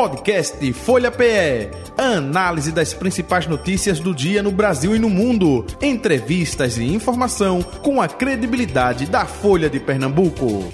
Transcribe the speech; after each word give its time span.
Podcast 0.00 0.72
Folha 0.72 1.10
PE. 1.10 1.68
Análise 1.98 2.72
das 2.72 2.94
principais 2.94 3.46
notícias 3.46 4.00
do 4.00 4.14
dia 4.14 4.42
no 4.42 4.50
Brasil 4.50 4.96
e 4.96 4.98
no 4.98 5.10
mundo. 5.10 5.66
Entrevistas 5.82 6.78
e 6.78 6.84
informação 6.84 7.62
com 7.62 8.00
a 8.00 8.08
credibilidade 8.08 9.04
da 9.04 9.26
Folha 9.26 9.68
de 9.68 9.78
Pernambuco. 9.78 10.72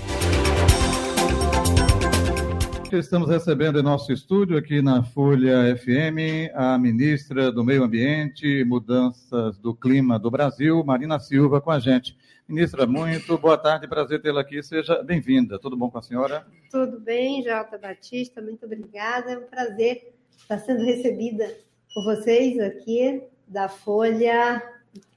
Estamos 2.92 3.28
recebendo 3.28 3.80
em 3.80 3.82
nosso 3.82 4.12
estúdio, 4.12 4.56
aqui 4.56 4.80
na 4.80 5.02
Folha 5.02 5.76
FM, 5.76 6.54
a 6.54 6.78
ministra 6.78 7.50
do 7.50 7.64
Meio 7.64 7.82
Ambiente 7.82 8.46
e 8.46 8.64
Mudanças 8.64 9.58
do 9.58 9.74
Clima 9.74 10.20
do 10.20 10.30
Brasil, 10.30 10.84
Marina 10.84 11.18
Silva, 11.18 11.60
com 11.60 11.72
a 11.72 11.80
gente. 11.80 12.16
Ministra, 12.48 12.86
muito 12.86 13.36
boa 13.38 13.58
tarde, 13.58 13.88
prazer 13.88 14.22
tê-la 14.22 14.40
aqui. 14.40 14.62
Seja 14.62 15.02
bem-vinda. 15.02 15.58
Tudo 15.58 15.76
bom 15.76 15.90
com 15.90 15.98
a 15.98 16.02
senhora? 16.02 16.46
Tudo 16.70 17.00
bem, 17.00 17.42
Jota 17.42 17.76
Batista, 17.76 18.40
muito 18.40 18.64
obrigada. 18.64 19.32
É 19.32 19.38
um 19.38 19.46
prazer 19.46 20.14
estar 20.38 20.58
sendo 20.58 20.84
recebida 20.84 21.44
por 21.92 22.04
vocês 22.04 22.56
aqui 22.60 23.20
da 23.48 23.68
Folha 23.68 24.62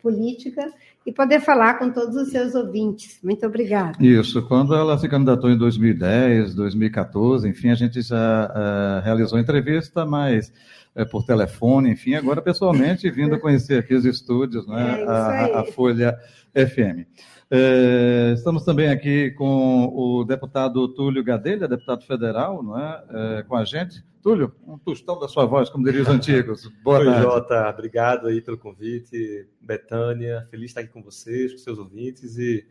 Política 0.01 0.73
e 1.05 1.11
poder 1.11 1.39
falar 1.39 1.77
com 1.77 1.91
todos 1.91 2.15
os 2.15 2.29
seus 2.31 2.55
ouvintes. 2.55 3.19
Muito 3.23 3.45
obrigada. 3.45 4.03
Isso. 4.03 4.41
Quando 4.47 4.73
ela 4.73 4.97
se 4.97 5.07
candidatou 5.07 5.51
em 5.51 5.57
2010, 5.57 6.55
2014, 6.55 7.47
enfim, 7.47 7.69
a 7.69 7.75
gente 7.75 8.01
já 8.01 8.47
uh, 8.47 9.05
realizou 9.05 9.37
entrevista, 9.37 10.03
mas 10.03 10.51
é, 10.99 11.05
por 11.05 11.23
telefone, 11.23 11.91
enfim, 11.91 12.13
agora 12.13 12.41
pessoalmente, 12.41 13.09
vindo 13.09 13.39
conhecer 13.39 13.79
aqui 13.79 13.93
os 13.93 14.03
estúdios, 14.03 14.67
né, 14.67 15.01
é 15.01 15.05
a, 15.07 15.61
a, 15.61 15.63
Folha 15.63 16.17
FM. 16.53 17.07
É, 17.49 18.33
estamos 18.35 18.65
também 18.65 18.89
aqui 18.89 19.31
com 19.31 19.85
o 19.85 20.25
deputado 20.25 20.89
Túlio 20.89 21.23
Gadelha, 21.23 21.69
deputado 21.69 22.03
federal, 22.03 22.61
não 22.61 22.77
é, 22.77 23.03
é, 23.09 23.43
com 23.43 23.55
a 23.55 23.63
gente. 23.63 24.03
Túlio, 24.21 24.53
um 24.67 24.77
tostão 24.77 25.17
da 25.17 25.29
sua 25.29 25.45
voz, 25.45 25.69
como 25.69 25.85
diriam 25.85 26.03
os 26.03 26.09
antigos. 26.09 26.69
Boa 26.83 26.99
Oi, 26.99 27.05
tarde. 27.05 27.21
Jota, 27.21 27.69
obrigado 27.69 28.27
aí 28.27 28.41
pelo 28.41 28.57
convite. 28.57 29.47
Betânia, 29.61 30.45
feliz 30.51 30.65
de 30.65 30.71
estar 30.71 30.81
aqui 30.81 30.89
com 30.91 31.01
vocês, 31.01 31.53
com 31.53 31.57
seus 31.59 31.79
ouvintes 31.79 32.37
e 32.37 32.67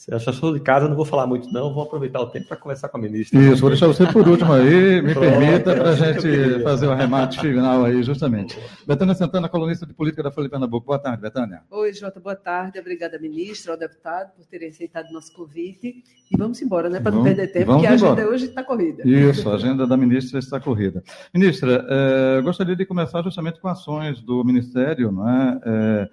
se 0.00 0.14
achar 0.14 0.32
show 0.32 0.54
de 0.54 0.60
casa, 0.60 0.88
não 0.88 0.96
vou 0.96 1.04
falar 1.04 1.26
muito, 1.26 1.52
não. 1.52 1.74
Vou 1.74 1.82
aproveitar 1.82 2.22
o 2.22 2.26
tempo 2.26 2.48
para 2.48 2.56
conversar 2.56 2.88
com 2.88 2.96
a 2.96 3.00
ministra. 3.02 3.38
Isso, 3.38 3.60
vou 3.60 3.68
deixar 3.68 3.86
você 3.86 4.06
por 4.06 4.26
último 4.26 4.50
aí, 4.50 5.02
me 5.02 5.14
permita, 5.14 5.76
para 5.76 5.90
a 5.90 5.94
gente 5.94 6.62
fazer 6.62 6.86
o 6.86 6.90
arremate 6.90 7.38
final 7.38 7.84
aí, 7.84 8.02
justamente. 8.02 8.58
Betânia 8.86 9.14
Santana, 9.14 9.46
colunista 9.46 9.84
de 9.84 9.92
política 9.92 10.22
da 10.22 10.30
Folha 10.30 10.46
de 10.46 10.52
Pernambuco. 10.52 10.86
Boa 10.86 10.98
tarde, 10.98 11.20
Betânia. 11.20 11.60
Oi, 11.70 11.92
Jota, 11.92 12.18
boa 12.18 12.34
tarde. 12.34 12.78
Obrigada, 12.78 13.18
ministra, 13.18 13.72
ao 13.72 13.78
deputado, 13.78 14.32
por 14.34 14.46
terem 14.46 14.70
aceitado 14.70 15.10
o 15.10 15.12
nosso 15.12 15.34
convite. 15.34 16.02
E 16.32 16.36
vamos 16.38 16.62
embora, 16.62 16.88
né, 16.88 16.98
para 16.98 17.10
não 17.12 17.22
perder 17.22 17.52
tempo, 17.52 17.72
porque 17.72 17.86
a 17.86 17.92
agenda 17.92 18.26
hoje 18.26 18.46
está 18.46 18.64
corrida. 18.64 19.06
Isso, 19.06 19.50
a 19.50 19.54
agenda 19.56 19.86
da 19.86 19.98
ministra 19.98 20.38
está 20.38 20.58
corrida. 20.58 21.04
Ministra, 21.34 21.84
eh, 21.86 22.40
gostaria 22.40 22.74
de 22.74 22.86
começar 22.86 23.20
justamente 23.20 23.60
com 23.60 23.68
ações 23.68 24.22
do 24.22 24.42
Ministério, 24.44 25.12
não 25.12 25.28
é? 25.28 25.60
Eh, 25.62 26.08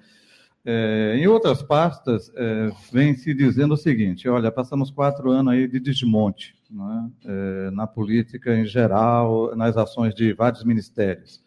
é, 0.69 1.15
em 1.15 1.25
outras 1.27 1.63
pastas, 1.63 2.29
é, 2.35 2.69
vem 2.91 3.15
se 3.15 3.33
dizendo 3.33 3.75
o 3.75 3.77
seguinte: 3.77 4.27
olha, 4.27 4.51
passamos 4.51 4.91
quatro 4.91 5.31
anos 5.31 5.53
aí 5.53 5.65
de 5.65 5.79
desmonte 5.79 6.57
né, 6.69 7.09
é, 7.23 7.71
na 7.71 7.87
política 7.87 8.53
em 8.53 8.65
geral, 8.65 9.55
nas 9.55 9.77
ações 9.77 10.13
de 10.13 10.33
vários 10.33 10.65
ministérios. 10.65 11.41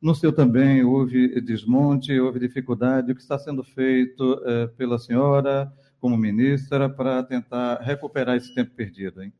No 0.00 0.14
seu 0.14 0.32
também 0.32 0.84
houve 0.84 1.40
desmonte, 1.40 2.16
houve 2.20 2.38
dificuldade. 2.38 3.10
O 3.10 3.16
que 3.16 3.20
está 3.20 3.36
sendo 3.36 3.64
feito 3.64 4.40
é, 4.46 4.68
pela 4.68 4.96
senhora, 4.96 5.72
como 6.00 6.16
ministra, 6.16 6.88
para 6.88 7.20
tentar 7.24 7.80
recuperar 7.80 8.36
esse 8.36 8.54
tempo 8.54 8.70
perdido? 8.76 9.24
Hein? 9.24 9.32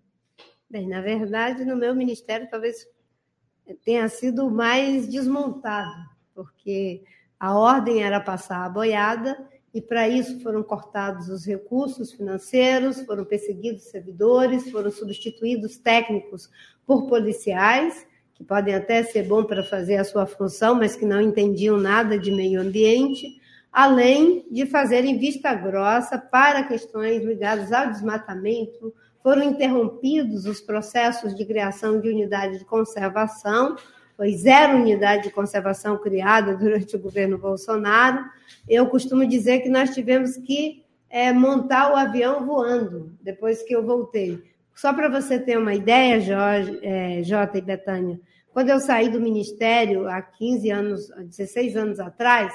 Bem, 0.68 0.88
na 0.88 1.00
verdade, 1.00 1.64
no 1.64 1.76
meu 1.76 1.94
ministério 1.94 2.48
talvez 2.50 2.88
tenha 3.84 4.08
sido 4.08 4.50
mais 4.50 5.06
desmontado, 5.06 6.10
porque 6.34 7.04
a 7.42 7.58
ordem 7.58 8.04
era 8.04 8.20
passar 8.20 8.64
a 8.64 8.68
boiada 8.68 9.36
e 9.74 9.80
para 9.80 10.08
isso 10.08 10.38
foram 10.44 10.62
cortados 10.62 11.28
os 11.28 11.44
recursos 11.44 12.12
financeiros, 12.12 13.02
foram 13.02 13.24
perseguidos 13.24 13.82
servidores, 13.82 14.70
foram 14.70 14.92
substituídos 14.92 15.76
técnicos 15.76 16.48
por 16.86 17.08
policiais, 17.08 18.06
que 18.32 18.44
podem 18.44 18.76
até 18.76 19.02
ser 19.02 19.26
bom 19.26 19.42
para 19.42 19.64
fazer 19.64 19.96
a 19.96 20.04
sua 20.04 20.24
função, 20.24 20.76
mas 20.76 20.94
que 20.94 21.04
não 21.04 21.20
entendiam 21.20 21.76
nada 21.76 22.16
de 22.16 22.30
meio 22.30 22.60
ambiente, 22.60 23.40
além 23.72 24.46
de 24.48 24.64
fazerem 24.64 25.18
vista 25.18 25.52
grossa 25.52 26.16
para 26.16 26.62
questões 26.62 27.24
ligadas 27.24 27.72
ao 27.72 27.90
desmatamento, 27.90 28.94
foram 29.20 29.42
interrompidos 29.42 30.46
os 30.46 30.60
processos 30.60 31.34
de 31.34 31.44
criação 31.44 32.00
de 32.00 32.08
unidade 32.08 32.60
de 32.60 32.64
conservação, 32.64 33.74
foi 34.16 34.32
zero 34.36 34.78
unidade 34.78 35.24
de 35.24 35.30
conservação 35.30 35.98
criada 35.98 36.56
durante 36.56 36.96
o 36.96 36.98
governo 36.98 37.38
Bolsonaro. 37.38 38.24
Eu 38.68 38.86
costumo 38.86 39.26
dizer 39.26 39.60
que 39.60 39.68
nós 39.68 39.90
tivemos 39.90 40.36
que 40.36 40.84
é, 41.08 41.32
montar 41.32 41.92
o 41.92 41.96
avião 41.96 42.46
voando 42.46 43.16
depois 43.20 43.62
que 43.62 43.74
eu 43.74 43.84
voltei. 43.84 44.42
Só 44.74 44.92
para 44.92 45.08
você 45.08 45.38
ter 45.38 45.58
uma 45.58 45.74
ideia, 45.74 46.20
Jorge, 46.20 46.78
é, 46.82 47.22
Jota 47.22 47.58
e 47.58 47.62
Betânia, 47.62 48.18
quando 48.52 48.70
eu 48.70 48.80
saí 48.80 49.08
do 49.08 49.20
ministério 49.20 50.08
há 50.08 50.20
15 50.20 50.70
anos, 50.70 51.08
16 51.08 51.76
anos 51.76 52.00
atrás, 52.00 52.52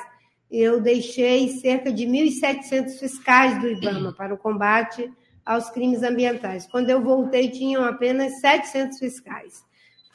eu 0.50 0.80
deixei 0.80 1.50
cerca 1.50 1.92
de 1.92 2.06
1.700 2.06 2.98
fiscais 3.00 3.60
do 3.60 3.68
IBAMA 3.68 4.14
para 4.14 4.34
o 4.34 4.38
combate 4.38 5.12
aos 5.46 5.70
crimes 5.70 6.04
ambientais. 6.04 6.68
Quando 6.68 6.90
eu 6.90 7.02
voltei, 7.02 7.50
tinham 7.50 7.84
apenas 7.84 8.40
700 8.40 9.00
fiscais 9.00 9.67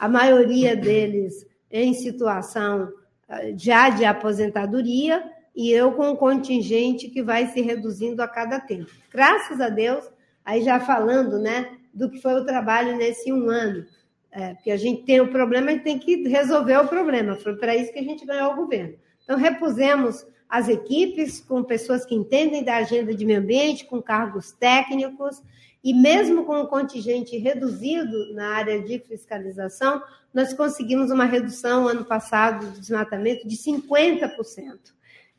a 0.03 0.09
maioria 0.09 0.75
deles 0.75 1.47
em 1.71 1.93
situação 1.93 2.91
eh, 3.29 3.53
já 3.55 3.89
de 3.89 4.03
aposentadoria, 4.03 5.23
e 5.55 5.71
eu 5.71 5.93
com 5.93 6.09
um 6.09 6.15
contingente 6.15 7.07
que 7.07 7.23
vai 7.23 7.47
se 7.47 7.61
reduzindo 7.61 8.21
a 8.21 8.27
cada 8.27 8.59
tempo. 8.59 8.91
Graças 9.09 9.61
a 9.61 9.69
Deus, 9.69 10.03
aí 10.43 10.61
já 10.61 10.77
falando 10.77 11.39
né, 11.39 11.77
do 11.93 12.09
que 12.09 12.21
foi 12.21 12.33
o 12.33 12.45
trabalho 12.45 12.97
nesse 12.97 13.31
um 13.31 13.49
ano, 13.49 13.85
é, 14.29 14.55
porque 14.55 14.71
a 14.71 14.77
gente 14.77 15.03
tem 15.03 15.21
o 15.21 15.31
problema 15.31 15.71
e 15.71 15.79
tem 15.79 15.97
que 15.97 16.27
resolver 16.27 16.75
o 16.79 16.87
problema, 16.89 17.37
foi 17.37 17.55
para 17.55 17.73
isso 17.73 17.93
que 17.93 17.99
a 17.99 18.03
gente 18.03 18.25
ganhou 18.25 18.51
o 18.51 18.55
governo. 18.57 18.95
Então, 19.23 19.37
repusemos 19.37 20.27
as 20.49 20.67
equipes 20.67 21.39
com 21.39 21.63
pessoas 21.63 22.05
que 22.05 22.13
entendem 22.13 22.61
da 22.61 22.75
agenda 22.75 23.15
de 23.15 23.25
meio 23.25 23.39
ambiente, 23.39 23.85
com 23.85 24.01
cargos 24.01 24.51
técnicos, 24.51 25.41
e 25.83 25.93
mesmo 25.93 26.45
com 26.45 26.61
o 26.61 26.67
contingente 26.67 27.37
reduzido 27.37 28.33
na 28.33 28.55
área 28.55 28.81
de 28.81 28.99
fiscalização, 28.99 30.01
nós 30.33 30.53
conseguimos 30.53 31.11
uma 31.11 31.25
redução 31.25 31.87
ano 31.87 32.05
passado 32.05 32.65
do 32.67 32.79
desmatamento 32.79 33.45
de 33.47 33.57
50%. 33.57 34.31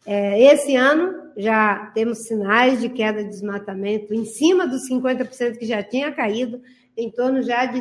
É, 0.07 0.39
esse 0.53 0.77
ano 0.77 1.31
já 1.35 1.91
temos 1.95 2.27
sinais 2.27 2.79
de 2.81 2.91
queda 2.91 3.25
de 3.25 3.31
desmatamento 3.31 4.13
em 4.13 4.27
cima 4.27 4.67
dos 4.67 4.87
50% 4.89 5.57
que 5.57 5.65
já 5.65 5.83
tinha 5.83 6.13
caído, 6.13 6.61
em 6.95 7.11
torno 7.11 7.43
já 7.43 7.65
de 7.65 7.81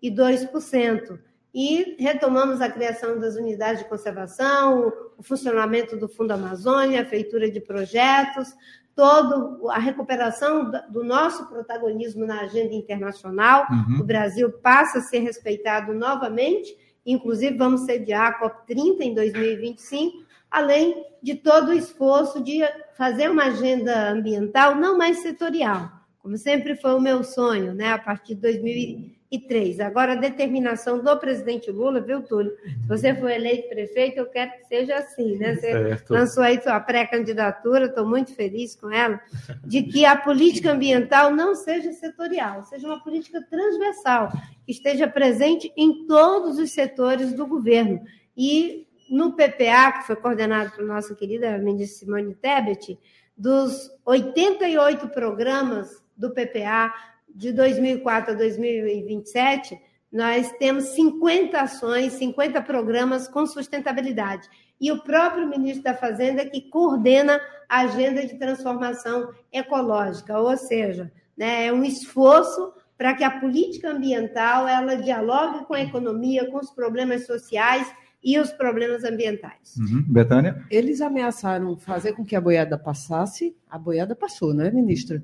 32%. 0.00 1.18
E 1.52 1.96
retomamos 1.98 2.60
a 2.60 2.70
criação 2.70 3.18
das 3.18 3.34
unidades 3.34 3.82
de 3.82 3.88
conservação, 3.88 4.92
o 5.18 5.22
funcionamento 5.22 5.96
do 5.96 6.06
Fundo 6.08 6.30
Amazônia, 6.32 7.02
a 7.02 7.06
feitura 7.06 7.50
de 7.50 7.60
projetos, 7.60 8.54
toda 8.96 9.72
a 9.72 9.78
recuperação 9.78 10.72
do 10.88 11.04
nosso 11.04 11.46
protagonismo 11.46 12.24
na 12.24 12.40
agenda 12.40 12.74
internacional. 12.74 13.66
Uhum. 13.70 14.00
O 14.00 14.04
Brasil 14.04 14.50
passa 14.50 14.98
a 14.98 15.02
ser 15.02 15.18
respeitado 15.18 15.92
novamente, 15.92 16.74
inclusive 17.04 17.58
vamos 17.58 17.82
sediar 17.82 18.32
a 18.32 18.40
COP30 18.40 19.00
em 19.02 19.14
2025, 19.14 20.24
além 20.50 21.04
de 21.22 21.34
todo 21.34 21.68
o 21.68 21.74
esforço 21.74 22.42
de 22.42 22.62
fazer 22.96 23.30
uma 23.30 23.44
agenda 23.44 24.10
ambiental 24.10 24.74
não 24.74 24.96
mais 24.96 25.18
setorial, 25.18 25.92
como 26.18 26.38
sempre 26.38 26.74
foi 26.74 26.94
o 26.94 27.00
meu 27.00 27.22
sonho, 27.22 27.74
né, 27.74 27.92
a 27.92 27.98
partir 27.98 28.34
de 28.34 28.40
2025 28.40 29.15
e 29.30 29.38
três. 29.40 29.80
Agora, 29.80 30.12
a 30.12 30.16
determinação 30.16 31.02
do 31.02 31.16
presidente 31.18 31.70
Lula, 31.70 32.00
viu, 32.00 32.22
Túlio? 32.22 32.52
Se 32.82 32.88
você 32.88 33.14
for 33.14 33.30
eleito 33.30 33.68
prefeito, 33.68 34.18
eu 34.18 34.26
quero 34.26 34.52
que 34.52 34.64
seja 34.66 34.96
assim, 34.96 35.36
né? 35.36 35.54
Você 35.54 35.72
certo. 35.72 36.12
lançou 36.12 36.42
aí 36.42 36.60
sua 36.62 36.78
pré-candidatura, 36.78 37.86
estou 37.86 38.06
muito 38.06 38.34
feliz 38.34 38.76
com 38.76 38.90
ela, 38.90 39.20
de 39.64 39.82
que 39.82 40.04
a 40.04 40.16
política 40.16 40.72
ambiental 40.72 41.32
não 41.32 41.54
seja 41.54 41.92
setorial, 41.92 42.64
seja 42.64 42.86
uma 42.86 43.02
política 43.02 43.42
transversal, 43.50 44.30
que 44.64 44.72
esteja 44.72 45.08
presente 45.08 45.72
em 45.76 46.06
todos 46.06 46.58
os 46.58 46.70
setores 46.70 47.32
do 47.32 47.46
governo. 47.46 48.00
E 48.36 48.86
no 49.10 49.32
PPA, 49.32 49.92
que 49.92 50.06
foi 50.06 50.16
coordenado 50.16 50.72
pela 50.72 50.94
nossa 50.94 51.14
querida 51.14 51.58
ministra 51.58 52.06
Simone 52.06 52.34
Tebet, 52.34 52.98
dos 53.36 53.90
88 54.04 55.08
programas 55.08 56.02
do 56.16 56.30
PPA, 56.30 56.92
de 57.36 57.52
2004 57.52 58.32
a 58.32 58.34
2027, 58.34 59.78
nós 60.10 60.50
temos 60.58 60.84
50 60.94 61.60
ações, 61.60 62.14
50 62.14 62.62
programas 62.62 63.28
com 63.28 63.46
sustentabilidade. 63.46 64.48
E 64.80 64.90
o 64.90 65.02
próprio 65.02 65.46
ministro 65.46 65.82
da 65.82 65.94
Fazenda 65.94 66.46
que 66.46 66.62
coordena 66.62 67.38
a 67.68 67.80
agenda 67.80 68.26
de 68.26 68.38
transformação 68.38 69.30
ecológica, 69.52 70.38
ou 70.38 70.56
seja, 70.56 71.12
né, 71.36 71.66
é 71.66 71.72
um 71.72 71.84
esforço 71.84 72.72
para 72.96 73.12
que 73.12 73.24
a 73.24 73.38
política 73.38 73.90
ambiental 73.90 74.66
ela 74.66 74.96
dialogue 74.96 75.66
com 75.66 75.74
a 75.74 75.82
economia, 75.82 76.50
com 76.50 76.58
os 76.58 76.70
problemas 76.70 77.26
sociais 77.26 77.92
e 78.24 78.38
os 78.38 78.50
problemas 78.50 79.04
ambientais. 79.04 79.76
Uhum. 79.76 80.02
Betânia? 80.08 80.64
Eles 80.70 81.02
ameaçaram 81.02 81.76
fazer 81.76 82.14
com 82.14 82.24
que 82.24 82.34
a 82.34 82.40
boiada 82.40 82.78
passasse, 82.78 83.54
a 83.70 83.78
boiada 83.78 84.16
passou, 84.16 84.54
não 84.54 84.64
é, 84.64 84.70
ministra? 84.70 85.22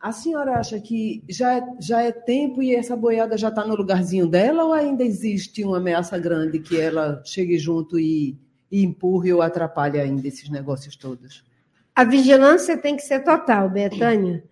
A 0.00 0.12
senhora 0.12 0.58
acha 0.58 0.78
que 0.80 1.22
já, 1.28 1.66
já 1.80 2.02
é 2.02 2.12
tempo 2.12 2.62
e 2.62 2.74
essa 2.74 2.94
boiada 2.94 3.38
já 3.38 3.48
está 3.48 3.66
no 3.66 3.74
lugarzinho 3.74 4.28
dela 4.28 4.64
ou 4.64 4.72
ainda 4.72 5.02
existe 5.02 5.64
uma 5.64 5.78
ameaça 5.78 6.18
grande 6.18 6.58
que 6.58 6.78
ela 6.78 7.22
chegue 7.24 7.58
junto 7.58 7.98
e, 7.98 8.36
e 8.70 8.84
empurre 8.84 9.32
ou 9.32 9.40
atrapalhe 9.40 9.98
ainda 9.98 10.28
esses 10.28 10.50
negócios 10.50 10.94
todos? 10.94 11.42
A 11.94 12.04
vigilância 12.04 12.76
tem 12.76 12.96
que 12.96 13.02
ser 13.02 13.24
total, 13.24 13.70
Betânia. 13.70 14.44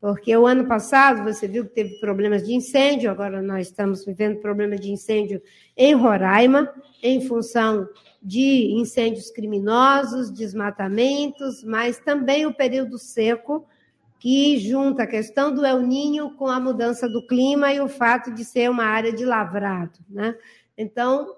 Porque 0.00 0.34
o 0.34 0.46
ano 0.46 0.66
passado 0.66 1.22
você 1.24 1.46
viu 1.46 1.64
que 1.66 1.74
teve 1.74 2.00
problemas 2.00 2.42
de 2.42 2.54
incêndio, 2.54 3.10
agora 3.10 3.42
nós 3.42 3.66
estamos 3.66 4.04
vivendo 4.04 4.40
problemas 4.40 4.80
de 4.80 4.90
incêndio 4.90 5.42
em 5.76 5.94
Roraima, 5.94 6.72
em 7.02 7.20
função 7.20 7.86
de 8.22 8.72
incêndios 8.72 9.30
criminosos, 9.30 10.30
desmatamentos, 10.30 11.62
mas 11.62 11.98
também 11.98 12.46
o 12.46 12.54
período 12.54 12.98
seco, 12.98 13.66
que 14.20 14.58
junta 14.58 15.04
a 15.04 15.06
questão 15.06 15.52
do 15.52 15.64
El 15.64 15.80
Ninho 15.80 16.36
com 16.36 16.46
a 16.46 16.60
mudança 16.60 17.08
do 17.08 17.26
clima 17.26 17.72
e 17.72 17.80
o 17.80 17.88
fato 17.88 18.30
de 18.32 18.44
ser 18.44 18.70
uma 18.70 18.84
área 18.84 19.12
de 19.12 19.24
lavrado. 19.24 19.98
Né? 20.08 20.36
Então, 20.76 21.34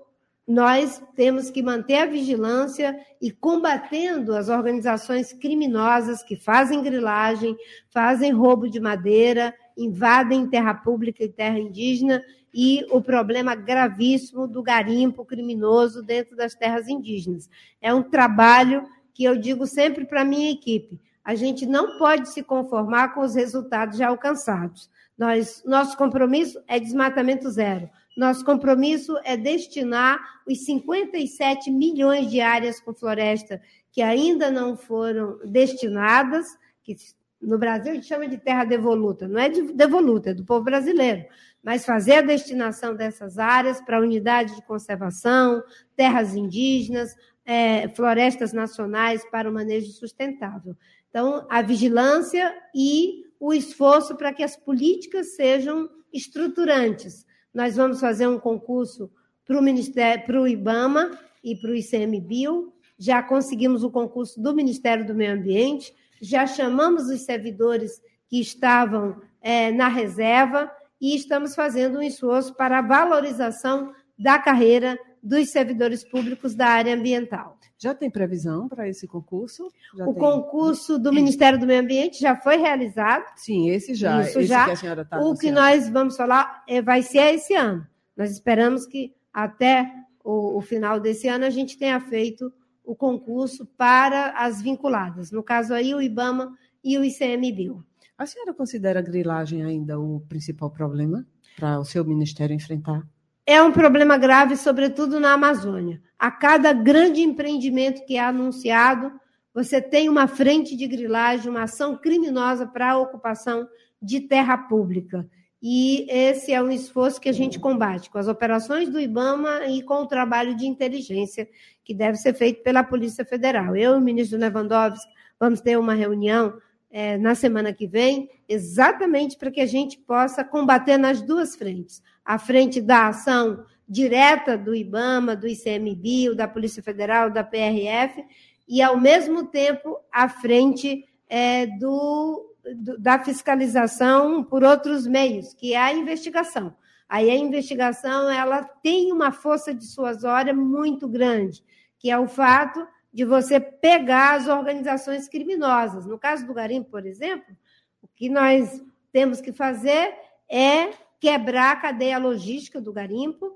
nós 0.47 1.01
temos 1.15 1.49
que 1.49 1.63
manter 1.63 1.99
a 1.99 2.07
vigilância 2.07 2.99
e 3.21 3.31
combatendo 3.31 4.35
as 4.35 4.49
organizações 4.49 5.33
criminosas 5.33 6.25
que 6.25 6.35
fazem 6.35 6.83
grilagem, 6.83 7.57
fazem 7.89 8.33
roubo 8.33 8.69
de 8.69 8.81
madeira, 8.81 9.55
invadem 9.79 10.49
terra 10.49 10.75
pública 10.75 11.23
e 11.23 11.29
terra 11.29 11.61
indígena 11.61 12.21
e 12.53 12.85
o 12.91 13.01
problema 13.01 13.55
gravíssimo 13.55 14.49
do 14.49 14.61
garimpo 14.61 15.25
criminoso 15.25 16.03
dentro 16.03 16.37
das 16.37 16.55
terras 16.57 16.89
indígenas. 16.89 17.49
É 17.81 17.95
um 17.95 18.03
trabalho 18.03 18.85
que 19.15 19.23
eu 19.23 19.39
digo 19.39 19.69
sempre 19.69 20.05
para 20.05 20.23
a 20.23 20.25
minha 20.25 20.51
equipe. 20.51 21.01
A 21.25 21.35
gente 21.35 21.67
não 21.67 21.99
pode 21.99 22.29
se 22.29 22.43
conformar 22.43 23.15
com 23.15 23.21
os 23.21 23.35
resultados 23.35 23.99
já 23.99 24.09
alcançados. 24.09 24.91
Nós, 25.17 25.63
nosso 25.65 25.97
compromisso 25.97 26.61
é 26.67 26.81
desmatamento 26.81 27.49
zero. 27.51 27.89
Nosso 28.17 28.45
compromisso 28.45 29.17
é 29.25 29.37
destinar 29.37 30.19
os 30.47 30.65
57 30.65 31.71
milhões 31.71 32.31
de 32.31 32.41
áreas 32.41 32.81
com 32.81 32.93
floresta 32.93 33.61
que 33.91 34.03
ainda 34.03 34.51
não 34.51 34.77
foram 34.77 35.39
destinadas, 35.45 36.47
que 36.83 36.97
no 37.41 37.59
Brasil 37.59 37.93
a 37.93 37.95
gente 37.95 38.07
chama 38.07 38.29
de 38.29 38.39
terra 38.39 38.65
devoluta, 38.65 39.29
não 39.29 39.39
é 39.39 39.49
de 39.49 39.63
devoluta, 39.73 40.31
é 40.31 40.35
do 40.35 40.45
povo 40.45 40.65
brasileiro, 40.65 41.25
mas 41.63 41.85
fazer 41.85 42.15
a 42.15 42.23
destinação 42.23 42.95
dessas 42.95 43.39
áreas 43.39 43.81
para 43.81 44.01
unidade 44.01 44.55
de 44.55 44.63
conservação, 44.63 45.63
terras 45.95 46.35
indígenas, 46.35 47.15
é, 47.45 47.89
florestas 47.89 48.53
nacionais 48.53 49.25
para 49.31 49.49
o 49.49 49.53
manejo 49.53 49.91
sustentável. 49.93 50.77
Então, 51.11 51.47
a 51.51 51.61
vigilância 51.61 52.55
e 52.75 53.25
o 53.39 53.53
esforço 53.53 54.17
para 54.17 54.33
que 54.33 54.43
as 54.43 54.57
políticas 54.57 55.35
sejam 55.35 55.89
estruturantes, 56.13 57.27
nós 57.53 57.77
vamos 57.77 58.01
fazer 58.01 58.27
um 58.27 58.39
concurso 58.39 59.11
para 59.45 59.59
o 59.59 59.63
Ministério, 59.63 60.25
para 60.25 60.41
o 60.41 60.49
IBAMA 60.49 61.19
e 61.43 61.57
para 61.57 61.71
o 61.71 61.75
ICMBio. 61.75 62.73
Já 62.99 63.23
conseguimos 63.23 63.83
o 63.83 63.91
concurso 63.91 64.41
do 64.41 64.55
Ministério 64.55 65.07
do 65.07 65.15
Meio 65.15 65.35
Ambiente, 65.35 65.95
já 66.21 66.47
chamamos 66.47 67.09
os 67.09 67.23
servidores 67.23 68.01
que 68.29 68.41
estavam 68.41 69.21
é, 69.41 69.73
na 69.73 69.89
reserva 69.89 70.71
e 71.01 71.17
estamos 71.17 71.55
fazendo 71.55 71.99
um 71.99 72.03
esforço 72.03 72.55
para 72.55 72.79
a 72.79 72.83
valorização 72.83 73.93
da 74.17 74.39
carreira 74.39 74.97
dos 75.23 75.51
servidores 75.51 76.03
públicos 76.03 76.55
da 76.55 76.67
área 76.67 76.95
ambiental. 76.95 77.59
Já 77.79 77.95
tem 77.95 78.11
previsão 78.11 78.69
para 78.69 78.89
esse 78.89 79.07
concurso? 79.07 79.71
Já 79.97 80.07
o 80.07 80.13
tem... 80.13 80.21
concurso 80.21 80.99
do 80.99 81.13
Ministério 81.13 81.59
do 81.59 81.67
Meio 81.67 81.81
Ambiente 81.81 82.21
já 82.21 82.37
foi 82.37 82.57
realizado. 82.57 83.25
Sim, 83.37 83.71
esse 83.71 83.95
já. 83.95 84.23
Isso 84.23 84.41
esse 84.41 84.49
já. 84.49 84.75
Que 84.75 85.05
tá 85.05 85.21
o 85.21 85.37
que 85.37 85.51
nós 85.51 85.89
vamos 85.89 86.17
falar 86.17 86.65
é, 86.69 86.83
vai 86.83 87.03
ser 87.03 87.35
esse 87.35 87.55
ano. 87.55 87.87
Nós 88.17 88.31
esperamos 88.31 88.87
que 88.87 89.15
até 89.33 89.91
o, 90.25 90.59
o 90.59 90.61
final 90.61 91.01
desse 91.01 91.29
ano 91.29 91.45
a 91.45 91.51
gente 91.51 91.79
tenha 91.79 92.01
feito 92.01 92.53
o 92.85 92.95
concurso 92.95 93.65
para 93.77 94.31
as 94.31 94.61
vinculadas. 94.61 95.31
No 95.31 95.43
caso 95.43 95.73
aí, 95.73 95.95
o 95.95 96.03
IBAMA 96.03 96.57
e 96.83 96.99
o 96.99 97.05
ICMBio. 97.05 97.85
A 98.19 98.27
senhora 98.27 98.53
considera 98.53 99.01
a 99.01 99.03
grilagem 99.03 99.65
ainda 99.65 99.99
o 99.99 100.21
principal 100.29 100.71
problema 100.71 101.27
para 101.57 101.79
o 101.79 101.85
seu 101.85 102.05
ministério 102.05 102.55
enfrentar? 102.55 103.07
É 103.47 103.63
um 103.63 103.73
problema 103.73 104.17
grave, 104.17 104.57
sobretudo 104.57 105.19
na 105.19 105.33
Amazônia. 105.33 106.01
A 106.19 106.31
cada 106.31 106.73
grande 106.73 107.21
empreendimento 107.23 108.05
que 108.07 108.17
é 108.17 108.21
anunciado, 108.21 109.13
você 109.53 109.81
tem 109.81 110.09
uma 110.09 110.27
frente 110.27 110.77
de 110.77 110.87
grilagem, 110.87 111.51
uma 111.51 111.65
ação 111.65 111.97
criminosa 111.97 112.67
para 112.67 112.93
a 112.93 112.99
ocupação 112.99 113.69
de 114.01 114.21
terra 114.21 114.57
pública. 114.57 115.29
E 115.61 116.07
esse 116.11 116.53
é 116.53 116.61
um 116.61 116.71
esforço 116.71 117.21
que 117.21 117.29
a 117.29 117.33
gente 117.33 117.61
combate 117.61 118.11
com 118.11 118.19
as 118.19 118.27
operações 118.27 118.89
do 118.89 118.99
IBAMA 118.99 119.67
e 119.67 119.83
com 119.83 120.03
o 120.03 120.07
trabalho 120.07 120.57
de 120.57 120.67
inteligência 120.67 121.49
que 121.85 121.95
deve 121.95 122.17
ser 122.17 122.35
feito 122.35 122.63
pela 122.63 122.83
Polícia 122.83 123.25
Federal. 123.25 123.77
Eu 123.77 123.95
e 123.95 123.97
o 123.97 124.01
ministro 124.01 124.39
Lewandowski 124.39 125.09
vamos 125.39 125.61
ter 125.61 125.79
uma 125.79 125.95
reunião 125.95 126.55
é, 126.93 127.17
na 127.17 127.35
semana 127.35 127.73
que 127.73 127.87
vem, 127.87 128.29
exatamente 128.47 129.39
para 129.39 129.51
que 129.51 129.63
a 129.63 129.67
gente 129.67 129.99
possa 129.99 130.45
combater 130.45 130.99
nas 130.99 131.23
duas 131.23 131.57
frentes 131.57 132.03
à 132.23 132.39
frente 132.39 132.83
da 132.83 133.09
ação 133.09 133.65
direta 133.89 134.57
do 134.57 134.75
IBAMA, 134.75 135.35
do 135.35 135.49
ICMBio, 135.49 136.37
da 136.37 136.47
Polícia 136.47 136.83
Federal, 136.83 137.31
da 137.31 137.43
PRF, 137.43 138.23
e, 138.69 138.81
ao 138.81 138.99
mesmo 139.01 139.47
tempo, 139.47 139.99
à 140.13 140.29
frente 140.29 141.05
é, 141.29 141.67
do, 141.67 142.55
do, 142.77 142.99
da 142.99 143.19
fiscalização 143.19 144.45
por 144.45 144.63
outros 144.63 145.07
meios, 145.07 145.53
que 145.55 145.75
é 145.75 145.79
a 145.79 145.93
investigação. 145.93 146.75
Aí 147.09 147.31
a 147.31 147.37
investigação 147.37 148.31
ela 148.31 148.63
tem 148.65 149.13
uma 149.13 149.33
força 149.33 149.75
dissuasória 149.75 150.55
muito 150.55 151.09
grande, 151.09 151.63
que 151.99 152.11
é 152.11 152.19
o 152.19 152.29
fato 152.29 152.87
de 153.13 153.25
você 153.25 153.61
pegar 153.61 154.35
as 154.35 154.49
organizações 154.49 155.29
criminosas. 155.29 156.07
No 156.07 156.19
caso 156.19 156.47
do 156.47 156.55
garimpo, 156.55 156.91
por 156.91 157.05
exemplo, 157.05 157.55
o 158.01 158.09
que 158.09 158.29
nós 158.29 158.83
temos 159.13 159.41
que 159.41 159.53
fazer 159.53 160.15
é 160.49 160.91
quebrar 161.21 161.73
a 161.73 161.81
cadeia 161.81 162.19
logística 162.19 162.81
do 162.81 162.93
garimpo. 162.93 163.53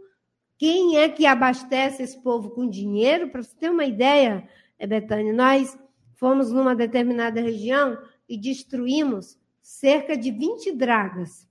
Quem 0.59 0.99
é 0.99 1.09
que 1.09 1.27
abastece 1.27 2.03
esse 2.03 2.23
povo 2.23 2.51
com 2.51 2.69
dinheiro? 2.69 3.29
Para 3.29 3.43
você 3.43 3.57
ter 3.57 3.71
uma 3.71 3.85
ideia, 3.85 4.49
é, 4.79 4.87
Betânia, 4.87 5.33
nós 5.33 5.79
fomos 6.15 6.53
numa 6.53 6.75
determinada 6.75 7.41
região 7.41 7.99
e 8.29 8.37
destruímos 8.37 9.39
cerca 9.63 10.17
de 10.17 10.31
20 10.31 10.73
dragas. 10.73 11.47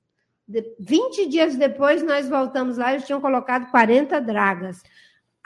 20 0.80 1.28
dias 1.28 1.56
depois, 1.56 2.04
nós 2.04 2.30
voltamos 2.30 2.78
lá 2.78 2.92
e 2.92 2.96
eles 2.96 3.06
tinham 3.06 3.20
colocado 3.20 3.70
40 3.72 4.20
dragas. 4.22 4.84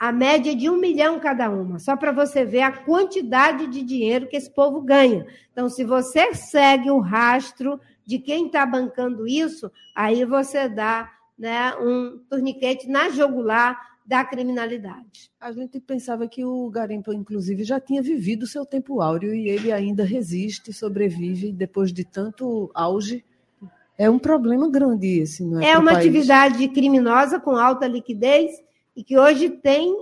A 0.00 0.10
média 0.10 0.56
de 0.56 0.70
um 0.70 0.78
milhão 0.78 1.20
cada 1.20 1.50
uma, 1.50 1.78
só 1.78 1.94
para 1.94 2.10
você 2.10 2.42
ver 2.42 2.62
a 2.62 2.72
quantidade 2.72 3.66
de 3.66 3.82
dinheiro 3.82 4.26
que 4.26 4.36
esse 4.36 4.50
povo 4.50 4.80
ganha. 4.80 5.26
Então, 5.52 5.68
se 5.68 5.84
você 5.84 6.34
segue 6.34 6.90
o 6.90 7.00
rastro 7.00 7.78
de 8.06 8.18
quem 8.18 8.46
está 8.46 8.64
bancando 8.64 9.28
isso, 9.28 9.70
aí 9.94 10.24
você 10.24 10.70
dá 10.70 11.12
né, 11.38 11.74
um 11.76 12.18
torniquete 12.30 12.88
na 12.88 13.10
jogular 13.10 13.78
da 14.06 14.24
criminalidade. 14.24 15.30
A 15.38 15.52
gente 15.52 15.78
pensava 15.78 16.26
que 16.26 16.46
o 16.46 16.70
garimpo, 16.70 17.12
inclusive, 17.12 17.62
já 17.62 17.78
tinha 17.78 18.00
vivido 18.00 18.44
o 18.44 18.46
seu 18.46 18.64
tempo 18.64 19.02
áureo 19.02 19.34
e 19.34 19.50
ele 19.50 19.70
ainda 19.70 20.02
resiste, 20.02 20.72
sobrevive 20.72 21.52
depois 21.52 21.92
de 21.92 22.06
tanto 22.06 22.70
auge. 22.74 23.22
É 23.98 24.08
um 24.08 24.18
problema 24.18 24.66
grande 24.70 25.20
esse, 25.20 25.44
não 25.44 25.60
é? 25.60 25.72
É 25.72 25.78
uma 25.78 25.92
país. 25.92 26.06
atividade 26.06 26.66
criminosa 26.68 27.38
com 27.38 27.54
alta 27.54 27.86
liquidez 27.86 28.50
e 28.94 29.04
que 29.04 29.18
hoje 29.18 29.50
tem 29.50 29.94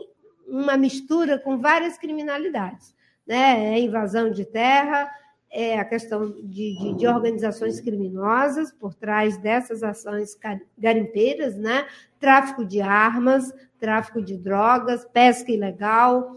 uma 0.47 0.77
mistura 0.77 1.39
com 1.39 1.59
várias 1.59 1.99
criminalidades. 1.99 2.95
Né? 3.27 3.75
É 3.75 3.79
invasão 3.79 4.31
de 4.31 4.45
terra, 4.45 5.11
é 5.51 5.79
a 5.79 5.85
questão 5.85 6.31
de, 6.31 6.77
de, 6.77 6.95
de, 6.95 7.07
organizações 7.07 7.81
criminosas 7.81 8.73
por 8.73 8.95
trás 8.95 9.37
dessas 9.39 9.83
ações 9.83 10.39
garimpeiras, 10.77 11.57
né? 11.57 11.87
Tráfico 12.19 12.65
de 12.65 12.81
armas, 12.83 13.53
tráfico 13.79 14.21
de 14.21 14.37
drogas, 14.37 15.07
pesca 15.07 15.51
ilegal. 15.51 16.37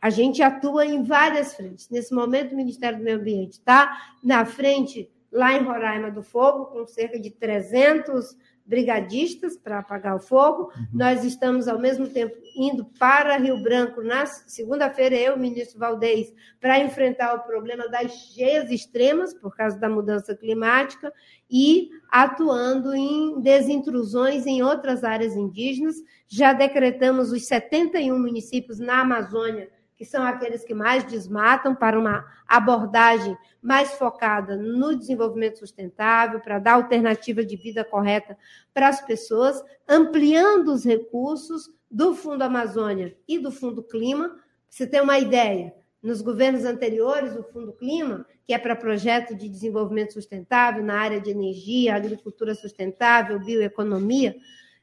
A 0.00 0.10
gente 0.10 0.42
atua 0.42 0.84
em 0.84 1.02
várias 1.02 1.54
frentes. 1.54 1.88
Nesse 1.88 2.12
momento, 2.12 2.52
o 2.52 2.56
Ministério 2.56 2.98
do 2.98 3.04
Meio 3.04 3.18
Ambiente 3.18 3.52
está 3.52 3.96
na 4.22 4.44
frente 4.44 5.08
lá 5.30 5.52
em 5.52 5.62
Roraima 5.62 6.10
do 6.10 6.22
Fogo, 6.22 6.66
com 6.66 6.86
cerca 6.86 7.18
de 7.18 7.30
300 7.30 8.36
brigadistas 8.68 9.56
para 9.56 9.78
apagar 9.78 10.14
o 10.14 10.20
fogo. 10.20 10.64
Uhum. 10.76 10.86
Nós 10.92 11.24
estamos, 11.24 11.66
ao 11.66 11.78
mesmo 11.78 12.06
tempo, 12.06 12.36
indo 12.54 12.84
para 12.98 13.38
Rio 13.38 13.62
Branco 13.62 14.02
na 14.02 14.26
segunda-feira, 14.26 15.16
eu, 15.16 15.34
o 15.34 15.38
ministro 15.38 15.78
Valdez, 15.78 16.32
para 16.60 16.78
enfrentar 16.78 17.34
o 17.34 17.42
problema 17.44 17.88
das 17.88 18.12
cheias 18.12 18.70
extremas, 18.70 19.32
por 19.32 19.56
causa 19.56 19.78
da 19.78 19.88
mudança 19.88 20.36
climática, 20.36 21.10
e 21.50 21.88
atuando 22.10 22.94
em 22.94 23.40
desintrusões 23.40 24.46
em 24.46 24.62
outras 24.62 25.02
áreas 25.02 25.34
indígenas. 25.34 25.96
Já 26.28 26.52
decretamos 26.52 27.32
os 27.32 27.46
71 27.46 28.18
municípios 28.18 28.78
na 28.78 29.00
Amazônia 29.00 29.70
que 29.98 30.04
são 30.04 30.22
aqueles 30.22 30.62
que 30.62 30.72
mais 30.72 31.02
desmatam, 31.02 31.74
para 31.74 31.98
uma 31.98 32.24
abordagem 32.46 33.36
mais 33.60 33.90
focada 33.94 34.56
no 34.56 34.96
desenvolvimento 34.96 35.58
sustentável, 35.58 36.38
para 36.38 36.60
dar 36.60 36.74
alternativa 36.74 37.44
de 37.44 37.56
vida 37.56 37.84
correta 37.84 38.38
para 38.72 38.86
as 38.86 39.04
pessoas, 39.04 39.60
ampliando 39.88 40.68
os 40.68 40.84
recursos 40.84 41.68
do 41.90 42.14
Fundo 42.14 42.42
Amazônia 42.42 43.16
e 43.26 43.40
do 43.40 43.50
Fundo 43.50 43.82
Clima. 43.82 44.36
Você 44.70 44.86
tem 44.86 45.00
uma 45.00 45.18
ideia? 45.18 45.74
Nos 46.00 46.22
governos 46.22 46.64
anteriores, 46.64 47.34
o 47.34 47.42
Fundo 47.42 47.72
Clima, 47.72 48.24
que 48.46 48.54
é 48.54 48.58
para 48.58 48.76
projeto 48.76 49.34
de 49.34 49.48
desenvolvimento 49.48 50.12
sustentável 50.12 50.84
na 50.84 50.96
área 50.96 51.20
de 51.20 51.30
energia, 51.30 51.96
agricultura 51.96 52.54
sustentável, 52.54 53.40
bioeconomia, 53.40 54.36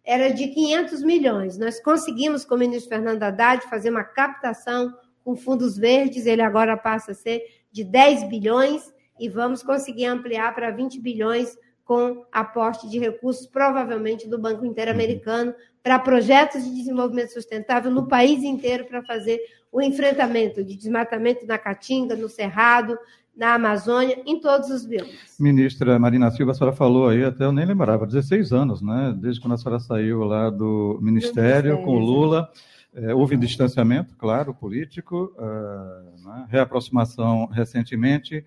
era 0.03 0.29
de 0.29 0.49
500 0.49 1.01
milhões. 1.03 1.57
Nós 1.57 1.79
conseguimos, 1.79 2.43
com 2.43 2.55
o 2.55 2.57
ministro 2.57 2.89
Fernando 2.89 3.23
Haddad, 3.23 3.63
fazer 3.69 3.89
uma 3.89 4.03
captação 4.03 4.93
com 5.25 5.35
fundos 5.35 5.75
verdes, 5.75 6.27
ele 6.27 6.43
agora 6.43 6.77
passa 6.77 7.11
a 7.11 7.15
ser 7.15 7.41
de 7.71 7.83
10 7.83 8.29
bilhões 8.29 8.93
e 9.19 9.27
vamos 9.27 9.63
conseguir 9.63 10.05
ampliar 10.05 10.53
para 10.53 10.69
20 10.69 11.01
bilhões 11.01 11.57
com 11.83 12.23
aporte 12.31 12.87
de 12.87 12.99
recursos, 12.99 13.47
provavelmente 13.47 14.29
do 14.29 14.37
Banco 14.37 14.65
Interamericano, 14.65 15.53
para 15.81 15.97
projetos 15.97 16.63
de 16.63 16.73
desenvolvimento 16.73 17.33
sustentável 17.33 17.91
no 17.91 18.07
país 18.07 18.43
inteiro 18.43 18.85
para 18.85 19.03
fazer 19.03 19.39
o 19.71 19.81
enfrentamento 19.81 20.63
de 20.63 20.75
desmatamento 20.75 21.45
na 21.45 21.57
Caatinga, 21.57 22.15
no 22.15 22.29
Cerrado, 22.29 22.97
na 23.35 23.55
Amazônia, 23.55 24.21
em 24.25 24.39
todos 24.39 24.69
os 24.69 24.85
biomas. 24.85 25.35
Ministra 25.39 25.99
Marina 25.99 26.31
Silva, 26.31 26.51
a 26.51 26.55
senhora 26.55 26.75
falou 26.75 27.09
aí, 27.09 27.23
até 27.23 27.45
eu 27.45 27.51
nem 27.51 27.65
lembrava, 27.65 28.05
16 28.05 28.53
anos, 28.53 28.81
né? 28.81 29.13
Desde 29.17 29.41
quando 29.41 29.53
a 29.53 29.57
senhora 29.57 29.79
saiu 29.79 30.23
lá 30.23 30.49
do 30.49 30.99
Ministério, 31.01 31.73
do 31.73 31.77
ministério 31.77 31.83
com 31.83 31.95
o 31.95 31.99
Lula. 31.99 32.49
É, 32.95 33.13
houve 33.13 33.35
distanciamento, 33.35 34.15
claro, 34.15 34.53
político, 34.53 35.35
uh, 35.37 36.27
né? 36.27 36.47
reaproximação 36.49 37.45
recentemente. 37.47 38.45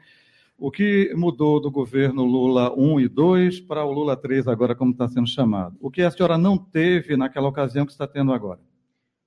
O 0.57 0.71
que 0.71 1.13
mudou 1.15 1.61
do 1.61 1.71
governo 1.71 2.25
Lula 2.25 2.75
1 2.75 3.01
e 3.01 3.09
2 3.09 3.61
para 3.61 3.85
o 3.85 3.93
Lula 3.93 4.17
3 4.17 4.49
agora, 4.49 4.75
como 4.75 4.93
está 4.93 5.07
sendo 5.07 5.29
chamado? 5.29 5.77
O 5.81 5.91
que 5.91 6.01
a 6.01 6.11
senhora 6.11 6.39
não 6.39 6.57
teve 6.57 7.15
naquela 7.15 7.47
ocasião 7.47 7.85
que 7.85 7.93
está 7.93 8.07
tendo 8.07 8.33
agora? 8.33 8.59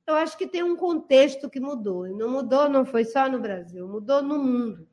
Eu 0.07 0.15
acho 0.15 0.35
que 0.35 0.47
tem 0.47 0.63
um 0.63 0.75
contexto 0.75 1.49
que 1.49 1.59
mudou. 1.59 2.07
E 2.07 2.13
não 2.13 2.29
mudou, 2.29 2.67
não 2.67 2.83
foi 2.83 3.05
só 3.05 3.29
no 3.29 3.39
Brasil, 3.39 3.87
mudou 3.87 4.23
no 4.23 4.43
mundo. 4.43 4.87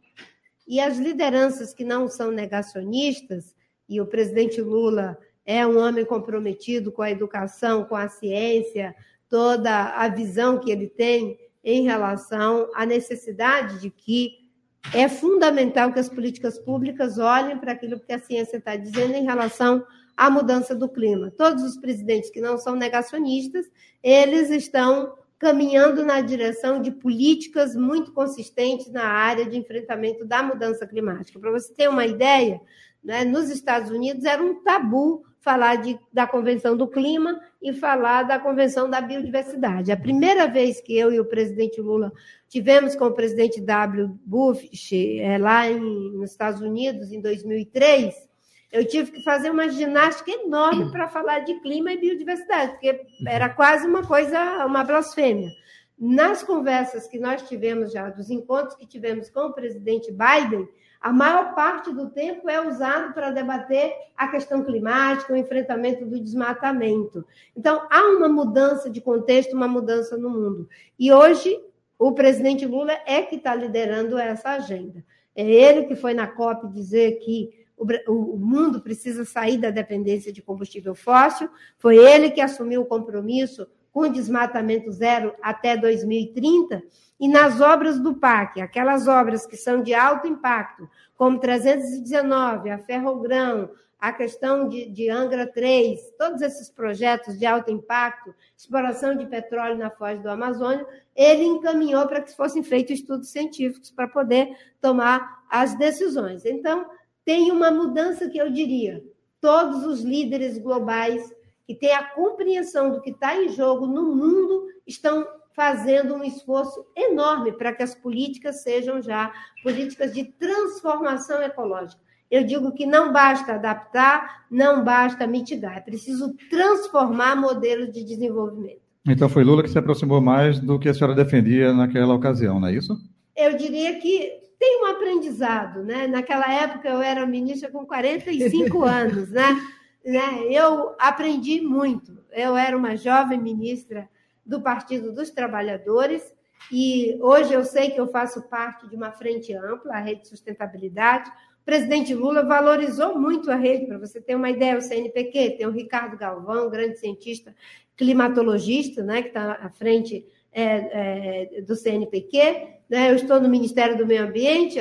E 0.66 0.78
as 0.78 0.98
lideranças 0.98 1.72
que 1.72 1.82
não 1.82 2.06
são 2.06 2.30
negacionistas, 2.30 3.56
e 3.88 3.98
o 3.98 4.06
presidente 4.06 4.60
Lula 4.60 5.18
é 5.46 5.66
um 5.66 5.78
homem 5.78 6.04
comprometido 6.04 6.92
com 6.92 7.00
a 7.00 7.10
educação, 7.10 7.82
com 7.82 7.96
a 7.96 8.06
ciência, 8.06 8.94
toda 9.28 9.94
a 9.94 10.08
visão 10.08 10.58
que 10.58 10.70
ele 10.70 10.88
tem 10.88 11.38
em 11.62 11.82
relação 11.82 12.70
à 12.74 12.86
necessidade 12.86 13.80
de 13.80 13.90
que 13.90 14.48
é 14.94 15.08
fundamental 15.08 15.92
que 15.92 15.98
as 15.98 16.08
políticas 16.08 16.58
públicas 16.58 17.18
olhem 17.18 17.58
para 17.58 17.72
aquilo 17.72 18.00
que 18.00 18.12
a 18.12 18.18
ciência 18.18 18.56
está 18.56 18.76
dizendo 18.76 19.14
em 19.14 19.24
relação 19.24 19.84
à 20.16 20.30
mudança 20.30 20.74
do 20.74 20.88
clima. 20.88 21.30
Todos 21.36 21.62
os 21.62 21.76
presidentes 21.76 22.30
que 22.30 22.40
não 22.40 22.56
são 22.56 22.74
negacionistas, 22.74 23.66
eles 24.02 24.50
estão 24.50 25.14
caminhando 25.38 26.04
na 26.04 26.20
direção 26.20 26.82
de 26.82 26.90
políticas 26.90 27.76
muito 27.76 28.12
consistentes 28.12 28.90
na 28.90 29.04
área 29.04 29.46
de 29.46 29.56
enfrentamento 29.56 30.24
da 30.24 30.42
mudança 30.42 30.86
climática. 30.86 31.38
Para 31.38 31.52
você 31.52 31.72
ter 31.72 31.88
uma 31.88 32.04
ideia, 32.04 32.60
né, 33.02 33.24
nos 33.24 33.48
Estados 33.48 33.90
Unidos 33.90 34.24
era 34.24 34.42
um 34.42 34.62
tabu 34.62 35.24
falar 35.40 35.76
de, 35.76 35.98
da 36.12 36.26
Convenção 36.26 36.76
do 36.76 36.88
Clima 36.88 37.40
e 37.62 37.72
falar 37.72 38.24
da 38.24 38.38
Convenção 38.38 38.90
da 38.90 39.00
Biodiversidade. 39.00 39.92
A 39.92 39.96
primeira 39.96 40.46
vez 40.46 40.80
que 40.80 40.96
eu 40.96 41.12
e 41.12 41.20
o 41.20 41.24
presidente 41.24 41.80
Lula 41.80 42.12
tivemos 42.48 42.96
com 42.96 43.06
o 43.06 43.14
presidente 43.14 43.60
W. 43.60 44.18
Bush 44.26 44.92
é, 44.92 45.38
lá 45.38 45.70
em, 45.70 45.80
nos 45.80 46.32
Estados 46.32 46.60
Unidos, 46.60 47.12
em 47.12 47.20
2003, 47.20 48.27
eu 48.70 48.86
tive 48.86 49.12
que 49.12 49.22
fazer 49.22 49.50
uma 49.50 49.68
ginástica 49.68 50.30
enorme 50.30 50.90
para 50.92 51.08
falar 51.08 51.40
de 51.40 51.54
clima 51.60 51.92
e 51.92 51.98
biodiversidade, 51.98 52.72
porque 52.72 53.06
era 53.26 53.48
quase 53.48 53.86
uma 53.86 54.06
coisa, 54.06 54.64
uma 54.66 54.84
blasfêmia. 54.84 55.50
Nas 55.98 56.42
conversas 56.42 57.08
que 57.08 57.18
nós 57.18 57.42
tivemos 57.48 57.92
já, 57.92 58.08
dos 58.08 58.30
encontros 58.30 58.76
que 58.76 58.86
tivemos 58.86 59.28
com 59.30 59.46
o 59.46 59.52
presidente 59.52 60.12
Biden, 60.12 60.68
a 61.00 61.12
maior 61.12 61.54
parte 61.54 61.92
do 61.92 62.10
tempo 62.10 62.48
é 62.48 62.60
usado 62.60 63.14
para 63.14 63.30
debater 63.30 63.92
a 64.16 64.28
questão 64.28 64.64
climática, 64.64 65.32
o 65.32 65.36
enfrentamento 65.36 66.04
do 66.04 66.20
desmatamento. 66.20 67.24
Então, 67.56 67.86
há 67.90 68.02
uma 68.16 68.28
mudança 68.28 68.90
de 68.90 69.00
contexto, 69.00 69.54
uma 69.54 69.68
mudança 69.68 70.16
no 70.16 70.28
mundo. 70.28 70.68
E 70.98 71.12
hoje, 71.12 71.60
o 71.98 72.12
presidente 72.12 72.66
Lula 72.66 72.92
é 73.06 73.22
que 73.22 73.36
está 73.36 73.54
liderando 73.54 74.18
essa 74.18 74.50
agenda. 74.50 75.04
É 75.34 75.48
ele 75.48 75.84
que 75.84 75.94
foi 75.94 76.14
na 76.14 76.26
COP 76.26 76.68
dizer 76.68 77.20
que 77.20 77.57
o, 77.78 78.36
mundo 78.36 78.80
precisa 78.80 79.24
sair 79.24 79.58
da 79.58 79.70
dependência 79.70 80.32
de 80.32 80.42
combustível 80.42 80.94
fóssil, 80.94 81.48
foi 81.78 81.96
ele 81.96 82.30
que 82.30 82.40
assumiu 82.40 82.82
o 82.82 82.86
compromisso 82.86 83.66
com 83.92 84.10
desmatamento 84.10 84.90
zero 84.92 85.34
até 85.42 85.76
2030 85.76 86.82
e 87.18 87.28
nas 87.28 87.60
obras 87.60 87.98
do 87.98 88.14
PAC, 88.14 88.60
aquelas 88.60 89.08
obras 89.08 89.46
que 89.46 89.56
são 89.56 89.82
de 89.82 89.92
alto 89.92 90.26
impacto, 90.26 90.88
como 91.16 91.40
319, 91.40 92.70
a 92.70 92.78
Ferrogrão, 92.78 93.70
a 93.98 94.12
questão 94.12 94.68
de, 94.68 94.88
de, 94.88 95.10
Angra 95.10 95.44
3, 95.44 95.98
todos 96.16 96.40
esses 96.40 96.70
projetos 96.70 97.36
de 97.36 97.44
alto 97.44 97.72
impacto, 97.72 98.32
exploração 98.56 99.16
de 99.16 99.26
petróleo 99.26 99.76
na 99.76 99.90
foz 99.90 100.22
do 100.22 100.30
Amazônia, 100.30 100.86
ele 101.16 101.42
encaminhou 101.42 102.06
para 102.06 102.20
que 102.20 102.36
fossem 102.36 102.62
feitos 102.62 103.00
estudos 103.00 103.30
científicos 103.30 103.90
para 103.90 104.06
poder 104.06 104.56
tomar 104.80 105.42
as 105.50 105.76
decisões. 105.76 106.44
Então, 106.44 106.86
tem 107.28 107.52
uma 107.52 107.70
mudança 107.70 108.26
que 108.30 108.38
eu 108.38 108.50
diria: 108.50 109.04
todos 109.38 109.84
os 109.84 110.00
líderes 110.00 110.56
globais 110.56 111.30
que 111.66 111.74
têm 111.74 111.92
a 111.92 112.02
compreensão 112.02 112.90
do 112.90 113.02
que 113.02 113.10
está 113.10 113.36
em 113.36 113.50
jogo 113.50 113.86
no 113.86 114.16
mundo 114.16 114.64
estão 114.86 115.26
fazendo 115.54 116.14
um 116.14 116.24
esforço 116.24 116.86
enorme 116.96 117.52
para 117.52 117.74
que 117.74 117.82
as 117.82 117.94
políticas 117.94 118.62
sejam 118.62 119.02
já 119.02 119.30
políticas 119.62 120.14
de 120.14 120.24
transformação 120.24 121.42
ecológica. 121.42 122.00
Eu 122.30 122.44
digo 122.44 122.72
que 122.72 122.86
não 122.86 123.12
basta 123.12 123.56
adaptar, 123.56 124.46
não 124.50 124.82
basta 124.82 125.26
mitigar, 125.26 125.76
é 125.76 125.80
preciso 125.80 126.34
transformar 126.48 127.36
modelos 127.36 127.92
de 127.92 128.04
desenvolvimento. 128.04 128.80
Então 129.06 129.28
foi 129.28 129.44
Lula 129.44 129.62
que 129.62 129.68
se 129.68 129.78
aproximou 129.78 130.22
mais 130.22 130.58
do 130.58 130.78
que 130.78 130.88
a 130.88 130.94
senhora 130.94 131.14
defendia 131.14 131.74
naquela 131.74 132.14
ocasião, 132.14 132.58
não 132.58 132.68
é 132.68 132.72
isso? 132.72 132.96
Eu 133.36 133.54
diria 133.54 133.98
que 134.00 134.37
tem 134.58 134.82
um 134.82 134.86
aprendizado, 134.86 135.82
né? 135.82 136.06
Naquela 136.06 136.52
época 136.52 136.88
eu 136.88 137.00
era 137.00 137.24
ministra 137.26 137.70
com 137.70 137.86
45 137.86 138.82
anos, 138.84 139.30
né? 139.30 139.56
né? 140.04 140.44
Eu 140.50 140.94
aprendi 140.98 141.60
muito. 141.60 142.18
Eu 142.32 142.56
era 142.56 142.76
uma 142.76 142.96
jovem 142.96 143.40
ministra 143.40 144.08
do 144.44 144.60
Partido 144.60 145.12
dos 145.12 145.30
Trabalhadores, 145.30 146.34
e 146.72 147.16
hoje 147.20 147.52
eu 147.52 147.64
sei 147.64 147.90
que 147.90 148.00
eu 148.00 148.08
faço 148.08 148.42
parte 148.48 148.88
de 148.88 148.96
uma 148.96 149.12
frente 149.12 149.54
ampla, 149.54 149.94
a 149.94 150.00
Rede 150.00 150.22
de 150.22 150.28
Sustentabilidade. 150.28 151.30
O 151.30 151.64
presidente 151.64 152.14
Lula 152.14 152.42
valorizou 152.42 153.18
muito 153.18 153.50
a 153.50 153.54
rede, 153.54 153.86
para 153.86 153.98
você 153.98 154.20
ter 154.20 154.34
uma 154.34 154.50
ideia, 154.50 154.76
o 154.76 154.80
CNPq, 154.80 155.56
tem 155.58 155.66
o 155.66 155.70
Ricardo 155.70 156.16
Galvão, 156.16 156.70
grande 156.70 156.98
cientista 156.98 157.54
climatologista, 157.96 159.02
né, 159.02 159.22
que 159.22 159.28
está 159.28 159.58
à 159.60 159.68
frente 159.68 160.24
é, 160.60 161.58
é, 161.58 161.62
do 161.62 161.76
CNPq. 161.76 162.78
Né? 162.88 163.10
Eu 163.10 163.16
estou 163.16 163.40
no 163.40 163.48
Ministério 163.48 163.96
do 163.96 164.06
Meio 164.06 164.24
Ambiente, 164.24 164.78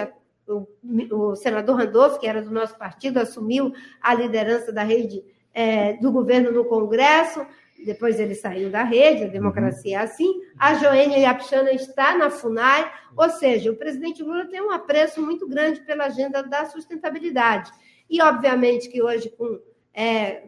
o, 0.48 0.68
o, 1.12 1.36
senador 1.36 1.78
Randolph, 1.78 2.20
que 2.20 2.28
era 2.28 2.42
do 2.42 2.52
nosso 2.52 2.78
partido, 2.78 3.20
assumiu 3.20 3.74
a 4.02 4.14
liderança 4.14 4.72
da 4.72 4.84
rede 4.84 5.24
é, 5.54 5.94
do 5.94 6.12
governo 6.12 6.52
no 6.52 6.66
Congresso 6.66 7.46
depois 7.86 8.20
ele 8.20 8.34
saiu 8.34 8.70
da 8.70 8.84
rede, 8.84 9.26
a 9.26 9.28
democracia 9.28 10.00
é 10.00 10.02
assim. 10.02 10.42
A 10.58 10.74
Joênia 10.76 11.18
Yapchana 11.18 11.72
está 11.72 12.18
na 12.18 12.30
FUNAI, 12.30 12.92
ou 13.16 13.30
seja, 13.30 13.72
o 13.72 13.76
presidente 13.76 14.24
Lula 14.24 14.46
tem 14.46 14.62
um 14.62 14.72
apreço 14.72 15.22
muito 15.22 15.48
grande 15.48 15.82
pela 15.82 16.06
agenda 16.06 16.42
da 16.42 16.66
sustentabilidade. 16.66 17.72
E, 18.10 18.22
obviamente, 18.22 18.90
que 18.90 19.02
hoje, 19.02 19.30
com 19.30 19.60
é, 19.94 20.44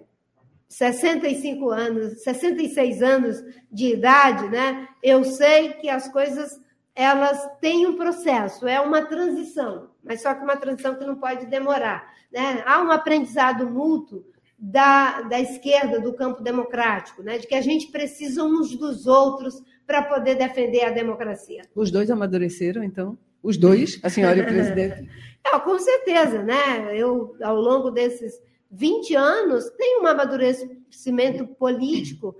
65 0.70 1.70
anos, 1.72 2.24
66 2.24 3.02
anos 3.02 3.44
de 3.72 3.94
idade, 3.94 4.48
né, 4.50 4.88
eu 5.02 5.24
sei 5.24 5.74
que 5.74 5.90
as 5.90 6.08
coisas 6.10 6.60
elas 6.96 7.48
têm 7.60 7.88
um 7.88 7.96
processo, 7.96 8.68
é 8.68 8.80
uma 8.80 9.06
transição. 9.06 9.90
mas 10.04 10.22
só 10.22 10.34
que 10.34 10.44
uma 10.44 10.58
transição 10.58 10.96
que 10.96 11.06
não 11.06 11.16
pode 11.16 11.46
demorar. 11.46 12.06
Né? 12.32 12.62
Há 12.66 12.82
um 12.82 12.92
aprendizado 12.92 13.70
mútuo 13.70 14.26
da, 14.58 15.22
da 15.22 15.40
esquerda, 15.40 16.00
do 16.00 16.14
campo 16.14 16.44
democrático, 16.44 17.24
né? 17.24 17.38
de 17.38 17.48
que 17.48 17.56
a 17.56 17.62
gente 17.62 17.90
precisa 17.90 18.44
uns 18.44 18.76
dos 18.76 19.08
outros 19.08 19.64
para 19.88 20.04
poder 20.04 20.36
defender 20.36 20.84
a 20.84 20.92
democracia. 20.92 21.62
Os 21.74 21.90
dois 21.90 22.12
amadureceram, 22.12 22.84
então? 22.84 23.18
Os 23.42 23.56
dois, 23.56 24.00
a 24.04 24.10
senhora 24.10 24.38
e 24.38 24.42
o 24.42 24.46
presidente? 24.48 25.10
Não, 25.46 25.60
com 25.62 25.80
certeza, 25.80 26.44
né? 26.44 26.94
Eu, 26.94 27.36
ao 27.42 27.56
longo 27.56 27.90
desses 27.92 28.34
20 28.72 29.16
anos, 29.16 29.70
tenho 29.72 30.04
um 30.04 30.08
amadurecimento 30.08 31.48
político, 31.48 32.36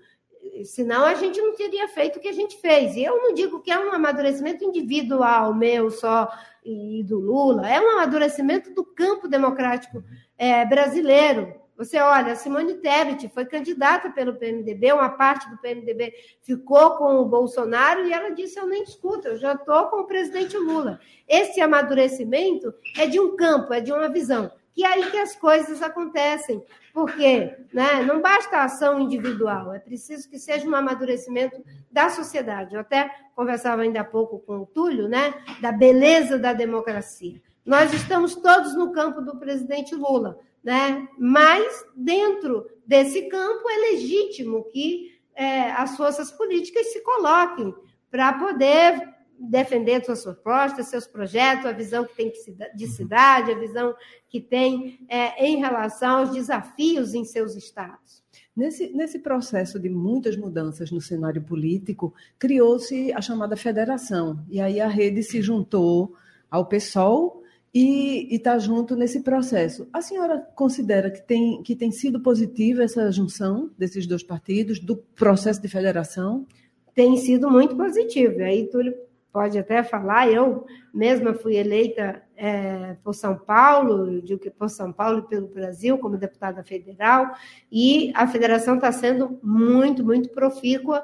senão 0.64 1.04
a 1.06 1.16
gente 1.16 1.42
não 1.42 1.56
teria 1.56 1.88
feito 1.88 2.18
o 2.18 2.20
que 2.20 2.28
a 2.28 2.34
gente 2.34 2.58
fez. 2.58 2.96
E 2.96 3.04
eu 3.04 3.18
não 3.18 3.34
digo 3.34 3.62
que 3.62 3.72
é 3.72 3.80
um 3.80 3.92
amadurecimento 3.92 4.64
individual 4.64 5.54
meu 5.54 5.90
só 5.90 6.30
e 6.64 7.04
do 7.04 7.20
Lula, 7.20 7.68
é 7.70 7.80
um 7.82 7.92
amadurecimento 7.92 8.74
do 8.74 8.84
campo 8.84 9.28
democrático 9.28 10.04
é, 10.38 10.66
brasileiro. 10.66 11.60
Você 11.80 11.98
olha, 11.98 12.36
Simone 12.36 12.74
Tebet 12.76 13.30
foi 13.30 13.46
candidata 13.46 14.10
pelo 14.10 14.36
PMDB, 14.36 14.92
uma 14.92 15.10
parte 15.12 15.50
do 15.50 15.58
PMDB 15.60 16.14
ficou 16.42 16.98
com 16.98 17.22
o 17.22 17.26
Bolsonaro 17.26 18.06
e 18.06 18.12
ela 18.12 18.32
disse: 18.32 18.60
Eu 18.60 18.68
nem 18.68 18.84
escuto, 18.84 19.30
eu 19.30 19.38
já 19.38 19.54
estou 19.54 19.88
com 19.88 20.02
o 20.02 20.06
presidente 20.06 20.58
Lula. 20.58 21.00
Esse 21.26 21.62
amadurecimento 21.62 22.74
é 22.98 23.08
de 23.08 23.18
um 23.18 23.36
campo, 23.38 23.74
é 23.74 23.80
de 23.80 23.94
uma 23.94 24.10
visão. 24.10 24.52
E 24.76 24.84
é 24.84 24.88
aí 24.88 25.12
que 25.12 25.18
as 25.18 25.36
coisas 25.36 25.82
acontecem. 25.82 26.64
Porque 26.94 27.56
né, 27.74 28.02
não 28.04 28.22
basta 28.22 28.58
a 28.58 28.64
ação 28.64 29.00
individual, 29.00 29.74
é 29.74 29.80
preciso 29.80 30.30
que 30.30 30.40
seja 30.40 30.68
um 30.68 30.76
amadurecimento 30.76 31.64
da 31.92 32.10
sociedade. 32.10 32.74
Eu 32.74 32.82
até 32.82 33.10
conversava 33.36 33.84
ainda 33.84 34.02
há 34.02 34.04
pouco 34.04 34.40
com 34.40 34.60
o 34.60 34.66
Túlio, 34.66 35.08
né, 35.08 35.34
da 35.62 35.72
beleza 35.72 36.38
da 36.38 36.52
democracia. 36.52 37.40
Nós 37.66 37.94
estamos 37.94 38.36
todos 38.36 38.76
no 38.76 38.92
campo 38.92 39.22
do 39.22 39.38
presidente 39.38 39.94
Lula 39.94 40.40
né? 40.64 41.08
Mas 41.18 41.86
dentro 41.96 42.70
desse 42.86 43.24
campo 43.30 43.70
é 43.70 43.92
legítimo 43.92 44.66
que 44.66 45.20
é, 45.36 45.72
as 45.72 45.96
forças 45.96 46.32
políticas 46.32 46.92
se 46.92 47.02
coloquem 47.02 47.74
para 48.12 48.34
poder 48.34 49.08
defender 49.40 50.04
suas 50.04 50.24
propostas, 50.24 50.88
seus 50.88 51.08
projetos, 51.08 51.66
a 51.66 51.72
visão 51.72 52.06
que 52.06 52.16
tem 52.16 52.34
de 52.76 52.88
cidade, 52.88 53.52
a 53.52 53.58
visão 53.58 53.96
que 54.28 54.42
tem 54.42 55.00
é, 55.08 55.46
em 55.46 55.58
relação 55.58 56.20
aos 56.20 56.32
desafios 56.32 57.14
em 57.14 57.24
seus 57.24 57.56
estados. 57.56 58.24
Nesse, 58.56 58.90
nesse 58.92 59.20
processo 59.20 59.80
de 59.80 59.90
muitas 59.90 60.36
mudanças 60.36 60.92
no 60.92 61.00
cenário 61.00 61.42
político, 61.42 62.14
criou-se 62.38 63.14
a 63.14 63.22
chamada 63.22 63.56
federação, 63.56 64.44
e 64.50 64.60
aí 64.60 64.82
a 64.82 64.88
rede 64.88 65.24
se 65.24 65.42
juntou 65.42 66.14
ao 66.52 66.66
PSOL 66.66 67.42
e 67.74 68.28
está 68.36 68.58
junto 68.58 68.96
nesse 68.96 69.22
processo. 69.22 69.88
A 69.94 70.02
senhora 70.02 70.40
considera 70.56 71.10
que 71.10 71.22
tem, 71.22 71.62
que 71.64 71.76
tem 71.76 71.92
sido 71.92 72.20
positiva 72.20 72.84
essa 72.84 73.12
junção 73.12 73.70
desses 73.78 74.06
dois 74.08 74.24
partidos, 74.24 74.80
do 74.80 74.98
processo 74.98 75.62
de 75.62 75.68
federação? 75.68 76.46
Tem 76.94 77.16
sido 77.18 77.50
muito 77.50 77.78
positivo. 77.78 78.42
Aí 78.42 78.68
Túlio 78.68 78.94
pode 79.32 79.58
até 79.58 79.84
falar, 79.84 80.30
eu 80.30 80.66
mesma 80.94 81.34
fui 81.34 81.56
eleita 81.56 82.22
é, 82.36 82.96
por 83.04 83.14
São 83.14 83.36
Paulo, 83.38 84.22
digo 84.22 84.40
que 84.40 84.50
por 84.50 84.70
São 84.70 84.92
Paulo 84.92 85.20
e 85.20 85.30
pelo 85.30 85.48
Brasil, 85.48 85.98
como 85.98 86.18
deputada 86.18 86.64
federal, 86.64 87.32
e 87.72 88.12
a 88.16 88.28
federação 88.28 88.76
está 88.76 88.92
sendo 88.92 89.40
muito, 89.44 90.04
muito 90.04 90.30
profícua 90.30 91.04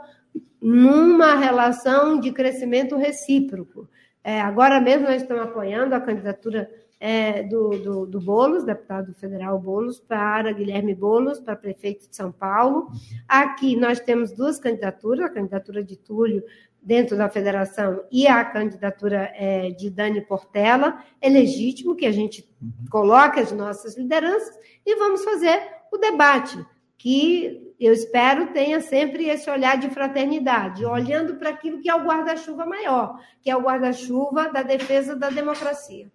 numa 0.61 1.35
relação 1.35 2.19
de 2.19 2.31
crescimento 2.31 2.95
recíproco. 2.95 3.87
É, 4.23 4.41
agora 4.41 4.81
mesmo 4.81 5.05
nós 5.05 5.21
estamos 5.21 5.43
apoiando 5.43 5.93
a 5.93 6.01
candidatura 6.01 6.69
é, 6.99 7.43
do, 7.43 7.69
do, 7.69 8.05
do 8.07 8.19
Boulos, 8.19 8.63
deputado 8.63 9.13
federal 9.13 9.59
Boulos, 9.59 9.99
para 9.99 10.51
Guilherme 10.51 10.95
Boulos, 10.95 11.39
para 11.39 11.55
prefeito 11.55 12.09
de 12.09 12.15
São 12.15 12.31
Paulo. 12.31 12.87
Aqui 13.27 13.75
nós 13.75 13.99
temos 13.99 14.31
duas 14.31 14.59
candidaturas, 14.59 15.25
a 15.25 15.29
candidatura 15.29 15.83
de 15.83 15.95
Túlio 15.97 16.43
dentro 16.85 17.17
da 17.17 17.27
federação 17.27 18.03
e 18.11 18.27
a 18.27 18.45
candidatura 18.45 19.31
é, 19.33 19.71
de 19.71 19.89
Dani 19.89 20.21
Portela. 20.21 21.03
É 21.19 21.27
legítimo 21.27 21.95
que 21.95 22.05
a 22.05 22.11
gente 22.11 22.47
coloque 22.91 23.39
as 23.39 23.51
nossas 23.51 23.97
lideranças 23.97 24.55
e 24.85 24.95
vamos 24.95 25.23
fazer 25.23 25.59
o 25.91 25.97
debate, 25.97 26.63
que 26.95 27.73
eu 27.79 27.91
espero 27.91 28.53
tenha 28.53 28.79
sempre 28.79 29.27
esse 29.27 29.49
olhar 29.49 29.77
de 29.77 29.89
fraternidade, 29.89 30.85
olhando 30.85 31.35
para 31.35 31.49
aquilo 31.49 31.81
que 31.81 31.89
é 31.89 31.95
o 31.95 32.05
guarda-chuva 32.05 32.65
maior, 32.65 33.19
que 33.41 33.49
é 33.49 33.55
o 33.55 33.61
guarda-chuva 33.61 34.49
da 34.49 34.61
defesa 34.61 35.15
da 35.15 35.29
democracia. 35.29 36.09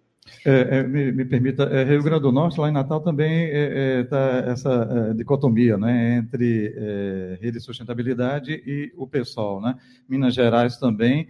É, 0.45 0.79
é, 0.79 0.83
me, 0.83 1.11
me, 1.11 1.25
permita, 1.25 1.63
é, 1.63 1.83
Rio 1.83 2.03
Grande 2.03 2.21
do 2.21 2.31
Norte, 2.31 2.59
lá 2.59 2.69
em 2.69 2.73
Natal, 2.73 3.01
também 3.01 3.45
está 4.01 4.17
é, 4.17 4.45
é, 4.47 4.51
essa 4.51 4.69
é, 4.71 5.13
dicotomia 5.13 5.77
né, 5.77 6.17
entre 6.17 7.37
rede 7.39 7.57
de 7.57 7.59
sustentabilidade 7.59 8.51
e 8.65 8.91
o 8.95 9.07
PSOL. 9.07 9.61
Né? 9.61 9.75
Minas 10.07 10.33
Gerais 10.33 10.77
também. 10.77 11.27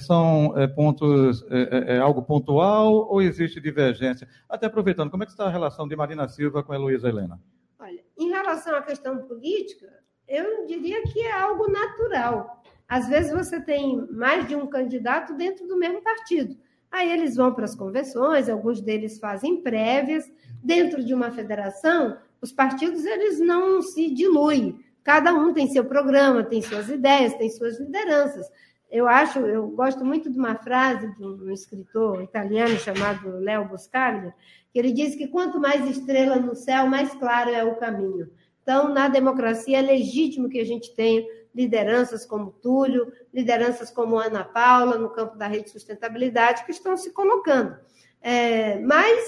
são 0.00 0.54
pontos, 0.74 1.44
é, 1.50 1.98
algo 1.98 2.22
pontual 2.22 3.08
ou 3.08 3.22
existe 3.22 3.60
divergência? 3.60 4.28
Até 4.48 4.66
aproveitando, 4.66 5.10
como 5.10 5.22
é 5.22 5.26
que 5.26 5.32
está 5.32 5.46
a 5.46 5.50
relação 5.50 5.86
de 5.86 5.96
Marina 5.96 6.28
Silva 6.28 6.62
com 6.62 6.72
a 6.72 6.76
Heloísa 6.76 7.08
Helena? 7.08 7.40
Olha, 7.78 8.02
em 8.18 8.28
relação 8.28 8.74
à 8.76 8.82
questão 8.82 9.18
política, 9.18 9.86
eu 10.28 10.66
diria 10.66 11.02
que 11.04 11.20
é 11.20 11.32
algo 11.32 11.70
natural. 11.70 12.62
Às 12.88 13.08
vezes 13.08 13.32
você 13.32 13.60
tem 13.60 14.06
mais 14.12 14.46
de 14.46 14.54
um 14.54 14.66
candidato 14.66 15.34
dentro 15.36 15.66
do 15.66 15.76
mesmo 15.76 16.00
partido. 16.02 16.56
Aí 16.90 17.10
eles 17.10 17.36
vão 17.36 17.52
para 17.52 17.64
as 17.64 17.74
convenções, 17.74 18.48
alguns 18.48 18.80
deles 18.80 19.18
fazem 19.18 19.60
prévias. 19.60 20.30
Dentro 20.62 21.04
de 21.04 21.12
uma 21.12 21.30
federação, 21.30 22.16
os 22.40 22.52
partidos 22.52 23.04
eles 23.04 23.38
não 23.38 23.82
se 23.82 24.10
diluem. 24.10 24.80
Cada 25.02 25.32
um 25.32 25.52
tem 25.52 25.68
seu 25.68 25.84
programa, 25.84 26.42
tem 26.42 26.60
suas 26.60 26.88
ideias, 26.88 27.34
tem 27.34 27.48
suas 27.50 27.78
lideranças. 27.78 28.50
Eu 28.90 29.08
acho, 29.08 29.40
eu 29.40 29.68
gosto 29.68 30.04
muito 30.04 30.30
de 30.30 30.38
uma 30.38 30.54
frase 30.54 31.12
de 31.16 31.24
um 31.24 31.50
escritor 31.50 32.22
italiano 32.22 32.76
chamado 32.78 33.38
Leo 33.38 33.68
Buscaglia, 33.68 34.34
que 34.72 34.78
ele 34.78 34.92
diz 34.92 35.14
que 35.14 35.28
quanto 35.28 35.60
mais 35.60 35.88
estrela 35.88 36.36
no 36.36 36.54
céu, 36.54 36.86
mais 36.86 37.12
claro 37.14 37.50
é 37.50 37.64
o 37.64 37.76
caminho. 37.76 38.30
Então, 38.62 38.88
na 38.92 39.08
democracia, 39.08 39.78
é 39.78 39.82
legítimo 39.82 40.48
que 40.48 40.58
a 40.58 40.64
gente 40.64 40.94
tenha 40.94 41.24
lideranças 41.54 42.26
como 42.26 42.50
Túlio, 42.50 43.12
lideranças 43.36 43.90
como 43.90 44.18
Ana 44.18 44.42
Paula, 44.42 44.96
no 44.96 45.10
campo 45.10 45.36
da 45.36 45.46
rede 45.46 45.64
de 45.64 45.70
sustentabilidade, 45.72 46.64
que 46.64 46.70
estão 46.70 46.96
se 46.96 47.10
colocando. 47.12 47.76
É, 48.22 48.80
mas 48.80 49.22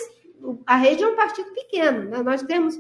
a 0.67 0.77
rede 0.77 1.05
é 1.05 1.07
um 1.07 1.15
partido 1.15 1.53
pequeno. 1.53 2.09
Né? 2.09 2.23
Nós 2.23 2.43
temos 2.43 2.75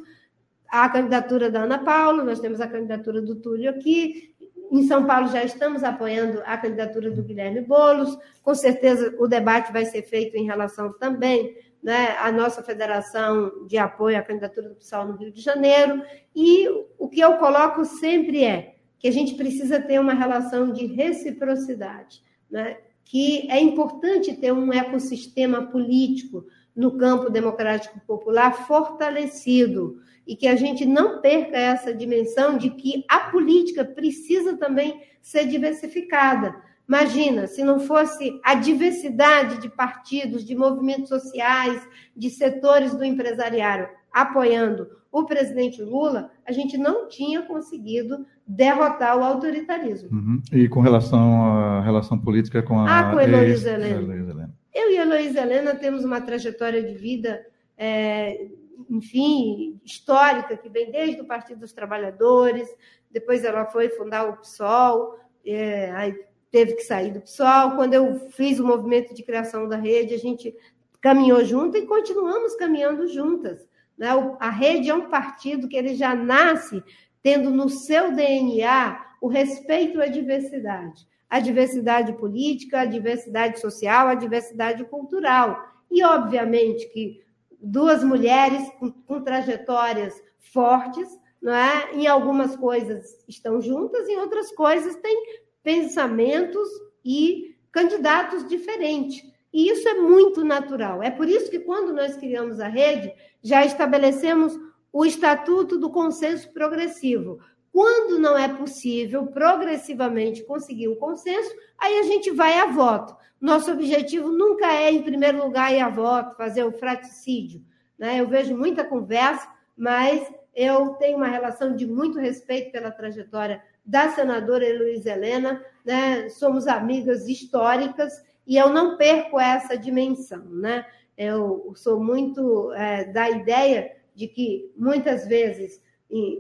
a 0.70 0.88
candidatura 0.88 1.50
da 1.50 1.64
Ana 1.64 1.78
Paula, 1.78 2.24
nós 2.24 2.40
temos 2.40 2.62
a 2.62 2.66
candidatura 2.66 3.20
do 3.20 3.36
Túlio 3.36 3.68
aqui. 3.68 4.34
Em 4.72 4.86
São 4.86 5.06
Paulo 5.06 5.28
já 5.28 5.44
estamos 5.44 5.84
apoiando 5.84 6.42
a 6.46 6.56
candidatura 6.56 7.10
do 7.10 7.22
Guilherme 7.22 7.60
Bolos. 7.60 8.18
Com 8.42 8.54
certeza 8.54 9.14
o 9.18 9.28
debate 9.28 9.70
vai 9.70 9.84
ser 9.84 10.02
feito 10.02 10.34
em 10.34 10.46
relação 10.46 10.94
também 10.94 11.54
né, 11.82 12.16
a 12.18 12.32
nossa 12.32 12.62
federação 12.62 13.66
de 13.66 13.76
apoio 13.76 14.18
à 14.18 14.22
candidatura 14.22 14.70
do 14.70 14.76
PSOL 14.76 15.04
no 15.04 15.16
Rio 15.16 15.30
de 15.30 15.42
Janeiro. 15.42 16.02
E 16.34 16.68
o 16.98 17.06
que 17.06 17.20
eu 17.20 17.36
coloco 17.36 17.84
sempre 17.84 18.44
é 18.44 18.77
que 18.98 19.08
a 19.08 19.12
gente 19.12 19.34
precisa 19.34 19.80
ter 19.80 20.00
uma 20.00 20.14
relação 20.14 20.72
de 20.72 20.86
reciprocidade, 20.86 22.22
né, 22.50 22.78
que 23.04 23.50
é 23.50 23.60
importante 23.60 24.36
ter 24.36 24.52
um 24.52 24.72
ecossistema 24.72 25.62
político 25.66 26.44
no 26.74 26.96
campo 26.96 27.30
democrático 27.30 28.00
popular 28.06 28.66
fortalecido 28.66 30.00
e 30.26 30.36
que 30.36 30.46
a 30.46 30.54
gente 30.54 30.84
não 30.84 31.20
perca 31.20 31.56
essa 31.56 31.94
dimensão 31.94 32.58
de 32.58 32.70
que 32.70 33.04
a 33.08 33.30
política 33.30 33.84
precisa 33.84 34.56
também 34.56 35.02
ser 35.22 35.46
diversificada. 35.46 36.54
Imagina, 36.86 37.46
se 37.46 37.64
não 37.64 37.80
fosse 37.80 38.38
a 38.44 38.54
diversidade 38.54 39.60
de 39.60 39.68
partidos, 39.68 40.44
de 40.44 40.54
movimentos 40.54 41.08
sociais, 41.08 41.86
de 42.16 42.30
setores 42.30 42.94
do 42.94 43.04
empresariado 43.04 43.88
apoiando 44.12 44.98
o 45.10 45.24
presidente 45.24 45.82
Lula, 45.82 46.30
a 46.46 46.52
gente 46.52 46.76
não 46.76 47.08
tinha 47.08 47.42
conseguido 47.42 48.26
derrotar 48.48 49.18
o 49.18 49.22
autoritarismo. 49.22 50.08
Uhum. 50.10 50.42
E 50.50 50.68
com 50.68 50.80
relação 50.80 51.44
à 51.44 51.82
relação 51.82 52.18
política 52.18 52.62
com 52.62 52.78
a. 52.78 52.98
Ah, 52.98 53.12
com 53.12 53.20
Heloísa 53.20 53.72
Helena. 53.72 54.14
Helena. 54.14 54.54
Eu 54.74 54.90
e 54.90 54.96
Heloísa 54.96 55.42
Helena 55.42 55.74
temos 55.74 56.02
uma 56.02 56.20
trajetória 56.20 56.82
de 56.82 56.94
vida, 56.94 57.44
é, 57.76 58.46
enfim, 58.88 59.78
histórica, 59.84 60.56
que 60.56 60.68
vem 60.70 60.90
desde 60.90 61.20
o 61.20 61.26
Partido 61.26 61.60
dos 61.60 61.74
Trabalhadores, 61.74 62.68
depois 63.10 63.44
ela 63.44 63.66
foi 63.66 63.90
fundar 63.90 64.28
o 64.28 64.38
PSOL, 64.38 65.18
é, 65.44 65.90
aí 65.92 66.14
teve 66.50 66.74
que 66.74 66.82
sair 66.82 67.12
do 67.12 67.20
PSOL. 67.20 67.72
Quando 67.72 67.92
eu 67.92 68.18
fiz 68.30 68.58
o 68.58 68.66
movimento 68.66 69.14
de 69.14 69.22
criação 69.22 69.68
da 69.68 69.76
rede, 69.76 70.14
a 70.14 70.18
gente 70.18 70.54
caminhou 71.00 71.44
junto 71.44 71.76
e 71.76 71.86
continuamos 71.86 72.54
caminhando 72.54 73.06
juntas. 73.08 73.68
Né? 73.96 74.08
A 74.38 74.48
rede 74.48 74.88
é 74.88 74.94
um 74.94 75.10
partido 75.10 75.68
que 75.68 75.76
ele 75.76 75.94
já 75.94 76.14
nasce 76.14 76.82
tendo 77.28 77.50
no 77.50 77.68
seu 77.68 78.10
DNA 78.12 79.04
o 79.20 79.28
respeito 79.28 80.00
à 80.00 80.06
diversidade. 80.06 81.06
A 81.28 81.40
diversidade 81.40 82.14
política, 82.14 82.80
a 82.80 82.84
diversidade 82.86 83.60
social, 83.60 84.08
a 84.08 84.14
diversidade 84.14 84.82
cultural. 84.86 85.62
e, 85.90 86.02
obviamente, 86.02 86.88
que 86.88 87.22
duas 87.60 88.02
mulheres 88.02 88.66
com, 88.78 88.90
com 88.90 89.20
trajetórias 89.20 90.14
fortes, 90.38 91.06
não 91.40 91.54
é? 91.54 91.94
em 91.94 92.06
algumas 92.06 92.56
coisas 92.56 93.22
estão 93.28 93.60
juntas, 93.60 94.08
em 94.08 94.16
outras 94.16 94.50
coisas 94.52 94.96
têm 94.96 95.42
pensamentos 95.62 96.66
e 97.04 97.56
candidatos 97.70 98.48
diferentes. 98.48 99.22
E 99.52 99.68
isso 99.68 99.86
é 99.86 99.94
muito 99.94 100.42
natural. 100.44 101.02
É 101.02 101.10
por 101.10 101.28
isso 101.28 101.50
que, 101.50 101.58
quando 101.58 101.92
nós 101.92 102.16
criamos 102.16 102.58
a 102.58 102.68
rede, 102.68 103.12
já 103.42 103.66
estabelecemos 103.66 104.58
o 104.92 105.04
Estatuto 105.04 105.78
do 105.78 105.90
Consenso 105.90 106.52
Progressivo. 106.52 107.40
Quando 107.72 108.18
não 108.18 108.36
é 108.36 108.48
possível 108.48 109.26
progressivamente 109.26 110.42
conseguir 110.44 110.88
o 110.88 110.96
consenso, 110.96 111.54
aí 111.78 111.98
a 111.98 112.02
gente 112.02 112.30
vai 112.30 112.58
a 112.58 112.66
voto. 112.66 113.16
Nosso 113.40 113.70
objetivo 113.70 114.32
nunca 114.32 114.72
é, 114.72 114.90
em 114.90 115.02
primeiro 115.02 115.38
lugar, 115.44 115.72
ir 115.72 115.80
a 115.80 115.88
voto, 115.88 116.36
fazer 116.36 116.64
o 116.64 116.72
fraticídio. 116.72 117.62
Né? 117.98 118.20
Eu 118.20 118.26
vejo 118.26 118.56
muita 118.56 118.84
conversa, 118.84 119.48
mas 119.76 120.28
eu 120.54 120.94
tenho 120.94 121.18
uma 121.18 121.28
relação 121.28 121.76
de 121.76 121.86
muito 121.86 122.18
respeito 122.18 122.72
pela 122.72 122.90
trajetória 122.90 123.62
da 123.84 124.10
senadora 124.10 124.66
Heloísa 124.66 125.10
Helena, 125.10 125.64
né? 125.84 126.28
somos 126.30 126.66
amigas 126.66 127.28
históricas 127.28 128.24
e 128.46 128.56
eu 128.56 128.70
não 128.70 128.96
perco 128.96 129.38
essa 129.38 129.78
dimensão. 129.78 130.44
Né? 130.46 130.84
Eu 131.16 131.72
sou 131.76 132.02
muito 132.02 132.72
é, 132.72 133.04
da 133.04 133.30
ideia 133.30 133.97
de 134.18 134.26
que 134.26 134.72
muitas 134.76 135.28
vezes 135.28 135.80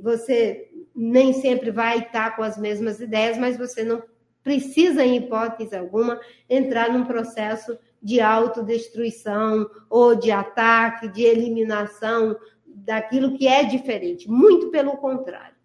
você 0.02 0.68
nem 0.92 1.32
sempre 1.32 1.70
vai 1.70 1.98
estar 1.98 2.34
com 2.34 2.42
as 2.42 2.58
mesmas 2.58 2.98
ideias, 2.98 3.38
mas 3.38 3.56
você 3.56 3.84
não 3.84 4.02
precisa, 4.42 5.04
em 5.04 5.16
hipótese 5.18 5.76
alguma, 5.76 6.20
entrar 6.50 6.92
num 6.92 7.04
processo 7.04 7.78
de 8.02 8.20
autodestruição 8.20 9.70
ou 9.88 10.16
de 10.16 10.32
ataque, 10.32 11.06
de 11.06 11.22
eliminação 11.22 12.36
daquilo 12.66 13.38
que 13.38 13.46
é 13.46 13.62
diferente. 13.62 14.28
Muito 14.28 14.70
pelo 14.70 14.96
contrário. 14.96 15.57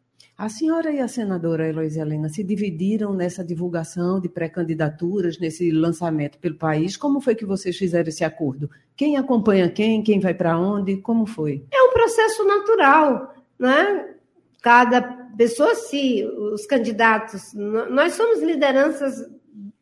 A 0.44 0.50
senhora 0.50 0.92
e 0.92 1.00
a 1.00 1.08
senadora 1.08 1.70
Heloísa 1.70 2.02
Helena 2.02 2.28
se 2.28 2.44
dividiram 2.44 3.14
nessa 3.14 3.46
divulgação 3.46 4.20
de 4.20 4.28
pré-candidaturas, 4.28 5.40
nesse 5.40 5.72
lançamento 5.72 6.38
pelo 6.38 6.56
país. 6.56 6.98
Como 6.98 7.22
foi 7.22 7.34
que 7.34 7.46
vocês 7.46 7.78
fizeram 7.78 8.10
esse 8.10 8.26
acordo? 8.26 8.70
Quem 8.94 9.16
acompanha 9.16 9.70
quem? 9.70 10.04
Quem 10.04 10.20
vai 10.20 10.34
para 10.34 10.60
onde? 10.60 10.98
Como 10.98 11.26
foi? 11.26 11.66
É 11.72 11.82
um 11.84 11.94
processo 11.94 12.44
natural, 12.44 13.34
né? 13.58 14.16
Cada 14.62 15.02
pessoa, 15.38 15.76
se 15.76 16.26
os 16.26 16.66
candidatos, 16.66 17.54
nós 17.54 18.12
somos 18.12 18.44
lideranças 18.44 19.26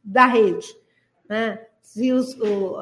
da 0.04 0.28
rede, 0.28 0.68
né? 1.28 1.60
Se 1.92 2.14
os, 2.14 2.34
o, 2.40 2.78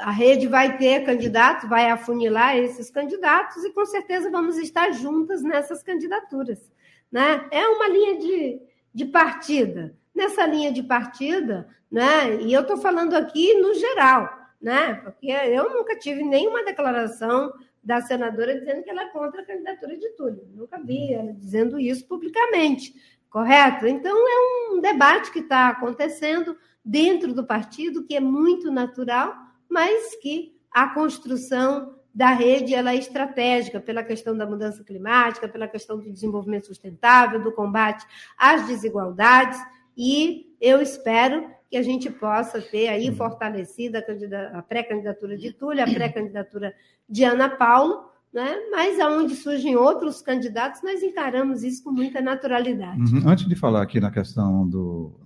a 0.00 0.10
rede 0.10 0.46
vai 0.46 0.76
ter 0.76 1.04
candidatos, 1.04 1.68
vai 1.68 1.90
afunilar 1.90 2.58
esses 2.58 2.90
candidatos 2.90 3.64
e 3.64 3.72
com 3.72 3.86
certeza 3.86 4.30
vamos 4.30 4.58
estar 4.58 4.92
juntas 4.92 5.42
nessas 5.42 5.82
candidaturas 5.82 6.70
né? 7.10 7.46
É 7.50 7.66
uma 7.66 7.88
linha 7.88 8.18
de, 8.18 8.60
de 8.94 9.04
partida. 9.06 9.96
Nessa 10.14 10.46
linha 10.46 10.72
de 10.72 10.82
partida, 10.82 11.68
né? 11.90 12.42
E 12.42 12.52
eu 12.52 12.60
estou 12.60 12.76
falando 12.76 13.14
aqui 13.14 13.54
no 13.54 13.74
geral, 13.74 14.28
né? 14.60 14.94
Porque 14.94 15.28
eu 15.28 15.70
nunca 15.70 15.98
tive 15.98 16.22
nenhuma 16.22 16.64
declaração 16.64 17.52
da 17.82 18.02
senadora 18.02 18.58
dizendo 18.58 18.82
que 18.82 18.90
ela 18.90 19.02
é 19.02 19.08
contra 19.08 19.40
a 19.40 19.44
candidatura 19.44 19.96
de 19.96 20.10
Túlio. 20.10 20.46
Nunca 20.54 20.78
vi 20.78 21.14
ela 21.14 21.32
dizendo 21.32 21.78
isso 21.78 22.06
publicamente, 22.06 22.94
correto? 23.30 23.86
Então 23.86 24.12
é 24.12 24.72
um 24.72 24.80
debate 24.80 25.30
que 25.30 25.38
está 25.38 25.68
acontecendo 25.68 26.56
dentro 26.84 27.32
do 27.32 27.46
partido, 27.46 28.04
que 28.04 28.16
é 28.16 28.20
muito 28.20 28.70
natural, 28.70 29.34
mas 29.68 30.16
que 30.16 30.54
a 30.70 30.88
construção 30.88 31.94
da 32.12 32.32
rede 32.32 32.74
ela 32.74 32.92
é 32.92 32.96
estratégica 32.96 33.80
pela 33.80 34.02
questão 34.02 34.36
da 34.36 34.44
mudança 34.44 34.82
climática, 34.82 35.48
pela 35.48 35.68
questão 35.68 35.96
do 35.96 36.12
desenvolvimento 36.12 36.66
sustentável, 36.66 37.40
do 37.40 37.52
combate 37.52 38.04
às 38.36 38.66
desigualdades, 38.66 39.60
e 39.96 40.56
eu 40.60 40.80
espero 40.80 41.48
que 41.70 41.76
a 41.76 41.82
gente 41.82 42.10
possa 42.10 42.60
ter 42.60 42.88
aí 42.88 43.14
fortalecida 43.14 44.04
a 44.52 44.60
pré-candidatura 44.60 45.36
de 45.36 45.52
Túlio, 45.52 45.84
a 45.84 45.86
pré-candidatura 45.86 46.74
de 47.08 47.22
Ana 47.22 47.48
Paulo, 47.48 48.09
né? 48.32 48.56
mas 48.70 49.00
aonde 49.00 49.34
surgem 49.34 49.76
outros 49.76 50.22
candidatos, 50.22 50.82
nós 50.82 51.02
encaramos 51.02 51.64
isso 51.64 51.82
com 51.82 51.90
muita 51.90 52.20
naturalidade. 52.20 53.00
Uhum. 53.00 53.28
Antes 53.28 53.46
de 53.46 53.56
falar 53.56 53.82
aqui 53.82 53.98
na 53.98 54.10
questão 54.10 54.68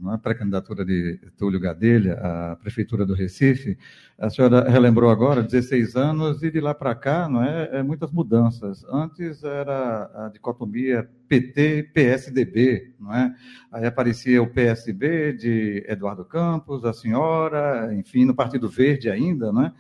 da 0.01 0.17
pré-candidatura 0.17 0.85
de 0.85 1.21
Túlio 1.37 1.61
Gadelha 1.61 2.15
à 2.15 2.57
Prefeitura 2.57 3.05
do 3.05 3.13
Recife, 3.13 3.77
a 4.19 4.31
senhora 4.31 4.71
relembrou 4.71 5.11
agora 5.11 5.43
16 5.43 5.97
anos 5.97 6.43
e 6.43 6.51
de 6.51 6.61
lá 6.61 6.73
para 6.73 6.95
cá 6.95 7.29
não 7.29 7.43
é, 7.43 7.79
é, 7.79 7.83
muitas 7.83 8.11
mudanças. 8.11 8.85
Antes 8.85 9.45
era 9.45 10.11
a 10.15 10.31
dicotomia 10.31 11.09
PT-PSDB, 11.29 12.95
não 12.99 13.15
é? 13.15 13.35
Aí 13.71 13.85
aparecia 13.85 14.43
o 14.43 14.47
PSB 14.47 15.35
de 15.35 15.85
Eduardo 15.87 16.25
Campos, 16.25 16.85
a 16.87 16.93
senhora, 16.95 17.95
enfim, 17.95 18.25
no 18.25 18.35
Partido 18.35 18.69
Verde 18.69 19.11
ainda, 19.11 19.53
não 19.53 19.67
é? 19.67 19.73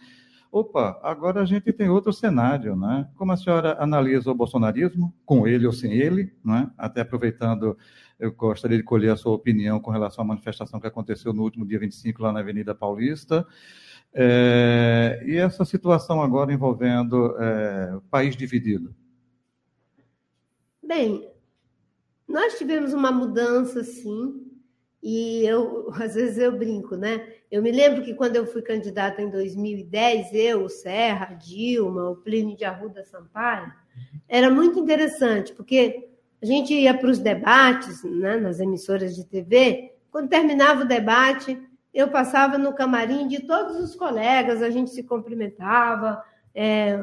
Opa, 0.55 1.01
agora 1.03 1.43
a 1.43 1.45
gente 1.45 1.73
tem 1.73 1.89
outro 1.89 2.13
cenário, 2.13 2.77
né? 2.77 3.11
Como 3.17 3.33
a 3.33 3.37
senhora 3.37 3.77
analisa 3.83 4.31
o 4.31 4.35
bolsonarismo, 4.35 5.13
com 5.27 5.49
ele 5.49 5.67
ou 5.67 5.73
sem 5.73 5.93
ele, 5.95 6.33
né? 6.45 6.71
Até 6.79 7.01
aproveitando, 7.01 7.77
eu 8.21 8.31
gostaria 8.33 8.77
de 8.77 8.85
colher 8.85 9.11
a 9.11 9.17
sua 9.17 9.33
opinião 9.33 9.81
com 9.81 9.91
relação 9.91 10.23
à 10.23 10.29
manifestação 10.29 10.79
que 10.79 10.87
aconteceu 10.87 11.33
no 11.33 11.43
último 11.43 11.67
dia 11.67 11.81
25 11.81 12.23
lá 12.23 12.33
na 12.33 12.39
Avenida 12.39 12.73
Paulista. 12.73 13.45
É, 14.15 15.25
e 15.27 15.37
essa 15.37 15.65
situação 15.65 16.23
agora 16.23 16.53
envolvendo 16.53 17.35
é, 17.37 17.97
o 17.97 18.01
país 18.03 18.37
dividido. 18.37 18.95
Bem, 20.81 21.29
nós 22.29 22.57
tivemos 22.57 22.93
uma 22.93 23.11
mudança, 23.11 23.83
sim, 23.83 24.53
e 25.03 25.45
eu, 25.45 25.91
às 25.95 26.15
vezes 26.15 26.39
eu 26.39 26.57
brinco, 26.57 26.97
né? 26.97 27.27
Eu 27.55 27.63
me 27.63 27.71
lembro 27.71 28.03
que 28.03 28.15
quando 28.15 28.35
eu 28.35 28.45
fui 28.49 28.63
candidata 28.63 29.23
em 29.23 29.31
2010, 29.31 30.35
eu, 30.35 30.65
o 30.65 30.69
Serra, 30.69 31.29
a 31.31 31.35
Dilma, 31.35 32.11
o 32.11 32.17
Plínio 32.17 32.57
de 32.57 32.65
Arruda 32.65 33.05
Sampaio, 33.05 33.73
era 34.29 34.51
muito 34.51 34.81
interessante, 34.81 35.53
porque 35.53 36.09
a 36.43 36.45
gente 36.45 36.75
ia 36.75 36.93
para 36.93 37.09
os 37.09 37.21
debates, 37.21 38.03
né, 38.03 38.39
nas 38.39 38.59
emissoras 38.59 39.15
de 39.15 39.25
TV, 39.25 39.93
quando 40.11 40.31
terminava 40.31 40.83
o 40.83 40.89
debate, 40.89 41.57
eu 41.95 42.09
passava 42.09 42.59
no 42.59 42.73
camarim 42.73 43.29
de 43.29 43.47
todos 43.47 43.77
os 43.77 43.95
colegas, 43.95 44.61
a 44.61 44.69
gente 44.69 44.91
se 44.91 45.05
cumprimentava, 45.05 46.25
é, 46.53 46.97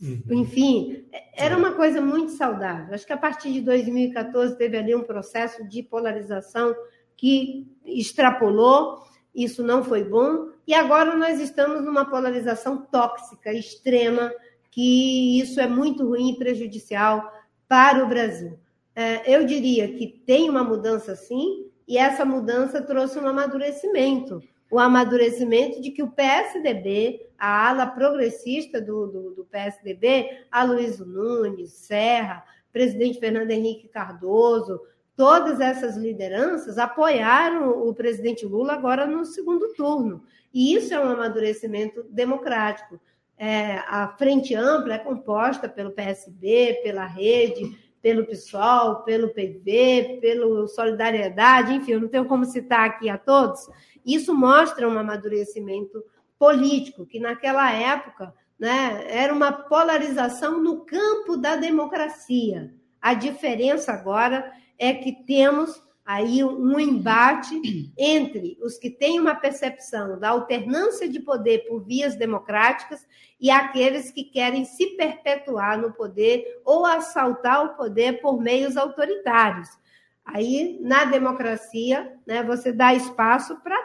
uhum. 0.00 0.22
enfim, 0.30 1.04
era 1.36 1.54
uma 1.54 1.72
coisa 1.72 2.00
muito 2.00 2.32
saudável. 2.32 2.94
Acho 2.94 3.06
que 3.06 3.12
a 3.12 3.18
partir 3.18 3.52
de 3.52 3.60
2014 3.60 4.56
teve 4.56 4.78
ali 4.78 4.94
um 4.94 5.04
processo 5.04 5.68
de 5.68 5.82
polarização 5.82 6.74
que 7.14 7.70
extrapolou, 7.84 9.11
isso 9.34 9.62
não 9.62 9.82
foi 9.82 10.04
bom, 10.04 10.48
e 10.66 10.74
agora 10.74 11.16
nós 11.16 11.40
estamos 11.40 11.82
numa 11.82 12.04
polarização 12.04 12.86
tóxica, 12.90 13.52
extrema, 13.52 14.32
que 14.70 15.40
isso 15.40 15.60
é 15.60 15.66
muito 15.66 16.06
ruim 16.06 16.30
e 16.30 16.38
prejudicial 16.38 17.32
para 17.68 18.04
o 18.04 18.08
Brasil. 18.08 18.58
É, 18.94 19.34
eu 19.34 19.44
diria 19.44 19.88
que 19.88 20.06
tem 20.06 20.48
uma 20.48 20.62
mudança 20.62 21.14
sim, 21.16 21.66
e 21.86 21.98
essa 21.98 22.24
mudança 22.24 22.80
trouxe 22.80 23.18
um 23.18 23.26
amadurecimento 23.26 24.42
o 24.72 24.78
amadurecimento 24.78 25.82
de 25.82 25.90
que 25.90 26.02
o 26.02 26.10
PSDB, 26.10 27.28
a 27.38 27.68
ala 27.68 27.86
progressista 27.86 28.80
do, 28.80 29.06
do, 29.06 29.30
do 29.32 29.44
PSDB, 29.44 30.46
Luiz 30.66 30.98
Nunes, 30.98 31.72
Serra, 31.72 32.42
presidente 32.72 33.20
Fernando 33.20 33.50
Henrique 33.50 33.86
Cardoso, 33.86 34.80
todas 35.16 35.60
essas 35.60 35.96
lideranças 35.96 36.78
apoiaram 36.78 37.86
o 37.86 37.94
presidente 37.94 38.46
Lula 38.46 38.72
agora 38.72 39.06
no 39.06 39.24
segundo 39.24 39.72
turno. 39.74 40.22
E 40.52 40.74
isso 40.74 40.92
é 40.92 41.00
um 41.00 41.10
amadurecimento 41.10 42.04
democrático. 42.10 43.00
É, 43.36 43.78
a 43.88 44.14
Frente 44.18 44.54
Ampla 44.54 44.94
é 44.94 44.98
composta 44.98 45.68
pelo 45.68 45.90
PSB, 45.90 46.80
pela 46.82 47.06
Rede, 47.06 47.76
pelo 48.02 48.26
PSOL, 48.26 49.02
pelo 49.04 49.32
PV, 49.32 50.18
pelo 50.20 50.66
Solidariedade, 50.66 51.72
enfim, 51.72 51.92
eu 51.92 52.00
não 52.00 52.08
tenho 52.08 52.24
como 52.24 52.44
citar 52.44 52.84
aqui 52.86 53.08
a 53.08 53.16
todos. 53.16 53.70
Isso 54.04 54.34
mostra 54.34 54.88
um 54.88 54.98
amadurecimento 54.98 56.02
político, 56.38 57.06
que 57.06 57.20
naquela 57.20 57.70
época 57.70 58.34
né, 58.58 59.04
era 59.08 59.32
uma 59.32 59.52
polarização 59.52 60.60
no 60.60 60.84
campo 60.84 61.36
da 61.36 61.54
democracia. 61.54 62.74
A 63.00 63.14
diferença 63.14 63.92
agora 63.92 64.52
é 64.82 64.92
que 64.94 65.12
temos 65.12 65.80
aí 66.04 66.42
um 66.42 66.76
embate 66.80 67.54
entre 67.96 68.58
os 68.60 68.76
que 68.76 68.90
têm 68.90 69.20
uma 69.20 69.36
percepção 69.36 70.18
da 70.18 70.30
alternância 70.30 71.08
de 71.08 71.20
poder 71.20 71.68
por 71.68 71.84
vias 71.84 72.16
democráticas 72.16 73.06
e 73.40 73.48
aqueles 73.48 74.10
que 74.10 74.24
querem 74.24 74.64
se 74.64 74.96
perpetuar 74.96 75.78
no 75.78 75.92
poder 75.92 76.60
ou 76.64 76.84
assaltar 76.84 77.64
o 77.64 77.76
poder 77.76 78.20
por 78.20 78.42
meios 78.42 78.76
autoritários. 78.76 79.68
Aí, 80.24 80.80
na 80.80 81.04
democracia, 81.04 82.16
né, 82.26 82.42
você 82.42 82.72
dá 82.72 82.92
espaço 82.92 83.60
para, 83.62 83.78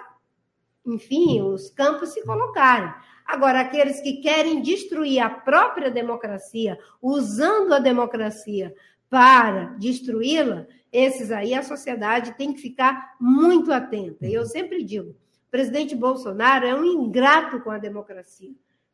enfim, 0.87 1.43
os 1.43 1.69
campos 1.69 2.09
se 2.09 2.25
colocarem. 2.25 2.91
Agora, 3.23 3.61
aqueles 3.61 4.01
que 4.01 4.13
querem 4.13 4.63
destruir 4.63 5.19
a 5.19 5.29
própria 5.29 5.91
democracia, 5.91 6.79
usando 6.99 7.73
a 7.73 7.79
democracia 7.79 8.73
para 9.09 9.75
destruí-la, 9.77 10.67
esses 10.91 11.31
aí 11.31 11.53
a 11.53 11.63
sociedade 11.63 12.33
tem 12.33 12.53
que 12.53 12.61
ficar 12.61 13.15
muito 13.19 13.71
atenta. 13.71 14.25
E 14.25 14.33
eu 14.33 14.45
sempre 14.45 14.83
digo: 14.83 15.09
o 15.09 15.51
presidente 15.51 15.95
Bolsonaro 15.95 16.65
é 16.65 16.75
um 16.75 16.85
ingrato 16.85 17.59
com 17.61 17.71
a 17.71 17.77
democracia 17.77 18.51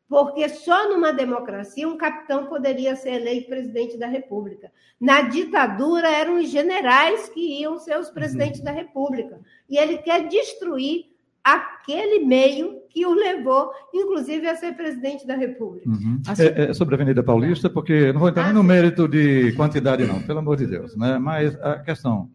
porque 0.08 0.48
só 0.48 0.88
numa 0.88 1.12
democracia 1.12 1.88
um 1.88 1.96
capitão 1.96 2.46
poderia 2.46 2.94
ser 2.94 3.14
eleito 3.14 3.48
presidente 3.48 3.96
da 3.96 4.06
República. 4.06 4.70
Na 5.00 5.22
ditadura 5.22 6.08
eram 6.08 6.38
os 6.38 6.48
generais 6.48 7.28
que 7.30 7.60
iam 7.60 7.78
ser 7.78 7.98
os 7.98 8.10
presidentes 8.10 8.60
uhum. 8.60 8.66
da 8.66 8.70
República. 8.70 9.40
E 9.68 9.76
ele 9.76 9.98
quer 9.98 10.28
destruir 10.28 11.06
aquele 11.44 12.24
meio 12.24 12.80
que 12.88 13.04
o 13.04 13.12
levou, 13.12 13.70
inclusive, 13.92 14.48
a 14.48 14.56
ser 14.56 14.74
presidente 14.74 15.26
da 15.26 15.36
República. 15.36 15.90
Uhum. 15.90 16.22
Assim... 16.26 16.44
É, 16.44 16.70
é, 16.70 16.74
sobre 16.74 16.94
a 16.94 16.96
Avenida 16.96 17.22
Paulista, 17.22 17.68
porque 17.68 18.12
não 18.12 18.20
vou 18.20 18.30
entrar 18.30 18.44
ah, 18.44 18.46
nem 18.46 18.54
no 18.54 18.62
mérito 18.62 19.06
de 19.06 19.52
quantidade, 19.52 20.06
não, 20.06 20.22
pelo 20.22 20.38
amor 20.38 20.56
de 20.56 20.66
Deus. 20.66 20.96
Né? 20.96 21.18
Mas 21.18 21.54
a 21.60 21.80
questão 21.80 22.30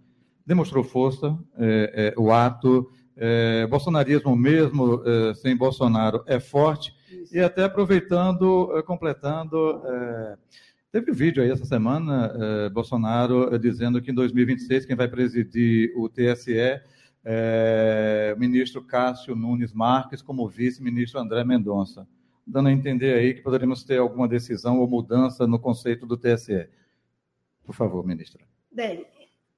demonstrou 0.46 0.84
força, 0.84 1.38
é, 1.58 2.14
é 2.16 2.20
o 2.20 2.32
ato, 2.32 2.88
é, 3.16 3.66
bolsonarismo 3.68 4.36
mesmo 4.36 5.02
é, 5.06 5.34
sem 5.34 5.56
Bolsonaro 5.56 6.24
é 6.28 6.40
forte, 6.40 6.94
e 7.32 7.40
até 7.40 7.64
aproveitando, 7.64 8.84
completando, 8.88 9.82
teve 10.92 11.12
um 11.12 11.14
vídeo 11.14 11.44
aí 11.44 11.52
essa 11.52 11.66
semana, 11.66 12.34
Bolsonaro 12.74 13.58
dizendo 13.60 14.02
que 14.02 14.10
em 14.10 14.16
2026 14.16 14.86
quem 14.86 14.96
vai 14.96 15.08
presidir 15.08 15.92
o 15.96 16.10
TSE 16.10 16.82
é 17.24 18.36
ministro 18.38 18.84
Cássio 18.84 19.36
Nunes 19.36 19.74
Marques 19.74 20.22
como 20.22 20.48
vice-ministro 20.48 21.20
André 21.20 21.44
Mendonça, 21.44 22.08
dando 22.46 22.70
a 22.70 22.72
entender 22.72 23.14
aí 23.14 23.34
que 23.34 23.42
poderíamos 23.42 23.84
ter 23.84 23.98
alguma 23.98 24.28
decisão 24.28 24.80
ou 24.80 24.88
mudança 24.88 25.46
no 25.46 25.60
conceito 25.60 26.06
do 26.06 26.18
TSE. 26.18 26.70
Por 27.64 27.76
favor, 27.76 28.06
ministra. 28.06 28.44
Bem, 28.72 29.06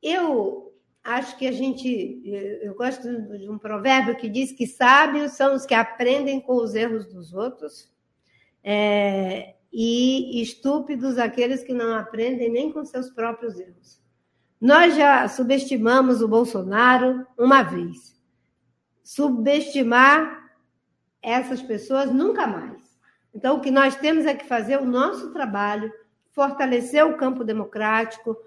eu 0.02 0.74
acho 1.04 1.38
que 1.38 1.48
a 1.48 1.52
gente. 1.52 2.22
Eu 2.62 2.76
gosto 2.76 3.08
de 3.38 3.50
um 3.50 3.58
provérbio 3.58 4.18
que 4.18 4.28
diz 4.28 4.52
que 4.52 4.68
sábios 4.68 5.34
são 5.34 5.56
os 5.56 5.66
que 5.66 5.74
aprendem 5.74 6.42
com 6.42 6.56
os 6.56 6.76
erros 6.76 7.06
dos 7.06 7.34
outros, 7.34 7.90
é, 8.64 9.56
e 9.72 10.42
estúpidos 10.42 11.18
aqueles 11.18 11.64
que 11.64 11.74
não 11.74 11.96
aprendem 11.96 12.52
nem 12.52 12.72
com 12.72 12.84
seus 12.84 13.10
próprios 13.10 13.60
erros. 13.60 14.01
Nós 14.62 14.96
já 14.96 15.28
subestimamos 15.28 16.22
o 16.22 16.28
Bolsonaro 16.28 17.26
uma 17.36 17.64
vez. 17.64 18.16
Subestimar 19.04 20.52
essas 21.20 21.64
pessoas 21.64 22.12
nunca 22.12 22.46
mais. 22.46 22.80
Então, 23.34 23.58
o 23.58 23.60
que 23.60 23.72
nós 23.72 23.96
temos 23.96 24.24
é 24.28 24.36
que 24.36 24.46
fazer 24.46 24.78
o 24.80 24.86
nosso 24.86 25.34
trabalho, 25.34 25.92
fortalecer 26.30 27.04
o 27.04 27.18
campo 27.18 27.44
democrático, 27.44 28.38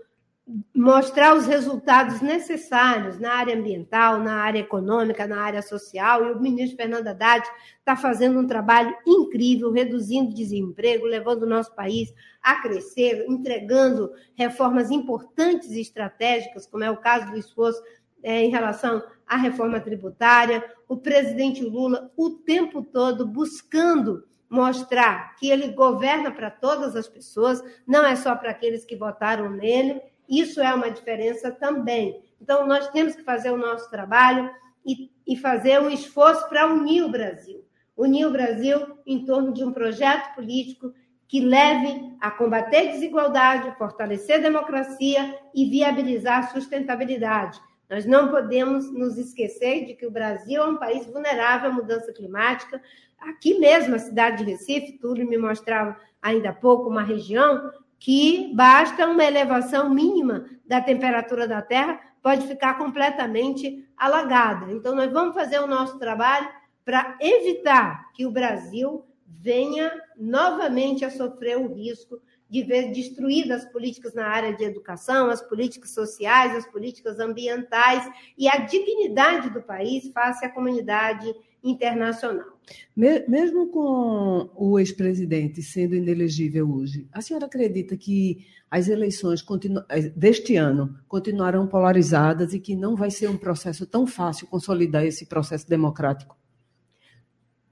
mostrar 0.75 1.35
os 1.35 1.47
resultados 1.47 2.21
necessários 2.21 3.19
na 3.19 3.33
área 3.33 3.57
ambiental, 3.57 4.21
na 4.21 4.43
área 4.43 4.59
econômica, 4.59 5.27
na 5.27 5.41
área 5.41 5.63
social, 5.63 6.27
e 6.27 6.33
o 6.33 6.41
ministro 6.41 6.77
Fernando 6.77 7.07
Haddad 7.07 7.47
está 7.79 7.97
fazendo 7.97 8.39
um 8.39 8.47
trabalho 8.47 8.95
incrível, 9.07 9.73
reduzindo 9.73 10.35
desemprego, 10.35 11.07
levando 11.07 11.45
o 11.45 11.49
nosso 11.49 11.75
país 11.75 12.13
a 12.43 12.61
crescer, 12.61 13.25
entregando 13.27 14.13
reformas 14.35 14.91
importantes 14.91 15.71
e 15.71 15.81
estratégicas, 15.81 16.67
como 16.67 16.85
é 16.85 16.91
o 16.91 16.99
caso 16.99 17.31
do 17.31 17.39
esforço 17.39 17.83
é, 18.23 18.43
em 18.43 18.51
relação 18.51 19.03
à 19.27 19.37
reforma 19.37 19.81
tributária, 19.81 20.63
o 20.87 20.97
presidente 20.97 21.65
Lula 21.65 22.13
o 22.17 22.31
tempo 22.31 22.83
todo 22.83 23.27
buscando 23.27 24.25
mostrar 24.49 25.35
que 25.37 25.51
ele 25.51 25.69
governa 25.69 26.31
para 26.31 26.51
todas 26.51 26.95
as 26.95 27.09
pessoas, 27.09 27.63
não 27.87 28.05
é 28.05 28.15
só 28.15 28.37
para 28.37 28.51
aqueles 28.51 28.85
que 28.85 28.95
votaram 28.95 29.51
nele, 29.51 30.01
isso 30.29 30.61
é 30.61 30.73
uma 30.75 30.91
diferença 30.91 31.51
também. 31.51 32.23
Então, 32.41 32.67
nós 32.67 32.89
temos 32.89 33.15
que 33.15 33.23
fazer 33.23 33.51
o 33.51 33.57
nosso 33.57 33.91
trabalho 33.91 34.51
e, 34.85 35.11
e 35.27 35.37
fazer 35.37 35.81
um 35.81 35.91
esforço 35.91 36.49
para 36.49 36.67
unir 36.67 37.03
o 37.03 37.11
Brasil. 37.11 37.65
Unir 37.97 38.27
o 38.27 38.33
Brasil 38.33 38.99
em 39.07 39.25
torno 39.25 39.53
de 39.53 39.65
um 39.65 39.73
projeto 39.73 40.35
político 40.35 40.93
que 41.29 41.41
leve 41.41 42.17
a 42.21 42.31
combater 42.31 42.93
desigualdade, 42.93 43.77
fortalecer 43.79 44.37
a 44.37 44.43
democracia 44.43 45.39
e 45.55 45.69
viabilizar 45.69 46.39
a 46.39 46.49
sustentabilidade. 46.49 47.61
Nós 47.89 48.07
não 48.07 48.29
podemos 48.29 48.93
nos 48.93 49.17
esquecer 49.19 49.85
de 49.87 49.95
que 49.95 50.07
o 50.07 50.11
Brasil 50.11 50.63
é 50.63 50.67
um 50.67 50.77
país 50.77 51.07
vulnerável 51.07 51.71
à 51.71 51.73
mudança 51.73 52.13
climática. 52.13 52.81
Aqui 53.19 53.59
mesmo, 53.59 53.95
a 53.95 53.99
cidade 53.99 54.45
de 54.45 54.51
Recife, 54.51 54.99
Túlio 54.99 55.29
me 55.29 55.39
mostrava 55.39 55.97
ainda 56.21 56.51
há 56.51 56.53
pouco 56.53 56.89
uma 56.89 57.03
região 57.03 57.71
que 58.05 58.53
basta 58.53 59.07
uma 59.07 59.25
elevação 59.25 59.89
mínima 59.89 60.45
da 60.67 60.79
temperatura 60.79 61.49
da 61.49 61.63
Terra, 61.63 61.99
pode 62.23 62.47
ficar 62.47 62.77
completamente 62.77 63.83
alagada. 63.97 64.71
Então, 64.71 64.95
nós 64.95 65.11
vamos 65.11 65.35
fazer 65.35 65.59
o 65.59 65.67
nosso 65.67 65.99
trabalho 65.99 66.47
para 66.85 67.17
evitar 67.19 68.13
que 68.13 68.27
o 68.27 68.31
Brasil 68.31 69.07
venha 69.27 69.91
novamente 70.19 71.03
a 71.03 71.11
sofrer 71.11 71.57
o 71.57 71.73
risco 71.73 72.21
de 72.47 72.63
ver 72.63 72.93
destruídas 72.93 73.65
as 73.65 73.73
políticas 73.73 74.13
na 74.13 74.27
área 74.27 74.53
de 74.53 74.65
educação, 74.65 75.31
as 75.31 75.41
políticas 75.41 75.95
sociais, 75.95 76.55
as 76.55 76.67
políticas 76.67 77.19
ambientais 77.19 78.07
e 78.37 78.47
a 78.47 78.59
dignidade 78.59 79.49
do 79.49 79.63
país 79.63 80.13
face 80.13 80.45
à 80.45 80.51
comunidade 80.51 81.35
internacional. 81.65 82.55
Mesmo 82.95 83.69
com 83.69 84.51
o 84.55 84.79
ex-presidente 84.79 85.63
sendo 85.63 85.95
inelegível 85.95 86.71
hoje, 86.71 87.09
a 87.13 87.21
senhora 87.21 87.47
acredita 87.47 87.97
que 87.97 88.47
as 88.71 88.89
eleições 88.89 89.45
eh, 89.89 90.13
deste 90.15 90.57
ano 90.57 90.99
continuarão 91.09 91.67
polarizadas 91.67 92.53
e 92.53 92.61
que 92.61 92.77
não 92.77 92.95
vai 92.95 93.11
ser 93.11 93.29
um 93.29 93.37
processo 93.37 93.87
tão 93.87 94.07
fácil 94.07 94.47
consolidar 94.47 95.05
esse 95.05 95.27
processo 95.27 95.69
democrático? 95.69 96.37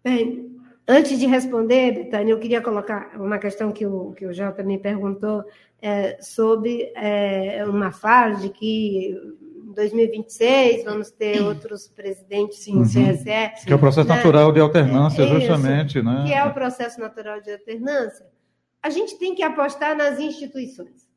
Bem, 0.05 0.57
antes 0.87 1.19
de 1.19 1.27
responder, 1.27 1.93
Betânia, 1.93 2.33
eu 2.33 2.39
queria 2.39 2.61
colocar 2.61 3.13
uma 3.17 3.39
questão 3.39 3.73
que 3.73 3.87
o, 3.87 4.13
que 4.13 4.27
o 4.27 4.33
Jota 4.33 4.63
me 4.63 4.79
perguntou 4.79 5.45
é, 5.81 6.21
sobre 6.21 6.93
é, 6.95 7.65
uma 7.67 7.91
fase 7.91 8.49
que 8.51 9.17
2026 9.73 10.85
vamos 10.85 11.11
ter 11.11 11.41
outros 11.43 11.89
presidentes 11.89 12.67
no 12.67 12.79
uhum. 12.79 12.85
CSE. 12.85 13.65
Que 13.65 13.73
é 13.73 13.77
o 13.77 13.79
processo 13.79 14.09
né? 14.09 14.17
natural 14.17 14.53
de 14.53 14.61
alternância, 14.61 15.23
é, 15.23 15.27
justamente. 15.27 15.99
Isso, 15.99 16.07
né? 16.07 16.25
Que 16.27 16.33
é 16.33 16.45
o 16.45 16.53
processo 16.53 17.01
natural 17.01 17.41
de 17.41 17.53
alternância. 17.53 18.27
A 18.83 18.91
gente 18.91 19.19
tem 19.19 19.35
que 19.35 19.43
apostar 19.43 19.97
nas 19.97 20.19
instituições. 20.19 21.09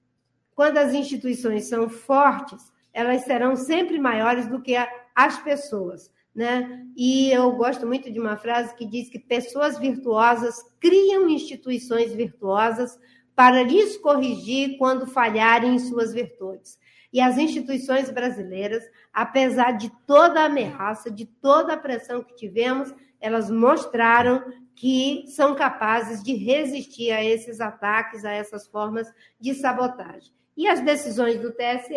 Quando 0.55 0.77
as 0.77 0.93
instituições 0.93 1.65
são 1.65 1.89
fortes, 1.89 2.71
elas 2.93 3.23
serão 3.23 3.55
sempre 3.55 3.99
maiores 3.99 4.47
do 4.47 4.61
que 4.61 4.75
as 5.13 5.37
pessoas. 5.39 6.09
Né? 6.33 6.85
E 6.95 7.31
eu 7.31 7.51
gosto 7.53 7.87
muito 7.87 8.11
de 8.11 8.19
uma 8.19 8.37
frase 8.37 8.75
que 8.75 8.85
diz 8.85 9.09
que 9.09 9.17
pessoas 9.17 9.79
virtuosas 9.79 10.55
criam 10.79 11.29
instituições 11.29 12.13
virtuosas 12.13 12.99
para 13.35 13.63
lhes 13.63 13.97
corrigir 13.97 14.77
quando 14.77 15.05
falharem 15.05 15.75
em 15.75 15.79
suas 15.79 16.13
virtudes. 16.13 16.77
E 17.15 17.21
as 17.21 17.37
instituições 17.37 18.09
brasileiras, 18.09 18.83
apesar 19.13 19.77
de 19.77 19.89
toda 20.05 20.41
a 20.41 20.47
ameaça, 20.47 21.09
de 21.09 21.25
toda 21.25 21.71
a 21.71 21.77
pressão 21.77 22.21
que 22.21 22.35
tivemos, 22.35 22.93
elas 23.21 23.49
mostraram 23.49 24.43
que 24.75 25.23
são 25.29 25.55
capazes 25.55 26.21
de 26.21 26.33
resistir 26.33 27.13
a 27.13 27.23
esses 27.23 27.61
ataques, 27.61 28.25
a 28.25 28.33
essas 28.33 28.67
formas 28.67 29.07
de 29.39 29.53
sabotagem. 29.53 30.33
E 30.57 30.67
as 30.67 30.81
decisões 30.81 31.39
do 31.39 31.53
TSE, 31.53 31.95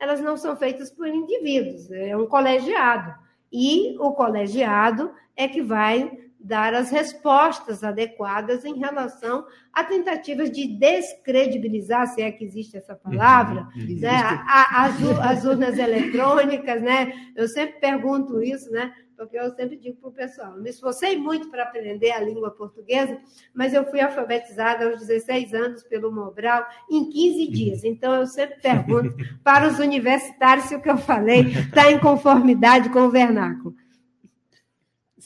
elas 0.00 0.20
não 0.20 0.36
são 0.36 0.56
feitas 0.56 0.90
por 0.90 1.06
indivíduos, 1.06 1.88
é 1.92 2.16
um 2.16 2.26
colegiado. 2.26 3.14
E 3.52 3.96
o 4.00 4.14
colegiado 4.14 5.14
é 5.36 5.46
que 5.46 5.62
vai 5.62 6.25
dar 6.46 6.74
as 6.74 6.90
respostas 6.90 7.82
adequadas 7.82 8.64
em 8.64 8.78
relação 8.78 9.44
a 9.72 9.82
tentativas 9.82 10.50
de 10.50 10.78
descredibilizar, 10.78 12.06
se 12.06 12.22
é 12.22 12.30
que 12.30 12.44
existe 12.44 12.76
essa 12.76 12.94
palavra, 12.94 13.68
uhum, 13.76 14.00
né? 14.00 14.16
A, 14.46 14.84
as, 14.84 15.02
as, 15.20 15.44
urnas 15.44 15.76
eletrônicas, 15.76 16.80
né? 16.80 17.12
Eu 17.34 17.48
sempre 17.48 17.80
pergunto 17.80 18.40
isso, 18.40 18.70
né? 18.70 18.92
Porque 19.16 19.36
eu 19.36 19.50
sempre 19.56 19.76
digo 19.76 19.96
para 19.96 20.08
o 20.08 20.12
pessoal, 20.12 20.56
me 20.60 20.70
esforcei 20.70 21.18
muito 21.18 21.50
para 21.50 21.64
aprender 21.64 22.12
a 22.12 22.20
língua 22.20 22.50
portuguesa, 22.50 23.18
mas 23.52 23.74
eu 23.74 23.84
fui 23.90 24.00
alfabetizada 24.00 24.86
aos 24.86 25.00
16 25.00 25.52
anos 25.52 25.82
pelo 25.82 26.12
Mobral 26.12 26.64
em 26.90 27.08
15 27.10 27.46
dias. 27.48 27.82
Então, 27.82 28.14
eu 28.14 28.26
sempre 28.26 28.60
pergunto 28.60 29.16
para 29.42 29.68
os 29.68 29.78
universitários 29.78 30.66
se 30.66 30.76
o 30.76 30.82
que 30.82 30.90
eu 30.90 30.98
falei 30.98 31.40
está 31.40 31.90
em 31.90 31.98
conformidade 31.98 32.90
com 32.90 33.00
o 33.00 33.10
vernáculo. 33.10 33.74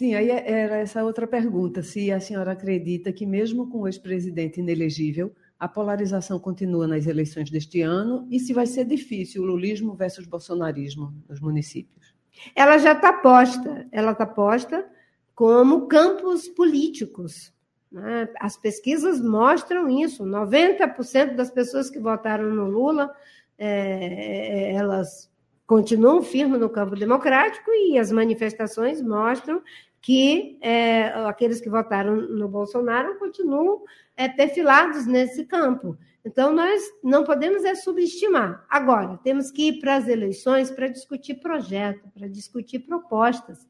Sim, 0.00 0.14
aí 0.14 0.30
é, 0.30 0.50
era 0.50 0.76
essa 0.78 1.04
outra 1.04 1.26
pergunta: 1.26 1.82
se 1.82 2.10
a 2.10 2.18
senhora 2.18 2.52
acredita 2.52 3.12
que, 3.12 3.26
mesmo 3.26 3.68
com 3.68 3.80
o 3.80 3.86
ex-presidente 3.86 4.58
inelegível, 4.58 5.30
a 5.58 5.68
polarização 5.68 6.38
continua 6.38 6.86
nas 6.86 7.06
eleições 7.06 7.50
deste 7.50 7.82
ano 7.82 8.26
e 8.30 8.40
se 8.40 8.54
vai 8.54 8.64
ser 8.64 8.86
difícil 8.86 9.42
o 9.42 9.44
lulismo 9.44 9.92
versus 9.92 10.24
bolsonarismo 10.24 11.12
nos 11.28 11.38
municípios. 11.38 12.14
Ela 12.56 12.78
já 12.78 12.92
está 12.92 13.12
posta, 13.12 13.86
ela 13.92 14.12
está 14.12 14.24
posta 14.24 14.88
como 15.34 15.86
campos 15.86 16.48
políticos. 16.48 17.52
Né? 17.92 18.26
As 18.40 18.56
pesquisas 18.56 19.20
mostram 19.20 19.86
isso. 19.86 20.24
90% 20.24 21.34
das 21.34 21.50
pessoas 21.50 21.90
que 21.90 21.98
votaram 21.98 22.48
no 22.48 22.64
Lula, 22.64 23.14
é, 23.58 24.72
elas 24.72 25.30
continuam 25.66 26.22
firmes 26.22 26.58
no 26.58 26.70
campo 26.70 26.96
democrático 26.96 27.70
e 27.70 27.98
as 27.98 28.10
manifestações 28.10 29.02
mostram 29.02 29.62
que 30.02 30.58
é, 30.62 31.08
aqueles 31.26 31.60
que 31.60 31.68
votaram 31.68 32.16
no 32.16 32.48
Bolsonaro 32.48 33.18
continuam 33.18 33.82
é, 34.16 34.28
perfilados 34.28 35.06
nesse 35.06 35.44
campo. 35.44 35.96
Então, 36.24 36.52
nós 36.52 36.82
não 37.02 37.24
podemos 37.24 37.64
é 37.64 37.74
subestimar. 37.74 38.64
Agora, 38.68 39.18
temos 39.22 39.50
que 39.50 39.68
ir 39.68 39.80
para 39.80 39.96
as 39.96 40.08
eleições 40.08 40.70
para 40.70 40.88
discutir 40.88 41.36
projeto, 41.36 42.08
para 42.14 42.28
discutir 42.28 42.80
propostas, 42.80 43.66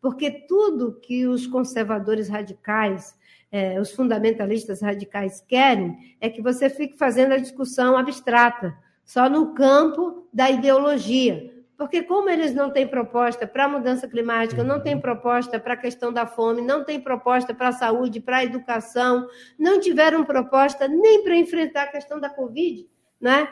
porque 0.00 0.30
tudo 0.30 1.00
que 1.00 1.26
os 1.26 1.46
conservadores 1.46 2.28
radicais, 2.28 3.16
é, 3.50 3.80
os 3.80 3.92
fundamentalistas 3.92 4.82
radicais 4.82 5.40
querem 5.48 6.16
é 6.20 6.28
que 6.28 6.42
você 6.42 6.68
fique 6.68 6.98
fazendo 6.98 7.32
a 7.32 7.38
discussão 7.38 7.96
abstrata, 7.96 8.76
só 9.02 9.28
no 9.28 9.54
campo 9.54 10.28
da 10.32 10.50
ideologia. 10.50 11.53
Porque, 11.76 12.02
como 12.02 12.30
eles 12.30 12.54
não 12.54 12.70
têm 12.70 12.86
proposta 12.86 13.46
para 13.46 13.64
a 13.64 13.68
mudança 13.68 14.06
climática, 14.06 14.62
não 14.62 14.80
têm 14.80 15.00
proposta 15.00 15.58
para 15.58 15.74
a 15.74 15.76
questão 15.76 16.12
da 16.12 16.26
fome, 16.26 16.62
não 16.62 16.84
têm 16.84 17.00
proposta 17.00 17.52
para 17.52 17.68
a 17.68 17.72
saúde, 17.72 18.20
para 18.20 18.38
a 18.38 18.44
educação, 18.44 19.26
não 19.58 19.80
tiveram 19.80 20.24
proposta 20.24 20.86
nem 20.86 21.24
para 21.24 21.36
enfrentar 21.36 21.82
a 21.84 21.90
questão 21.90 22.20
da 22.20 22.30
Covid, 22.30 22.88
né? 23.20 23.48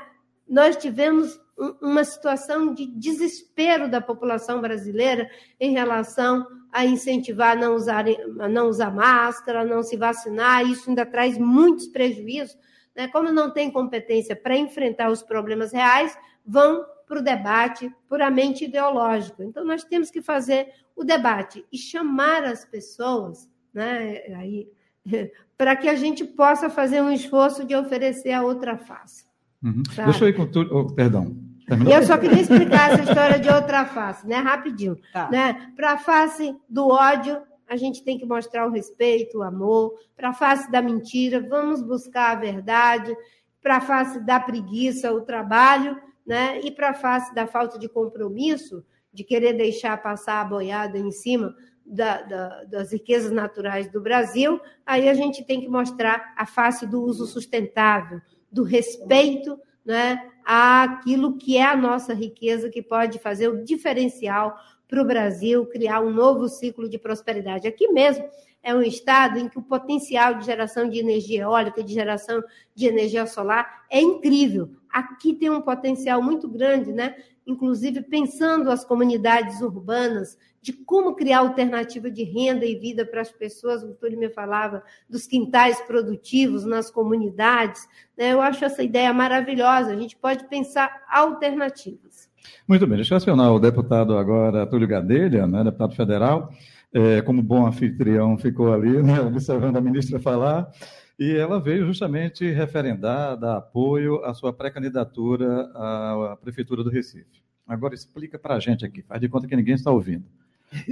nós 0.48 0.76
tivemos 0.76 1.40
uma 1.80 2.04
situação 2.04 2.74
de 2.74 2.86
desespero 2.86 3.88
da 3.88 4.00
população 4.00 4.60
brasileira 4.60 5.30
em 5.58 5.72
relação 5.72 6.46
a 6.72 6.84
incentivar 6.84 7.52
a 7.52 7.60
não 7.60 7.74
usar, 7.74 8.04
a 8.38 8.48
não 8.48 8.68
usar 8.68 8.90
máscara, 8.90 9.60
a 9.60 9.64
não 9.64 9.82
se 9.82 9.96
vacinar. 9.96 10.66
Isso 10.66 10.88
ainda 10.88 11.06
traz 11.06 11.38
muitos 11.38 11.86
prejuízos. 11.86 12.56
Né? 12.96 13.08
Como 13.08 13.30
não 13.30 13.50
tem 13.50 13.70
competência 13.70 14.34
para 14.34 14.56
enfrentar 14.56 15.10
os 15.10 15.22
problemas 15.22 15.72
reais, 15.72 16.16
vão 16.44 16.84
para 17.12 17.20
o 17.20 17.22
debate 17.22 17.94
puramente 18.08 18.64
ideológico. 18.64 19.42
Então, 19.42 19.66
nós 19.66 19.84
temos 19.84 20.10
que 20.10 20.22
fazer 20.22 20.68
o 20.96 21.04
debate 21.04 21.62
e 21.70 21.76
chamar 21.76 22.42
as 22.42 22.64
pessoas 22.64 23.50
né, 23.74 24.22
aí, 24.34 24.66
para 25.58 25.76
que 25.76 25.90
a 25.90 25.94
gente 25.94 26.24
possa 26.24 26.70
fazer 26.70 27.02
um 27.02 27.12
esforço 27.12 27.66
de 27.66 27.76
oferecer 27.76 28.32
a 28.32 28.42
outra 28.42 28.78
face. 28.78 29.26
Uhum. 29.62 29.82
Deixa 30.06 30.24
eu 30.24 30.28
ir 30.30 30.32
com 30.32 30.46
tudo. 30.46 30.74
Oh, 30.74 30.86
perdão. 30.86 31.36
Terminou? 31.66 31.92
Eu 31.92 32.02
só 32.02 32.16
queria 32.16 32.40
explicar 32.40 32.92
essa 32.92 33.02
história 33.02 33.38
de 33.38 33.50
outra 33.50 33.84
face, 33.84 34.26
né? 34.26 34.36
Rapidinho. 34.36 34.96
Tá. 35.12 35.28
Né? 35.30 35.70
Para 35.76 35.92
a 35.92 35.98
face 35.98 36.56
do 36.66 36.88
ódio, 36.88 37.42
a 37.68 37.76
gente 37.76 38.02
tem 38.02 38.16
que 38.16 38.24
mostrar 38.24 38.66
o 38.66 38.70
respeito, 38.70 39.38
o 39.38 39.42
amor. 39.42 39.92
Para 40.16 40.30
a 40.30 40.34
face 40.34 40.70
da 40.70 40.80
mentira, 40.80 41.46
vamos 41.46 41.82
buscar 41.82 42.32
a 42.32 42.40
verdade. 42.40 43.14
Para 43.62 43.76
a 43.76 43.80
face 43.82 44.18
da 44.18 44.40
preguiça, 44.40 45.12
o 45.12 45.20
trabalho 45.20 46.00
né? 46.26 46.60
E 46.60 46.70
para 46.70 46.90
a 46.90 46.94
face 46.94 47.34
da 47.34 47.46
falta 47.46 47.78
de 47.78 47.88
compromisso, 47.88 48.84
de 49.12 49.24
querer 49.24 49.52
deixar 49.54 50.00
passar 50.02 50.40
a 50.40 50.44
boiada 50.44 50.98
em 50.98 51.10
cima 51.10 51.54
da, 51.84 52.22
da, 52.22 52.64
das 52.64 52.92
riquezas 52.92 53.30
naturais 53.30 53.90
do 53.90 54.00
Brasil, 54.00 54.60
aí 54.86 55.08
a 55.08 55.14
gente 55.14 55.44
tem 55.44 55.60
que 55.60 55.68
mostrar 55.68 56.34
a 56.36 56.46
face 56.46 56.86
do 56.86 57.02
uso 57.02 57.26
sustentável, 57.26 58.20
do 58.50 58.62
respeito 58.62 59.58
né, 59.84 60.30
àquilo 60.44 61.36
que 61.36 61.56
é 61.56 61.64
a 61.64 61.76
nossa 61.76 62.14
riqueza, 62.14 62.70
que 62.70 62.82
pode 62.82 63.18
fazer 63.18 63.48
o 63.48 63.64
diferencial 63.64 64.56
para 64.88 65.02
o 65.02 65.06
Brasil, 65.06 65.66
criar 65.66 66.00
um 66.00 66.12
novo 66.12 66.48
ciclo 66.48 66.88
de 66.88 66.98
prosperidade. 66.98 67.66
Aqui 67.66 67.88
mesmo, 67.88 68.24
é 68.62 68.74
um 68.74 68.82
estado 68.82 69.38
em 69.38 69.48
que 69.48 69.58
o 69.58 69.62
potencial 69.62 70.34
de 70.34 70.46
geração 70.46 70.88
de 70.88 70.98
energia 70.98 71.42
eólica, 71.42 71.82
de 71.82 71.92
geração 71.92 72.42
de 72.74 72.86
energia 72.86 73.26
solar 73.26 73.84
é 73.90 74.00
incrível. 74.00 74.70
Aqui 74.90 75.34
tem 75.34 75.50
um 75.50 75.60
potencial 75.60 76.22
muito 76.22 76.48
grande, 76.48 76.92
né? 76.92 77.16
Inclusive 77.46 78.02
pensando 78.02 78.70
as 78.70 78.84
comunidades 78.84 79.60
urbanas, 79.60 80.38
de 80.60 80.72
como 80.72 81.16
criar 81.16 81.40
alternativa 81.40 82.08
de 82.08 82.22
renda 82.22 82.64
e 82.64 82.76
vida 82.76 83.04
para 83.04 83.20
as 83.20 83.32
pessoas. 83.32 83.82
O 83.82 83.94
Túlio 83.94 84.16
me 84.18 84.28
falava 84.28 84.84
dos 85.10 85.26
quintais 85.26 85.80
produtivos 85.80 86.64
nas 86.64 86.88
comunidades. 86.88 87.88
Né? 88.16 88.32
Eu 88.32 88.40
acho 88.40 88.64
essa 88.64 88.80
ideia 88.80 89.12
maravilhosa. 89.12 89.90
A 89.92 89.96
gente 89.96 90.16
pode 90.16 90.44
pensar 90.44 91.02
alternativas. 91.10 92.30
Muito 92.66 92.86
bem, 92.86 92.96
deixa 92.96 93.14
eu 93.14 93.16
acionar 93.16 93.52
o 93.52 93.58
deputado 93.58 94.16
agora, 94.16 94.66
Túlio 94.66 94.86
Gadelha, 94.86 95.46
né, 95.46 95.64
deputado 95.64 95.94
federal 95.94 96.52
é, 96.92 97.22
como 97.22 97.42
bom 97.42 97.66
anfitrião, 97.66 98.36
ficou 98.36 98.72
ali, 98.72 99.02
né, 99.02 99.20
observando 99.20 99.76
a 99.76 99.80
ministra 99.80 100.18
falar, 100.18 100.70
e 101.18 101.34
ela 101.36 101.60
veio 101.60 101.86
justamente 101.86 102.50
referendar, 102.50 103.36
dar 103.36 103.56
apoio 103.58 104.24
à 104.24 104.34
sua 104.34 104.52
pré-candidatura 104.52 105.70
à 105.74 106.36
Prefeitura 106.40 106.82
do 106.82 106.90
Recife. 106.90 107.42
Agora 107.66 107.94
explica 107.94 108.38
para 108.38 108.56
a 108.56 108.60
gente 108.60 108.84
aqui, 108.84 109.02
faz 109.02 109.20
de 109.20 109.28
conta 109.28 109.46
que 109.46 109.56
ninguém 109.56 109.74
está 109.74 109.90
ouvindo. 109.90 110.24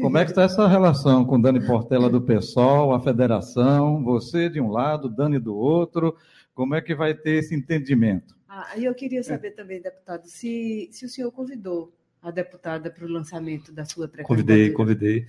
Como 0.00 0.18
é 0.18 0.24
que 0.24 0.30
está 0.30 0.42
essa 0.42 0.68
relação 0.68 1.24
com 1.24 1.40
Dani 1.40 1.66
Portela 1.66 2.10
do 2.10 2.20
PSOL, 2.20 2.94
a 2.94 3.00
federação, 3.00 4.04
você 4.04 4.48
de 4.48 4.60
um 4.60 4.70
lado, 4.70 5.08
Dani 5.08 5.38
do 5.38 5.56
outro, 5.56 6.16
como 6.54 6.74
é 6.74 6.82
que 6.82 6.94
vai 6.94 7.14
ter 7.14 7.38
esse 7.38 7.54
entendimento? 7.54 8.36
Ah, 8.46 8.72
eu 8.76 8.94
queria 8.94 9.22
saber 9.22 9.52
também, 9.52 9.80
deputado, 9.80 10.26
se, 10.26 10.88
se 10.92 11.06
o 11.06 11.08
senhor 11.08 11.32
convidou 11.32 11.92
a 12.20 12.30
deputada 12.30 12.90
para 12.90 13.06
o 13.06 13.08
lançamento 13.08 13.72
da 13.72 13.84
sua 13.84 14.06
pré-candidatura. 14.06 14.70
Convidei, 14.70 14.70
convidei. 14.70 15.26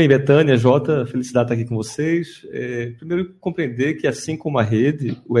Bem, 0.00 0.08
Betânia, 0.08 0.56
Jota, 0.56 1.04
felicidade 1.04 1.44
estar 1.44 1.54
aqui 1.54 1.68
com 1.68 1.76
vocês. 1.76 2.46
É, 2.52 2.86
primeiro, 2.92 3.34
compreender 3.34 4.00
que, 4.00 4.06
assim 4.06 4.34
como 4.34 4.58
a 4.58 4.62
rede, 4.62 5.20
o, 5.28 5.38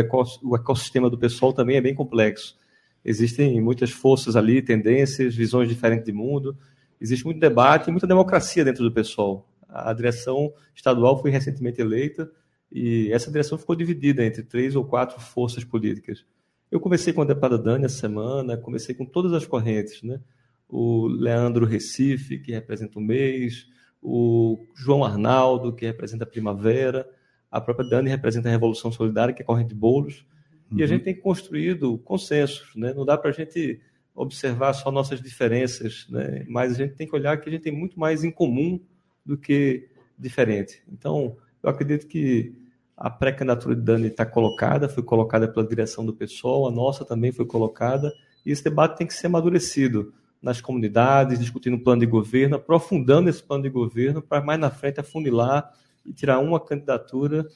ecossistema 0.54 1.08
do 1.08 1.16
pessoal 1.16 1.50
também 1.50 1.78
é 1.78 1.80
bem 1.80 1.94
complexo. 1.94 2.58
Existem 3.02 3.58
muitas 3.58 3.90
forças 3.90 4.36
ali, 4.36 4.60
tendências, 4.60 5.34
visões 5.34 5.66
diferentes 5.66 6.04
de 6.04 6.12
mundo. 6.12 6.58
Existe 7.00 7.24
muito 7.24 7.40
debate 7.40 7.88
e 7.88 7.90
muita 7.90 8.06
democracia 8.06 8.62
dentro 8.62 8.84
do 8.84 8.92
pessoal. 8.92 9.48
A 9.66 9.94
direção 9.94 10.52
estadual 10.74 11.18
foi 11.18 11.30
recentemente 11.30 11.80
eleita 11.80 12.30
e 12.70 13.10
essa 13.14 13.30
direção 13.30 13.56
ficou 13.56 13.74
dividida 13.74 14.22
entre 14.22 14.42
três 14.42 14.76
ou 14.76 14.84
quatro 14.84 15.18
forças 15.18 15.64
políticas. 15.64 16.22
Eu 16.70 16.80
conversei 16.80 17.14
com 17.14 17.22
a 17.22 17.24
deputada 17.24 17.56
Dani 17.56 17.86
essa 17.86 17.96
semana, 17.96 18.58
conversei 18.58 18.94
com 18.94 19.06
todas 19.06 19.32
as 19.32 19.46
correntes, 19.46 20.02
né? 20.02 20.20
O 20.68 21.06
Leandro 21.06 21.64
Recife, 21.64 22.38
que 22.38 22.52
representa 22.52 22.98
o 22.98 23.02
mês, 23.02 23.66
o 24.02 24.66
João 24.74 25.04
Arnaldo, 25.04 25.74
que 25.74 25.84
representa 25.84 26.24
a 26.24 26.26
Primavera, 26.26 27.08
a 27.50 27.60
própria 27.60 27.88
Dani 27.88 28.08
representa 28.08 28.48
a 28.48 28.52
Revolução 28.52 28.92
Solidária, 28.92 29.34
que 29.34 29.42
é 29.42 29.44
corrente 29.44 29.70
de 29.70 29.74
bolos, 29.74 30.24
uhum. 30.70 30.78
e 30.78 30.82
a 30.82 30.84
uhum. 30.84 30.88
gente 30.88 31.04
tem 31.04 31.14
construído 31.14 31.98
consensos, 31.98 32.74
né? 32.76 32.94
não 32.94 33.04
dá 33.04 33.18
para 33.18 33.30
a 33.30 33.32
gente 33.32 33.80
observar 34.14 34.72
só 34.72 34.90
nossas 34.90 35.20
diferenças, 35.20 36.06
né? 36.08 36.44
mas 36.48 36.72
a 36.72 36.76
gente 36.76 36.94
tem 36.94 37.06
que 37.06 37.14
olhar 37.14 37.40
que 37.40 37.48
a 37.48 37.52
gente 37.52 37.62
tem 37.62 37.72
muito 37.72 37.98
mais 37.98 38.24
em 38.24 38.30
comum 38.30 38.80
do 39.24 39.36
que 39.36 39.88
diferente. 40.18 40.82
Então, 40.90 41.36
eu 41.62 41.70
acredito 41.70 42.06
que 42.06 42.54
a 42.96 43.08
pré-candidatura 43.08 43.74
de 43.74 43.82
Dani 43.82 44.08
está 44.08 44.26
colocada, 44.26 44.88
foi 44.88 45.02
colocada 45.02 45.48
pela 45.48 45.66
direção 45.66 46.04
do 46.04 46.12
pessoal, 46.12 46.68
a 46.68 46.70
nossa 46.70 47.04
também 47.04 47.32
foi 47.32 47.46
colocada, 47.46 48.12
e 48.44 48.50
esse 48.50 48.62
debate 48.62 48.98
tem 48.98 49.06
que 49.06 49.14
ser 49.14 49.26
amadurecido 49.26 50.12
nas 50.42 50.60
comunidades, 50.60 51.38
discutindo 51.38 51.74
o 51.74 51.82
plano 51.82 52.00
de 52.00 52.06
governo, 52.06 52.56
aprofundando 52.56 53.28
esse 53.28 53.42
plano 53.42 53.62
de 53.62 53.70
governo 53.70 54.22
para 54.22 54.42
mais 54.42 54.58
na 54.58 54.70
frente 54.70 55.00
afunilar 55.00 55.72
e 56.04 56.12
tirar 56.12 56.38
uma 56.38 56.58
candidatura 56.58 57.46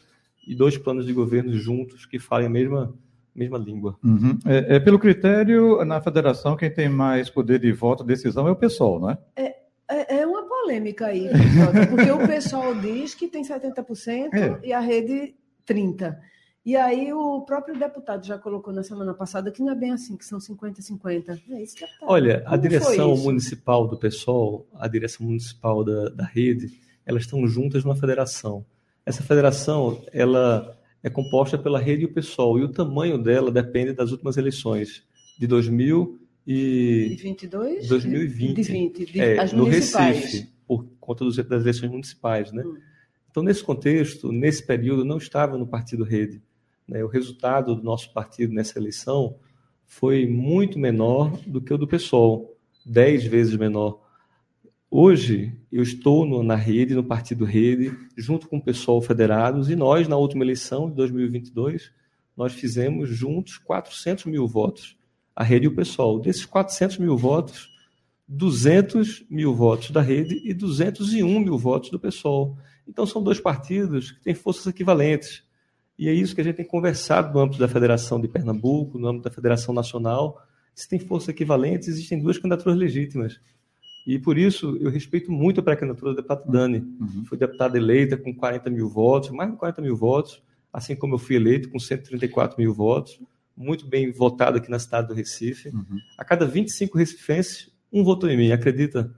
e 0.47 0.55
dois 0.55 0.77
planos 0.77 1.07
de 1.07 1.13
governo 1.13 1.53
juntos 1.55 2.05
que 2.05 2.19
falem 2.19 2.47
a 2.47 2.51
mesma, 2.51 2.95
mesma 3.35 3.57
língua. 3.57 3.97
Uhum. 4.05 4.39
É, 4.45 4.77
é, 4.77 4.81
pelo 4.81 4.99
critério, 4.99 5.83
na 5.85 6.01
federação, 6.01 6.57
quem 6.57 6.71
tem 6.71 6.89
mais 6.89 7.31
poder 7.31 7.59
de 7.59 7.73
voto, 7.73 8.05
decisão 8.05 8.47
é 8.47 8.51
o 8.51 8.57
pessoal, 8.57 9.01
não 9.01 9.11
é? 9.11 9.19
É, 9.37 9.55
é, 9.89 10.21
é 10.21 10.27
uma 10.27 10.47
polêmica 10.47 11.07
aí, 11.07 11.29
porque 11.89 12.11
o 12.11 12.27
pessoal 12.27 12.75
diz 12.75 13.15
que 13.15 13.29
tem 13.29 13.43
70% 13.43 14.35
é. 14.35 14.61
e 14.63 14.73
a 14.73 14.81
rede 14.81 15.35
30%. 15.67 16.17
E 16.65 16.77
aí 16.77 17.13
o 17.13 17.43
próprio 17.43 17.79
deputado 17.79 18.25
já 18.25 18.39
colocou 18.39 18.73
na 18.73 18.83
semana 18.83 19.13
passada 19.13 19.51
que 19.51 19.63
não 19.63 19.73
é 19.73 19.75
bem 19.75 19.93
assim, 19.93 20.17
que 20.17 20.25
são 20.25 20.39
50-50. 20.39 21.39
É 21.51 21.63
isso, 21.63 21.75
deputado. 21.75 22.09
Olha, 22.11 22.41
Como 22.41 22.55
a 22.55 22.57
direção 22.57 23.17
municipal 23.19 23.87
do 23.87 23.99
PSOL, 23.99 24.67
a 24.75 24.89
direção 24.89 25.27
municipal 25.27 25.85
da, 25.85 26.09
da 26.09 26.25
rede, 26.25 26.81
elas 27.05 27.25
estão 27.25 27.47
juntas 27.47 27.85
numa 27.85 27.95
federação. 27.95 28.65
Essa 29.05 29.23
federação, 29.23 30.03
ela 30.11 30.75
é 31.03 31.11
composta 31.11 31.59
pela 31.59 31.79
rede 31.79 32.05
e 32.05 32.07
o 32.07 32.13
PSOL, 32.13 32.59
e 32.59 32.65
o 32.65 32.73
tamanho 32.73 33.19
dela 33.19 33.51
depende 33.51 33.93
das 33.93 34.11
últimas 34.11 34.39
eleições, 34.39 35.05
de 35.39 35.47
2000 35.47 36.19
e... 36.47 37.09
De 37.11 37.23
22? 37.23 37.89
2020. 37.89 38.55
De 38.55 38.63
20, 38.63 39.13
de, 39.13 39.21
é, 39.21 39.53
no 39.53 39.65
Recife, 39.65 40.49
por 40.67 40.87
conta 40.99 41.27
das 41.27 41.63
eleições 41.63 41.91
municipais, 41.91 42.51
né? 42.53 42.63
Hum. 42.65 42.79
Então, 43.31 43.43
nesse 43.43 43.63
contexto, 43.63 44.33
nesse 44.33 44.65
período, 44.65 45.05
não 45.05 45.19
estava 45.19 45.59
no 45.59 45.67
Partido 45.67 46.05
Rede. 46.05 46.41
Né? 46.89 47.03
O 47.03 47.09
resultado 47.09 47.75
do 47.75 47.83
nosso 47.83 48.13
partido 48.13 48.53
nessa 48.53 48.79
eleição 48.79 49.37
foi 49.87 50.27
muito 50.27 50.79
menor 50.79 51.37
do 51.47 51.61
que 51.61 51.73
o 51.73 51.79
do 51.79 51.87
PSOL, 51.87 52.57
dez 52.85 53.25
vezes 53.25 53.57
menor. 53.57 54.03
Hoje, 54.91 55.53
eu 55.73 55.83
estou 55.83 56.25
no, 56.25 56.43
na 56.43 56.55
rede, 56.55 56.95
no 56.95 57.03
Partido 57.03 57.45
Rede, 57.45 57.97
junto 58.17 58.49
com 58.49 58.59
o 58.59 58.63
pessoal 58.63 59.03
federados, 59.03 59.69
e 59.69 59.75
nós, 59.75 60.07
na 60.07 60.17
última 60.17 60.45
eleição 60.45 60.89
de 60.89 60.95
2022, 60.97 61.91
nós 62.37 62.53
fizemos 62.53 63.09
juntos 63.09 63.59
400 63.59 64.27
mil 64.27 64.47
votos, 64.47 64.97
a 65.35 65.43
rede 65.43 65.65
e 65.65 65.69
o 65.69 65.75
pessoal. 65.75 66.19
Desses 66.21 66.47
400 66.47 66.99
mil 66.99 67.17
votos, 67.17 67.71
200 68.27 69.25
mil 69.29 69.55
votos 69.55 69.91
da 69.91 70.01
rede 70.01 70.41
e 70.45 70.55
201 70.55 71.41
mil 71.41 71.59
votos 71.59 71.91
do 71.91 71.99
pessoal. 71.99 72.57
Então, 72.87 73.05
são 73.07 73.23
dois 73.23 73.41
partidos 73.41 74.13
que 74.13 74.23
têm 74.23 74.35
forças 74.35 74.67
equivalentes. 74.67 75.44
E 75.99 76.09
é 76.09 76.13
isso 76.13 76.35
que 76.35 76.41
a 76.41 76.45
gente 76.45 76.57
tem 76.57 76.65
conversado 76.65 77.33
no 77.33 77.41
âmbito 77.41 77.59
da 77.59 77.69
Federação 77.69 78.21
de 78.21 78.29
Pernambuco, 78.29 78.99
no 78.99 79.09
âmbito 79.09 79.25
da 79.25 79.31
Federação 79.31 79.75
Nacional. 79.75 80.43
Se 80.75 80.89
tem 80.89 80.99
forças 80.99 81.29
equivalentes, 81.29 81.89
existem 81.89 82.19
duas 82.21 82.37
candidaturas 82.37 82.77
legítimas. 82.77 83.41
E 84.07 84.19
por 84.19 84.37
isso 84.37 84.77
eu 84.81 84.91
respeito 84.91 85.31
muito 85.31 85.61
a 85.61 85.63
pré-candidatura 85.63 86.13
do 86.13 86.17
deputado 86.17 86.51
Dani. 86.51 86.79
Uhum. 86.79 87.25
Foi 87.27 87.39
deputada 87.39 87.79
eleita 87.79 88.17
com 88.17 88.35
40 88.35 88.69
mil 88.71 88.89
votos, 88.89 89.31
mais 89.31 89.51
de 89.51 89.57
40 89.57 89.81
mil 89.81 89.97
votos, 89.97 90.43
assim 90.73 90.97
como 90.97 91.15
eu 91.15 91.19
fui 91.19 91.37
eleito 91.37 91.71
com 91.71 91.79
134 91.79 92.61
mil 92.61 92.75
votos, 92.75 93.21
muito 93.57 93.87
bem 93.87 94.11
votado 94.11 94.59
aqui 94.59 94.71
na 94.71 94.79
cidade 94.79 95.09
do 95.09 95.15
Recife. 95.15 95.69
Uhum. 95.69 95.99
A 96.19 96.25
cada 96.25 96.45
25 96.45 96.99
recifenses, 96.99 97.71
um 97.93 98.03
votou 98.03 98.29
em 98.29 98.37
mim, 98.37 98.51
acredita? 98.51 99.15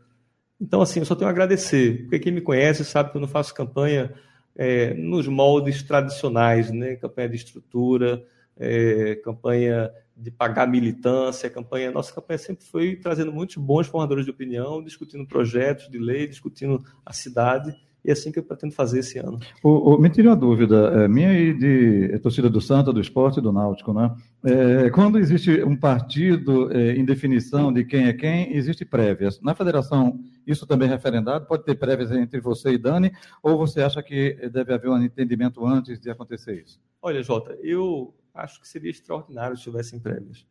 Então, 0.61 0.81
assim, 0.81 1.01
eu 1.01 1.07
só 1.07 1.15
tenho 1.15 1.29
a 1.29 1.31
agradecer, 1.31 2.03
porque 2.03 2.19
quem 2.19 2.33
me 2.33 2.41
conhece 2.41 2.85
sabe 2.85 3.11
que 3.11 3.17
eu 3.17 3.21
não 3.21 3.29
faço 3.29 3.55
campanha 3.55 4.15
é, 4.57 4.95
nos 4.95 5.29
moldes 5.29 5.83
tradicionais, 5.83 6.71
né? 6.71 6.97
campanha 6.97 7.29
de 7.29 7.37
estrutura, 7.37 8.25
é, 8.59 9.17
campanha 9.17 9.91
de 10.17 10.31
pagar 10.31 10.67
militância, 10.67 11.51
campanha, 11.51 11.91
nossa 11.91 12.13
campanha 12.13 12.39
sempre 12.39 12.65
foi 12.65 12.97
trazendo 12.97 13.31
muitos 13.31 13.57
bons 13.57 13.87
formadores 13.87 14.25
de 14.25 14.31
opinião, 14.31 14.83
discutindo 14.83 15.27
projetos 15.27 15.91
de 15.91 15.99
lei, 15.99 16.27
discutindo 16.27 16.83
a 17.05 17.13
cidade, 17.13 17.77
e 18.03 18.11
é 18.11 18.13
assim 18.13 18.31
que 18.31 18.39
eu 18.39 18.43
pretendo 18.43 18.73
fazer 18.73 19.01
esse 19.01 19.19
ano. 19.19 19.39
O, 19.63 19.95
o, 19.95 20.01
me 20.01 20.09
tira 20.09 20.31
uma 20.31 20.37
dúvida, 20.37 20.93
é, 20.95 21.09
minha 21.09 21.33
e 21.33 21.53
de 21.53 22.15
é, 22.15 22.19
torcida 22.19 22.49
do 22.49 22.61
Santa, 22.61 22.93
do 22.93 23.01
Esporte 23.01 23.41
e 23.41 23.43
do 23.43 23.53
Náutico, 23.53 23.93
né? 23.93 24.15
É, 24.45 24.89
quando 24.91 25.19
existe 25.19 25.63
um 25.65 25.77
partido 25.77 26.73
é, 26.73 26.93
em 26.93 27.05
definição 27.05 27.73
de 27.73 27.85
quem 27.85 28.07
é 28.07 28.13
quem, 28.13 28.57
existe 28.57 28.85
prévias. 28.85 29.41
Na 29.43 29.57
federação, 29.57 30.21
isso 30.47 30.67
também 30.67 30.89
é 30.89 30.93
referendado? 30.93 31.47
Pode 31.47 31.65
ter 31.65 31.75
prévias 31.75 32.13
entre 32.13 32.41
você 32.41 32.71
e 32.71 32.79
Dani, 32.79 33.13
ou 33.43 33.59
você 33.59 33.83
acha 33.83 34.03
que 34.03 34.35
deve 34.51 34.73
haver 34.73 34.91
um 34.91 35.03
entendimento 35.03 35.67
antes 35.67 35.99
de 35.99 36.11
acontecer 36.11 36.63
isso? 36.63 36.81
Olha, 37.03 37.23
Jota, 37.23 37.59
eu 37.63 38.15
acho 38.33 38.61
que 38.61 38.69
seria 38.69 38.91
extraordinário 38.91 39.57
se 39.57 39.65
tivessem 39.65 39.99
prévias. 39.99 40.47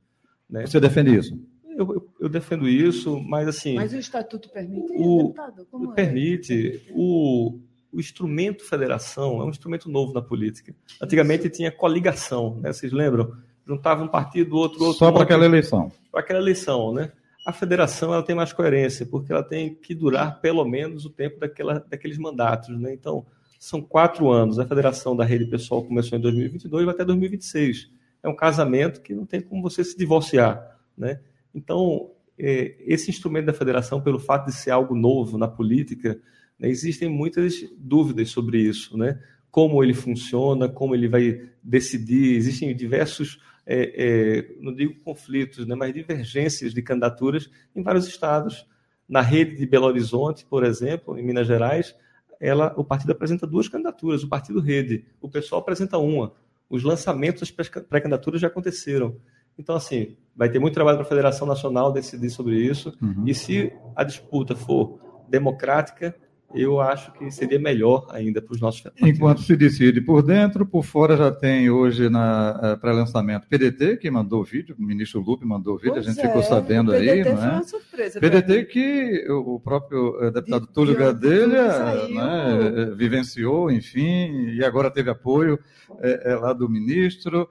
Né? 0.49 0.65
Você 0.65 0.79
defende 0.79 1.15
isso? 1.15 1.39
Eu, 1.77 1.93
eu, 1.93 2.09
eu, 2.21 2.29
defendo 2.29 2.67
isso, 2.67 3.19
mas 3.19 3.47
assim. 3.47 3.75
Mas 3.75 3.91
o 3.91 3.97
estatuto 3.97 4.49
permite, 4.49 4.93
o, 4.95 5.17
deputado? 5.17 5.65
Como 5.69 5.91
é? 5.91 5.95
permite. 5.95 6.81
É? 6.87 6.93
O, 6.93 7.59
o 7.91 7.99
instrumento 7.99 8.63
federação 8.63 9.41
é 9.41 9.45
um 9.45 9.49
instrumento 9.49 9.89
novo 9.89 10.13
na 10.13 10.21
política. 10.21 10.73
Antigamente 11.01 11.49
tinha 11.49 11.71
coligação, 11.71 12.59
né? 12.61 12.71
Vocês 12.71 12.93
lembram? 12.93 13.35
Juntava 13.67 14.03
um 14.03 14.07
partido, 14.07 14.55
outro, 14.55 14.83
outro. 14.83 14.99
Só 14.99 15.11
para 15.11 15.23
aquela 15.23 15.45
eleição. 15.45 15.91
Para 16.11 16.21
aquela 16.21 16.39
eleição, 16.39 16.93
né? 16.93 17.11
A 17.45 17.53
federação 17.53 18.11
ela 18.11 18.23
tem 18.23 18.35
mais 18.35 18.51
coerência, 18.51 19.05
porque 19.05 19.31
ela 19.31 19.43
tem 19.43 19.75
que 19.75 19.93
durar 19.93 20.41
pelo 20.41 20.65
menos 20.65 21.05
o 21.05 21.11
tempo 21.11 21.39
daquela, 21.39 21.79
daqueles 21.79 22.17
mandatos, 22.17 22.75
né? 22.79 22.91
Então, 22.91 23.23
são 23.59 23.81
quatro 23.81 24.31
anos. 24.31 24.57
A 24.57 24.65
federação 24.65 25.15
da 25.15 25.23
rede 25.23 25.45
pessoal 25.45 25.83
começou 25.83 26.17
em 26.17 26.21
2022 26.21 26.81
e 26.81 26.85
vai 26.85 26.93
até 26.95 27.05
2026. 27.05 27.91
É 28.23 28.27
um 28.27 28.35
casamento 28.35 29.01
que 29.01 29.13
não 29.13 29.25
tem 29.25 29.39
como 29.39 29.61
você 29.61 29.83
se 29.83 29.95
divorciar, 29.95 30.79
né? 30.97 31.19
Então, 31.53 32.11
é, 32.37 32.75
esse 32.79 33.09
instrumento 33.09 33.45
da 33.45 33.53
federação, 33.53 34.01
pelo 34.01 34.19
fato 34.19 34.47
de 34.47 34.55
ser 34.55 34.71
algo 34.71 34.95
novo 34.95 35.37
na 35.37 35.47
política, 35.47 36.19
né, 36.59 36.67
existem 36.67 37.07
muitas 37.09 37.63
dúvidas 37.77 38.29
sobre 38.29 38.59
isso, 38.59 38.97
né? 38.97 39.19
Como 39.51 39.83
ele 39.83 39.93
funciona, 39.93 40.67
como 40.67 40.95
ele 40.95 41.07
vai 41.07 41.41
decidir. 41.63 42.35
Existem 42.35 42.75
diversos, 42.75 43.39
é, 43.65 43.93
é, 43.95 44.55
não 44.59 44.73
digo 44.73 44.95
conflitos, 45.01 45.65
né, 45.65 45.75
mas 45.75 45.93
divergências 45.93 46.73
de 46.73 46.81
candidaturas 46.81 47.49
em 47.75 47.81
vários 47.81 48.07
estados. 48.07 48.67
Na 49.07 49.21
rede 49.21 49.55
de 49.55 49.65
Belo 49.65 49.85
Horizonte, 49.85 50.45
por 50.45 50.63
exemplo, 50.63 51.17
em 51.17 51.23
Minas 51.23 51.47
Gerais, 51.47 51.95
ela, 52.39 52.73
o 52.77 52.83
partido 52.83 53.11
apresenta 53.11 53.47
duas 53.47 53.67
candidaturas, 53.67 54.23
o 54.23 54.27
partido 54.27 54.59
rede, 54.59 55.05
o 55.21 55.29
pessoal 55.29 55.61
apresenta 55.61 55.97
uma. 55.97 56.33
Os 56.69 56.83
lançamentos 56.83 57.41
das 57.41 57.69
pré-candidaturas 57.69 58.41
já 58.41 58.47
aconteceram. 58.47 59.15
Então, 59.57 59.75
assim, 59.75 60.17
vai 60.35 60.49
ter 60.49 60.59
muito 60.59 60.73
trabalho 60.73 60.97
para 60.97 61.05
a 61.05 61.09
Federação 61.09 61.47
Nacional 61.47 61.91
decidir 61.91 62.29
sobre 62.29 62.55
isso. 62.57 62.93
Uhum. 63.01 63.23
E 63.25 63.33
se 63.33 63.71
a 63.95 64.03
disputa 64.03 64.55
for 64.55 64.99
democrática, 65.29 66.15
eu 66.53 66.79
acho 66.79 67.11
que 67.13 67.29
seria 67.31 67.59
melhor 67.59 68.07
ainda 68.11 68.41
para 68.41 68.53
os 68.53 68.61
nossos 68.61 68.81
partidos. 68.81 69.09
Enquanto 69.09 69.41
se 69.41 69.55
decide 69.57 69.99
por 69.99 70.21
dentro, 70.21 70.65
por 70.65 70.83
fora 70.83 71.17
já 71.17 71.31
tem 71.31 71.69
hoje 71.69 72.09
na 72.09 72.75
uh, 72.75 72.79
pré-lançamento 72.79 73.47
PDT, 73.47 73.97
que 73.97 74.09
mandou 74.09 74.41
o 74.41 74.43
vídeo, 74.43 74.75
o 74.77 74.81
ministro 74.81 75.19
Lupe 75.19 75.45
mandou 75.45 75.75
o 75.75 75.77
vídeo, 75.77 75.93
pois 75.93 76.07
a 76.07 76.09
gente 76.11 76.23
é, 76.23 76.27
ficou 76.27 76.43
sabendo 76.43 76.91
aí, 76.93 77.23
não 77.23 77.43
é? 77.43 77.63
Surpresa, 77.63 78.19
PDT 78.19 78.65
que 78.65 79.25
o 79.29 79.59
próprio 79.59 80.17
uh, 80.17 80.31
deputado 80.31 80.67
de, 80.67 80.73
Túlio 80.73 80.95
Gadelha 80.95 82.07
né, 82.07 82.89
uh, 82.91 82.95
vivenciou, 82.95 83.71
enfim, 83.71 84.49
e 84.49 84.63
agora 84.63 84.91
teve 84.91 85.09
apoio 85.09 85.59
é, 85.99 86.35
lá 86.35 86.53
do 86.53 86.69
ministro. 86.69 87.49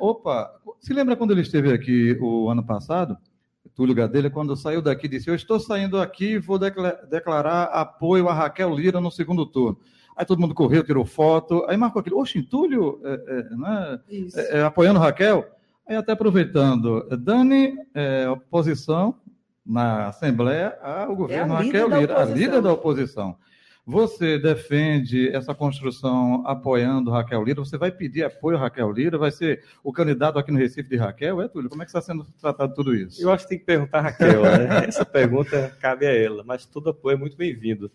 opa, 0.00 0.50
se 0.80 0.92
lembra 0.92 1.16
quando 1.16 1.32
ele 1.32 1.42
esteve 1.42 1.72
aqui 1.72 2.16
o 2.20 2.48
ano 2.48 2.64
passado? 2.64 3.16
Túlio 3.76 3.94
Gadelha, 3.94 4.30
quando 4.30 4.56
saiu 4.56 4.80
daqui, 4.80 5.06
disse: 5.06 5.28
Eu 5.28 5.34
estou 5.34 5.60
saindo 5.60 6.00
aqui 6.00 6.32
e 6.32 6.38
vou 6.38 6.58
declarar 6.58 7.64
apoio 7.64 8.26
a 8.26 8.32
Raquel 8.32 8.74
Lira 8.74 9.02
no 9.02 9.10
segundo 9.10 9.44
turno. 9.44 9.78
Aí 10.16 10.24
todo 10.24 10.40
mundo 10.40 10.54
correu, 10.54 10.82
tirou 10.82 11.04
foto, 11.04 11.62
aí 11.68 11.76
marcou 11.76 12.00
aquilo. 12.00 12.18
Oxe, 12.18 12.42
Túlio 12.42 12.98
é, 13.04 13.12
é, 13.12 13.42
né, 13.54 14.00
é, 14.34 14.58
é, 14.58 14.62
apoiando 14.62 14.98
Raquel. 14.98 15.44
Aí 15.86 15.94
até 15.94 16.12
aproveitando, 16.12 17.06
Dani, 17.18 17.76
é, 17.94 18.26
oposição 18.30 19.14
na 19.64 20.06
Assembleia 20.06 20.76
ao 20.82 21.14
governo 21.14 21.54
é 21.54 21.64
Raquel 21.64 22.00
Lira, 22.00 22.22
a 22.22 22.24
líder 22.24 22.62
da 22.62 22.72
oposição. 22.72 23.36
Você 23.88 24.36
defende 24.36 25.28
essa 25.28 25.54
construção 25.54 26.42
apoiando 26.44 27.08
Raquel 27.08 27.44
Lira? 27.44 27.60
Você 27.60 27.78
vai 27.78 27.92
pedir 27.92 28.24
apoio 28.24 28.56
a 28.56 28.60
Raquel 28.60 28.90
Lira? 28.90 29.16
Vai 29.16 29.30
ser 29.30 29.62
o 29.84 29.92
candidato 29.92 30.40
aqui 30.40 30.50
no 30.50 30.58
Recife 30.58 30.88
de 30.88 30.96
Raquel? 30.96 31.40
É, 31.40 31.46
Túlio? 31.46 31.70
Como 31.70 31.80
é 31.82 31.84
que 31.84 31.90
está 31.90 32.02
sendo 32.02 32.24
tratado 32.40 32.74
tudo 32.74 32.92
isso? 32.92 33.22
Eu 33.22 33.30
acho 33.30 33.44
que 33.44 33.50
tem 33.50 33.58
que 33.60 33.64
perguntar 33.64 33.98
a 33.98 34.02
Raquel. 34.02 34.42
Né? 34.56 34.86
Essa 34.88 35.04
pergunta 35.04 35.72
cabe 35.80 36.04
a 36.04 36.12
ela, 36.12 36.42
mas 36.42 36.66
todo 36.66 36.90
apoio 36.90 37.14
é 37.14 37.16
muito 37.16 37.36
bem-vindo. 37.36 37.88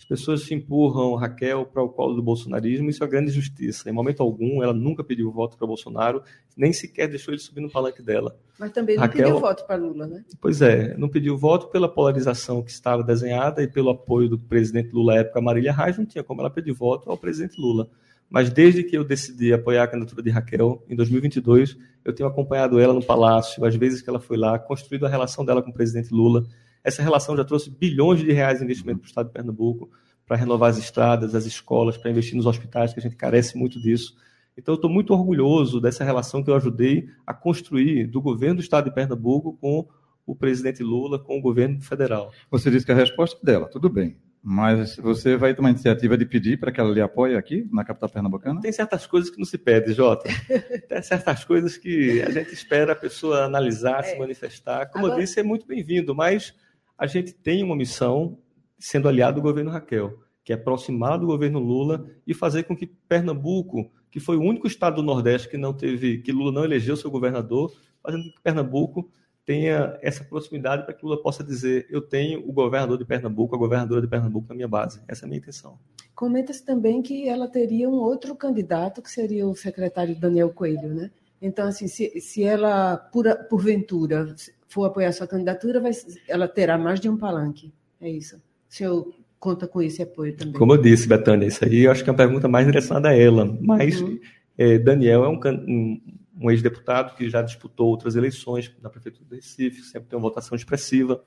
As 0.00 0.04
pessoas 0.06 0.40
se 0.44 0.54
empurram 0.54 1.14
Raquel 1.14 1.66
para 1.66 1.82
o 1.82 1.88
colo 1.90 2.14
do 2.14 2.22
bolsonarismo, 2.22 2.88
isso 2.88 3.04
é 3.04 3.06
grande 3.06 3.30
justiça. 3.30 3.88
Em 3.90 3.92
momento 3.92 4.22
algum, 4.22 4.62
ela 4.62 4.72
nunca 4.72 5.04
pediu 5.04 5.30
voto 5.30 5.58
para 5.58 5.66
Bolsonaro, 5.66 6.22
nem 6.56 6.72
sequer 6.72 7.06
deixou 7.06 7.34
ele 7.34 7.40
subir 7.40 7.60
no 7.60 7.70
palanque 7.70 8.02
dela. 8.02 8.34
Mas 8.58 8.72
também 8.72 8.96
não 8.96 9.02
Raquel, 9.02 9.24
pediu 9.24 9.38
voto 9.38 9.66
para 9.66 9.76
Lula, 9.76 10.06
né? 10.06 10.24
Pois 10.40 10.62
é, 10.62 10.96
não 10.96 11.06
pediu 11.06 11.36
voto 11.36 11.68
pela 11.68 11.86
polarização 11.86 12.62
que 12.62 12.70
estava 12.70 13.04
desenhada 13.04 13.62
e 13.62 13.68
pelo 13.68 13.90
apoio 13.90 14.26
do 14.26 14.38
presidente 14.38 14.90
Lula 14.90 15.12
à 15.12 15.16
época, 15.18 15.38
Marília 15.42 15.70
Reis, 15.72 15.98
não 15.98 16.06
tinha 16.06 16.24
como 16.24 16.40
ela 16.40 16.50
pedir 16.50 16.72
voto 16.72 17.10
ao 17.10 17.18
presidente 17.18 17.60
Lula. 17.60 17.86
Mas 18.30 18.48
desde 18.50 18.82
que 18.82 18.96
eu 18.96 19.04
decidi 19.04 19.52
apoiar 19.52 19.84
a 19.84 19.86
candidatura 19.86 20.22
de 20.22 20.30
Raquel, 20.30 20.82
em 20.88 20.96
2022, 20.96 21.76
eu 22.02 22.14
tenho 22.14 22.28
acompanhado 22.28 22.80
ela 22.80 22.94
no 22.94 23.04
Palácio, 23.04 23.66
às 23.66 23.76
vezes 23.76 24.00
que 24.00 24.08
ela 24.08 24.18
foi 24.18 24.38
lá, 24.38 24.58
construído 24.58 25.04
a 25.04 25.10
relação 25.10 25.44
dela 25.44 25.62
com 25.62 25.70
o 25.70 25.74
presidente 25.74 26.10
Lula, 26.10 26.46
essa 26.82 27.02
relação 27.02 27.36
já 27.36 27.44
trouxe 27.44 27.70
bilhões 27.70 28.20
de 28.20 28.32
reais 28.32 28.58
de 28.58 28.64
investimento 28.64 29.00
para 29.00 29.06
o 29.06 29.08
estado 29.08 29.26
de 29.26 29.32
Pernambuco, 29.32 29.90
para 30.26 30.36
renovar 30.36 30.70
as 30.70 30.78
estradas, 30.78 31.34
as 31.34 31.44
escolas, 31.44 31.96
para 31.96 32.10
investir 32.10 32.36
nos 32.36 32.46
hospitais, 32.46 32.92
que 32.92 33.00
a 33.00 33.02
gente 33.02 33.16
carece 33.16 33.58
muito 33.58 33.80
disso. 33.80 34.14
Então, 34.56 34.74
eu 34.74 34.76
estou 34.76 34.90
muito 34.90 35.12
orgulhoso 35.12 35.80
dessa 35.80 36.04
relação 36.04 36.42
que 36.42 36.50
eu 36.50 36.54
ajudei 36.54 37.08
a 37.26 37.32
construir 37.34 38.06
do 38.06 38.20
governo 38.20 38.56
do 38.56 38.60
estado 38.60 38.84
de 38.84 38.94
Pernambuco 38.94 39.56
com 39.60 39.88
o 40.26 40.36
presidente 40.36 40.82
Lula, 40.82 41.18
com 41.18 41.38
o 41.38 41.40
governo 41.40 41.80
federal. 41.80 42.30
Você 42.50 42.70
disse 42.70 42.86
que 42.86 42.92
a 42.92 42.94
resposta 42.94 43.38
é 43.42 43.46
dela, 43.46 43.68
tudo 43.68 43.88
bem. 43.88 44.16
Mas 44.42 44.96
você 44.96 45.36
vai 45.36 45.54
tomar 45.54 45.70
iniciativa 45.70 46.16
de 46.16 46.24
pedir 46.24 46.58
para 46.58 46.72
que 46.72 46.80
ela 46.80 46.90
lhe 46.90 47.00
apoie 47.00 47.36
aqui 47.36 47.68
na 47.70 47.84
capital 47.84 48.08
pernambucana? 48.08 48.60
Tem 48.60 48.72
certas 48.72 49.06
coisas 49.06 49.28
que 49.28 49.38
não 49.38 49.44
se 49.44 49.58
pede, 49.58 49.92
Jota. 49.92 50.30
Tem 50.88 51.02
certas 51.02 51.44
coisas 51.44 51.76
que 51.76 52.22
a 52.22 52.30
gente 52.30 52.54
espera 52.54 52.92
a 52.92 52.96
pessoa 52.96 53.44
analisar, 53.44 54.00
é. 54.00 54.02
se 54.04 54.18
manifestar. 54.18 54.86
Como 54.86 55.04
Agora... 55.06 55.20
eu 55.20 55.24
disse, 55.24 55.40
é 55.40 55.42
muito 55.42 55.66
bem-vindo, 55.66 56.14
mas 56.14 56.54
a 57.00 57.06
gente 57.06 57.32
tem 57.32 57.64
uma 57.64 57.74
missão 57.74 58.36
sendo 58.78 59.08
aliado 59.08 59.40
do 59.40 59.42
governo 59.42 59.70
Raquel, 59.70 60.20
que 60.44 60.52
é 60.52 60.54
aproximar 60.54 61.18
do 61.18 61.26
governo 61.26 61.58
Lula 61.58 62.06
e 62.26 62.34
fazer 62.34 62.64
com 62.64 62.76
que 62.76 62.86
Pernambuco, 62.86 63.90
que 64.10 64.20
foi 64.20 64.36
o 64.36 64.42
único 64.42 64.66
estado 64.66 64.96
do 64.96 65.02
Nordeste 65.02 65.48
que 65.48 65.56
não 65.56 65.72
teve, 65.72 66.18
que 66.18 66.30
Lula 66.30 66.52
não 66.52 66.62
elegeu 66.62 66.94
seu 66.98 67.10
governador, 67.10 67.72
fazendo 68.02 68.24
com 68.24 68.30
que 68.32 68.42
Pernambuco 68.42 69.10
tenha 69.46 69.98
essa 70.02 70.22
proximidade 70.22 70.84
para 70.84 70.92
que 70.92 71.02
Lula 71.02 71.22
possa 71.22 71.42
dizer: 71.42 71.86
eu 71.88 72.02
tenho 72.02 72.46
o 72.46 72.52
governador 72.52 72.98
de 72.98 73.06
Pernambuco, 73.06 73.54
a 73.54 73.58
governadora 73.58 74.02
de 74.02 74.06
Pernambuco 74.06 74.48
na 74.50 74.54
minha 74.54 74.68
base. 74.68 75.00
Essa 75.08 75.24
é 75.24 75.26
a 75.26 75.28
minha 75.28 75.38
intenção. 75.38 75.78
Comenta-se 76.14 76.62
também 76.62 77.00
que 77.00 77.30
ela 77.30 77.48
teria 77.48 77.88
um 77.88 77.94
outro 77.94 78.36
candidato, 78.36 79.00
que 79.00 79.10
seria 79.10 79.46
o 79.46 79.56
secretário 79.56 80.14
Daniel 80.14 80.50
Coelho, 80.50 80.92
né? 80.94 81.10
Então, 81.40 81.66
assim, 81.66 81.88
se, 81.88 82.20
se 82.20 82.44
ela, 82.44 82.98
por, 82.98 83.24
porventura, 83.48 84.34
for 84.70 84.84
apoiar 84.84 85.12
sua 85.12 85.26
candidatura, 85.26 85.80
vai, 85.80 85.90
ela 86.28 86.48
terá 86.48 86.78
mais 86.78 87.00
de 87.00 87.08
um 87.08 87.16
palanque. 87.16 87.72
É 88.00 88.08
isso. 88.08 88.36
O 88.36 88.40
senhor 88.68 89.12
conta 89.38 89.66
com 89.66 89.82
esse 89.82 90.00
apoio 90.00 90.36
também. 90.36 90.54
Como 90.54 90.72
eu 90.72 90.80
disse, 90.80 91.08
Betânia, 91.08 91.46
isso 91.46 91.64
aí 91.64 91.80
eu 91.80 91.90
acho 91.90 92.04
que 92.04 92.08
é 92.08 92.12
uma 92.12 92.16
pergunta 92.16 92.46
mais 92.46 92.64
direcionada 92.66 93.08
a 93.08 93.16
ela. 93.16 93.44
Mas 93.60 94.00
uhum. 94.00 94.18
é, 94.56 94.78
Daniel 94.78 95.24
é 95.24 95.28
um, 95.28 95.40
um, 95.66 96.00
um 96.40 96.50
ex-deputado 96.50 97.16
que 97.16 97.28
já 97.28 97.42
disputou 97.42 97.88
outras 97.88 98.14
eleições 98.14 98.72
na 98.80 98.88
Prefeitura 98.88 99.24
do 99.28 99.34
Recife, 99.34 99.82
sempre 99.82 100.08
tem 100.08 100.16
uma 100.16 100.22
votação 100.22 100.54
expressiva. 100.54 101.20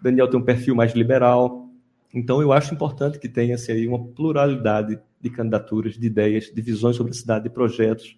Daniel 0.00 0.28
tem 0.28 0.38
um 0.38 0.44
perfil 0.44 0.74
mais 0.74 0.94
liberal. 0.94 1.70
Então, 2.12 2.42
eu 2.42 2.52
acho 2.52 2.74
importante 2.74 3.18
que 3.18 3.28
tenha-se 3.28 3.72
aí 3.72 3.88
uma 3.88 4.04
pluralidade 4.08 4.98
de 5.20 5.30
candidaturas, 5.30 5.94
de 5.98 6.06
ideias, 6.06 6.52
de 6.52 6.60
visões 6.60 6.96
sobre 6.96 7.12
a 7.12 7.14
cidade, 7.14 7.44
de 7.44 7.50
projetos, 7.50 8.16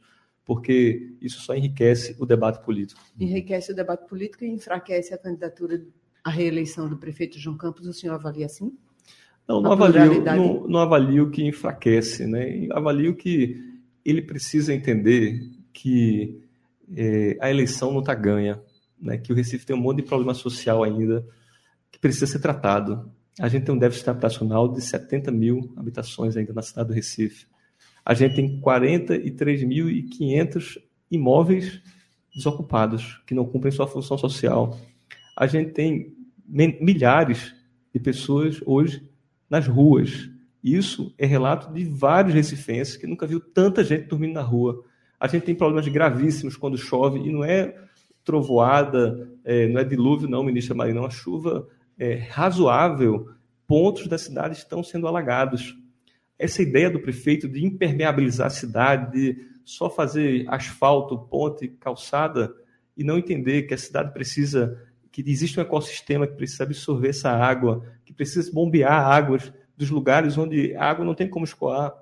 porque 0.49 1.15
isso 1.21 1.43
só 1.43 1.55
enriquece 1.55 2.17
o 2.19 2.25
debate 2.25 2.65
político. 2.65 2.99
Enriquece 3.21 3.71
o 3.71 3.75
debate 3.75 4.09
político 4.09 4.47
e 4.47 4.49
enfraquece 4.49 5.13
a 5.13 5.19
candidatura 5.19 5.85
à 6.25 6.31
reeleição 6.31 6.89
do 6.89 6.97
prefeito 6.97 7.39
João 7.39 7.55
Campos. 7.55 7.87
O 7.87 7.93
senhor 7.93 8.15
avalia 8.15 8.47
assim? 8.47 8.73
Não, 9.47 9.61
não 9.61 9.73
avalio, 9.73 10.25
não, 10.25 10.67
não 10.67 10.81
avalio 10.81 11.31
que 11.31 11.47
enfraquece, 11.47 12.27
né? 12.27 12.67
Avalio 12.73 13.15
que 13.15 13.63
ele 14.03 14.23
precisa 14.23 14.73
entender 14.73 15.39
que 15.71 16.41
é, 16.97 17.37
a 17.43 17.51
eleição 17.51 17.93
não 17.93 18.01
está 18.01 18.15
ganha, 18.15 18.59
né? 18.99 19.19
que 19.19 19.31
o 19.31 19.37
Recife 19.37 19.67
tem 19.67 19.77
um 19.77 19.81
monte 19.81 19.99
de 19.99 20.05
problema 20.05 20.33
social 20.33 20.83
ainda 20.83 21.27
que 21.93 21.99
precisa 21.99 22.27
ser 22.27 22.39
tratado. 22.39 23.13
A 23.39 23.49
gente 23.49 23.67
tem 23.67 23.75
um 23.75 23.79
déficit 23.79 24.09
habitacional 24.09 24.67
de 24.73 24.81
70 24.81 25.31
mil 25.31 25.75
habitações 25.77 26.39
ainda 26.39 26.55
na 26.55 26.63
cidade 26.63 26.89
do 26.89 26.95
Recife. 26.95 27.47
A 28.09 28.15
gente 28.15 28.35
tem 28.37 28.59
43.500 28.59 30.79
imóveis 31.11 31.83
desocupados, 32.35 33.21
que 33.27 33.35
não 33.35 33.45
cumprem 33.45 33.71
sua 33.71 33.87
função 33.87 34.17
social. 34.17 34.79
A 35.37 35.47
gente 35.47 35.73
tem 35.73 36.17
milhares 36.81 37.55
de 37.93 38.01
pessoas 38.01 38.63
hoje 38.65 39.07
nas 39.51 39.67
ruas. 39.67 40.31
Isso 40.65 41.13
é 41.19 41.27
relato 41.27 41.71
de 41.71 41.85
vários 41.85 42.35
recifenses 42.35 42.97
que 42.97 43.07
nunca 43.07 43.27
viu 43.27 43.41
tanta 43.41 43.85
gente 43.85 44.09
dormindo 44.09 44.33
na 44.33 44.41
rua. 44.41 44.83
A 45.21 45.29
gente 45.29 45.45
tem 45.45 45.55
problemas 45.55 45.87
gravíssimos 45.87 46.57
quando 46.57 46.79
chove 46.79 47.19
e 47.19 47.31
não 47.31 47.45
é 47.45 47.75
trovoada, 48.25 49.31
é, 49.45 49.69
não 49.69 49.83
é 49.83 49.85
dilúvio, 49.85 50.31
não, 50.31 50.43
ministra 50.43 50.75
Marina, 50.75 51.01
é 51.01 51.03
uma 51.03 51.11
chuva 51.11 51.69
é, 51.99 52.15
razoável. 52.15 53.29
Pontos 53.67 54.07
da 54.07 54.17
cidade 54.17 54.57
estão 54.57 54.83
sendo 54.83 55.07
alagados. 55.07 55.78
Essa 56.39 56.63
ideia 56.63 56.91
do 56.91 57.01
prefeito 57.01 57.49
de 57.49 57.65
impermeabilizar 57.65 58.47
a 58.47 58.51
cidade, 58.51 59.11
de 59.13 59.49
só 59.65 59.91
fazer 59.91 60.47
asfalto, 60.49 61.19
ponte, 61.19 61.69
calçada 61.69 62.55
e 62.97 63.05
não 63.05 63.19
entender 63.19 63.63
que 63.63 63.75
a 63.75 63.79
cidade 63.79 64.13
precisa, 64.13 64.81
que 65.11 65.23
existe 65.27 65.59
um 65.59 65.63
ecossistema 65.63 66.27
que 66.27 66.35
precisa 66.35 66.65
absorver 66.65 67.09
essa 67.09 67.31
água, 67.31 67.85
que 68.05 68.13
precisa 68.13 68.51
bombear 68.53 69.07
águas 69.07 69.53
dos 69.77 69.91
lugares 69.91 70.39
onde 70.39 70.75
a 70.75 70.85
água 70.85 71.05
não 71.05 71.15
tem 71.15 71.29
como 71.29 71.45
escoar. 71.45 71.93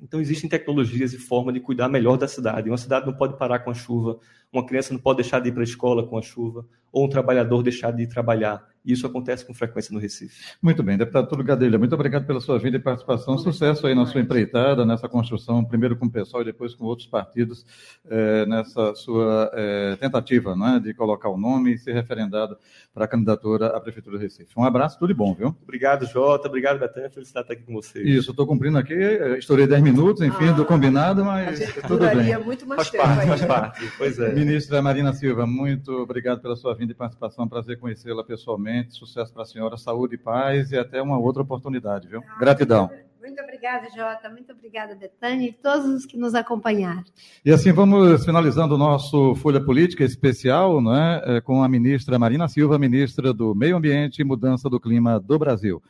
Então, 0.00 0.20
existem 0.20 0.50
tecnologias 0.50 1.12
e 1.12 1.18
formas 1.18 1.54
de 1.54 1.60
cuidar 1.60 1.88
melhor 1.88 2.16
da 2.16 2.26
cidade. 2.26 2.68
Uma 2.68 2.76
cidade 2.76 3.06
não 3.06 3.12
pode 3.12 3.38
parar 3.38 3.60
com 3.60 3.70
a 3.70 3.74
chuva, 3.74 4.18
uma 4.52 4.66
criança 4.66 4.92
não 4.92 5.00
pode 5.00 5.18
deixar 5.18 5.38
de 5.38 5.48
ir 5.48 5.52
para 5.52 5.62
a 5.62 5.64
escola 5.64 6.04
com 6.04 6.18
a 6.18 6.22
chuva, 6.22 6.66
ou 6.90 7.04
um 7.04 7.08
trabalhador 7.08 7.62
deixar 7.62 7.92
de 7.92 8.02
ir 8.02 8.08
trabalhar. 8.08 8.66
E 8.84 8.92
isso 8.92 9.06
acontece 9.06 9.44
com 9.46 9.54
frequência 9.54 9.92
no 9.92 10.00
Recife. 10.00 10.56
Muito 10.60 10.82
bem, 10.82 10.96
deputado 10.96 11.28
Túlio 11.28 11.44
Gadelha, 11.44 11.78
muito 11.78 11.94
obrigado 11.94 12.26
pela 12.26 12.40
sua 12.40 12.58
vida 12.58 12.76
e 12.76 12.80
participação. 12.80 13.38
Sucesso 13.38 13.86
aí 13.86 13.94
na 13.94 14.06
sua 14.06 14.20
empreitada, 14.20 14.84
nessa 14.84 15.08
construção, 15.08 15.64
primeiro 15.64 15.96
com 15.96 16.06
o 16.06 16.10
pessoal 16.10 16.42
e 16.42 16.46
depois 16.46 16.74
com 16.74 16.84
outros 16.84 17.06
partidos, 17.06 17.64
eh, 18.10 18.44
nessa 18.46 18.94
sua 18.94 19.50
eh, 19.54 19.96
tentativa 20.00 20.56
não 20.56 20.76
é, 20.76 20.80
de 20.80 20.92
colocar 20.94 21.28
o 21.28 21.36
nome 21.36 21.74
e 21.74 21.78
ser 21.78 21.92
referendado 21.92 22.56
para 22.92 23.04
a 23.04 23.08
candidatura 23.08 23.68
à 23.68 23.80
Prefeitura 23.80 24.18
do 24.18 24.22
Recife. 24.22 24.52
Um 24.56 24.64
abraço, 24.64 24.98
tudo 24.98 25.08
de 25.08 25.14
bom, 25.14 25.34
viu? 25.34 25.56
Obrigado, 25.62 26.06
Jota. 26.06 26.48
Obrigado, 26.48 26.78
Betânia. 26.78 27.10
Felicidade 27.10 27.44
estar 27.44 27.54
aqui 27.54 27.62
com 27.64 27.74
vocês. 27.74 28.06
Isso, 28.06 28.30
estou 28.30 28.46
cumprindo 28.46 28.78
aqui, 28.78 28.94
eh, 28.94 29.38
estourei 29.38 29.66
10 29.66 29.82
minutos, 29.82 30.22
enfim, 30.22 30.48
ah, 30.48 30.52
do 30.52 30.64
combinado, 30.64 31.24
mas 31.24 31.60
tudo 31.86 32.00
bem. 32.00 32.36
muito 32.38 32.66
mais 32.66 32.88
faz 32.88 32.90
tempo 32.90 33.04
parte, 33.04 33.26
faz 33.26 33.44
parte. 33.44 33.92
Pois 33.96 34.18
é. 34.18 34.32
Ministra 34.32 34.82
Marina 34.82 35.12
Silva, 35.12 35.46
muito 35.46 35.92
obrigado 35.92 36.40
pela 36.40 36.56
sua 36.56 36.74
vinda 36.74 36.92
e 36.92 36.94
participação. 36.94 37.46
Prazer 37.46 37.78
conhecê-la 37.78 38.24
pessoalmente. 38.24 38.71
Sucesso 38.88 39.32
para 39.32 39.42
a 39.42 39.46
senhora, 39.46 39.76
saúde 39.76 40.14
e 40.14 40.18
paz 40.18 40.72
e 40.72 40.78
até 40.78 41.00
uma 41.02 41.18
outra 41.18 41.42
oportunidade, 41.42 42.08
viu? 42.08 42.22
Gratidão. 42.38 42.90
Muito 43.20 43.40
obrigada, 43.40 43.88
Jota. 43.94 44.28
Muito 44.28 44.52
obrigada, 44.52 44.96
Betânia 44.96 45.48
e 45.48 45.52
todos 45.52 45.86
os 45.86 46.04
que 46.04 46.16
nos 46.16 46.34
acompanharam. 46.34 47.04
E 47.44 47.52
assim 47.52 47.72
vamos 47.72 48.24
finalizando 48.24 48.74
o 48.74 48.78
nosso 48.78 49.36
Folha 49.36 49.60
Política 49.60 50.02
especial 50.02 50.82
né, 50.82 51.22
é, 51.24 51.40
com 51.40 51.62
a 51.62 51.68
ministra 51.68 52.18
Marina 52.18 52.48
Silva, 52.48 52.78
ministra 52.78 53.32
do 53.32 53.54
Meio 53.54 53.76
Ambiente 53.76 54.20
e 54.20 54.24
Mudança 54.24 54.68
do 54.68 54.80
Clima 54.80 55.20
do 55.20 55.38
Brasil. 55.38 55.80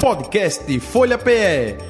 Podcast 0.00 0.80
Folha 0.80 1.18
PE. 1.18 1.89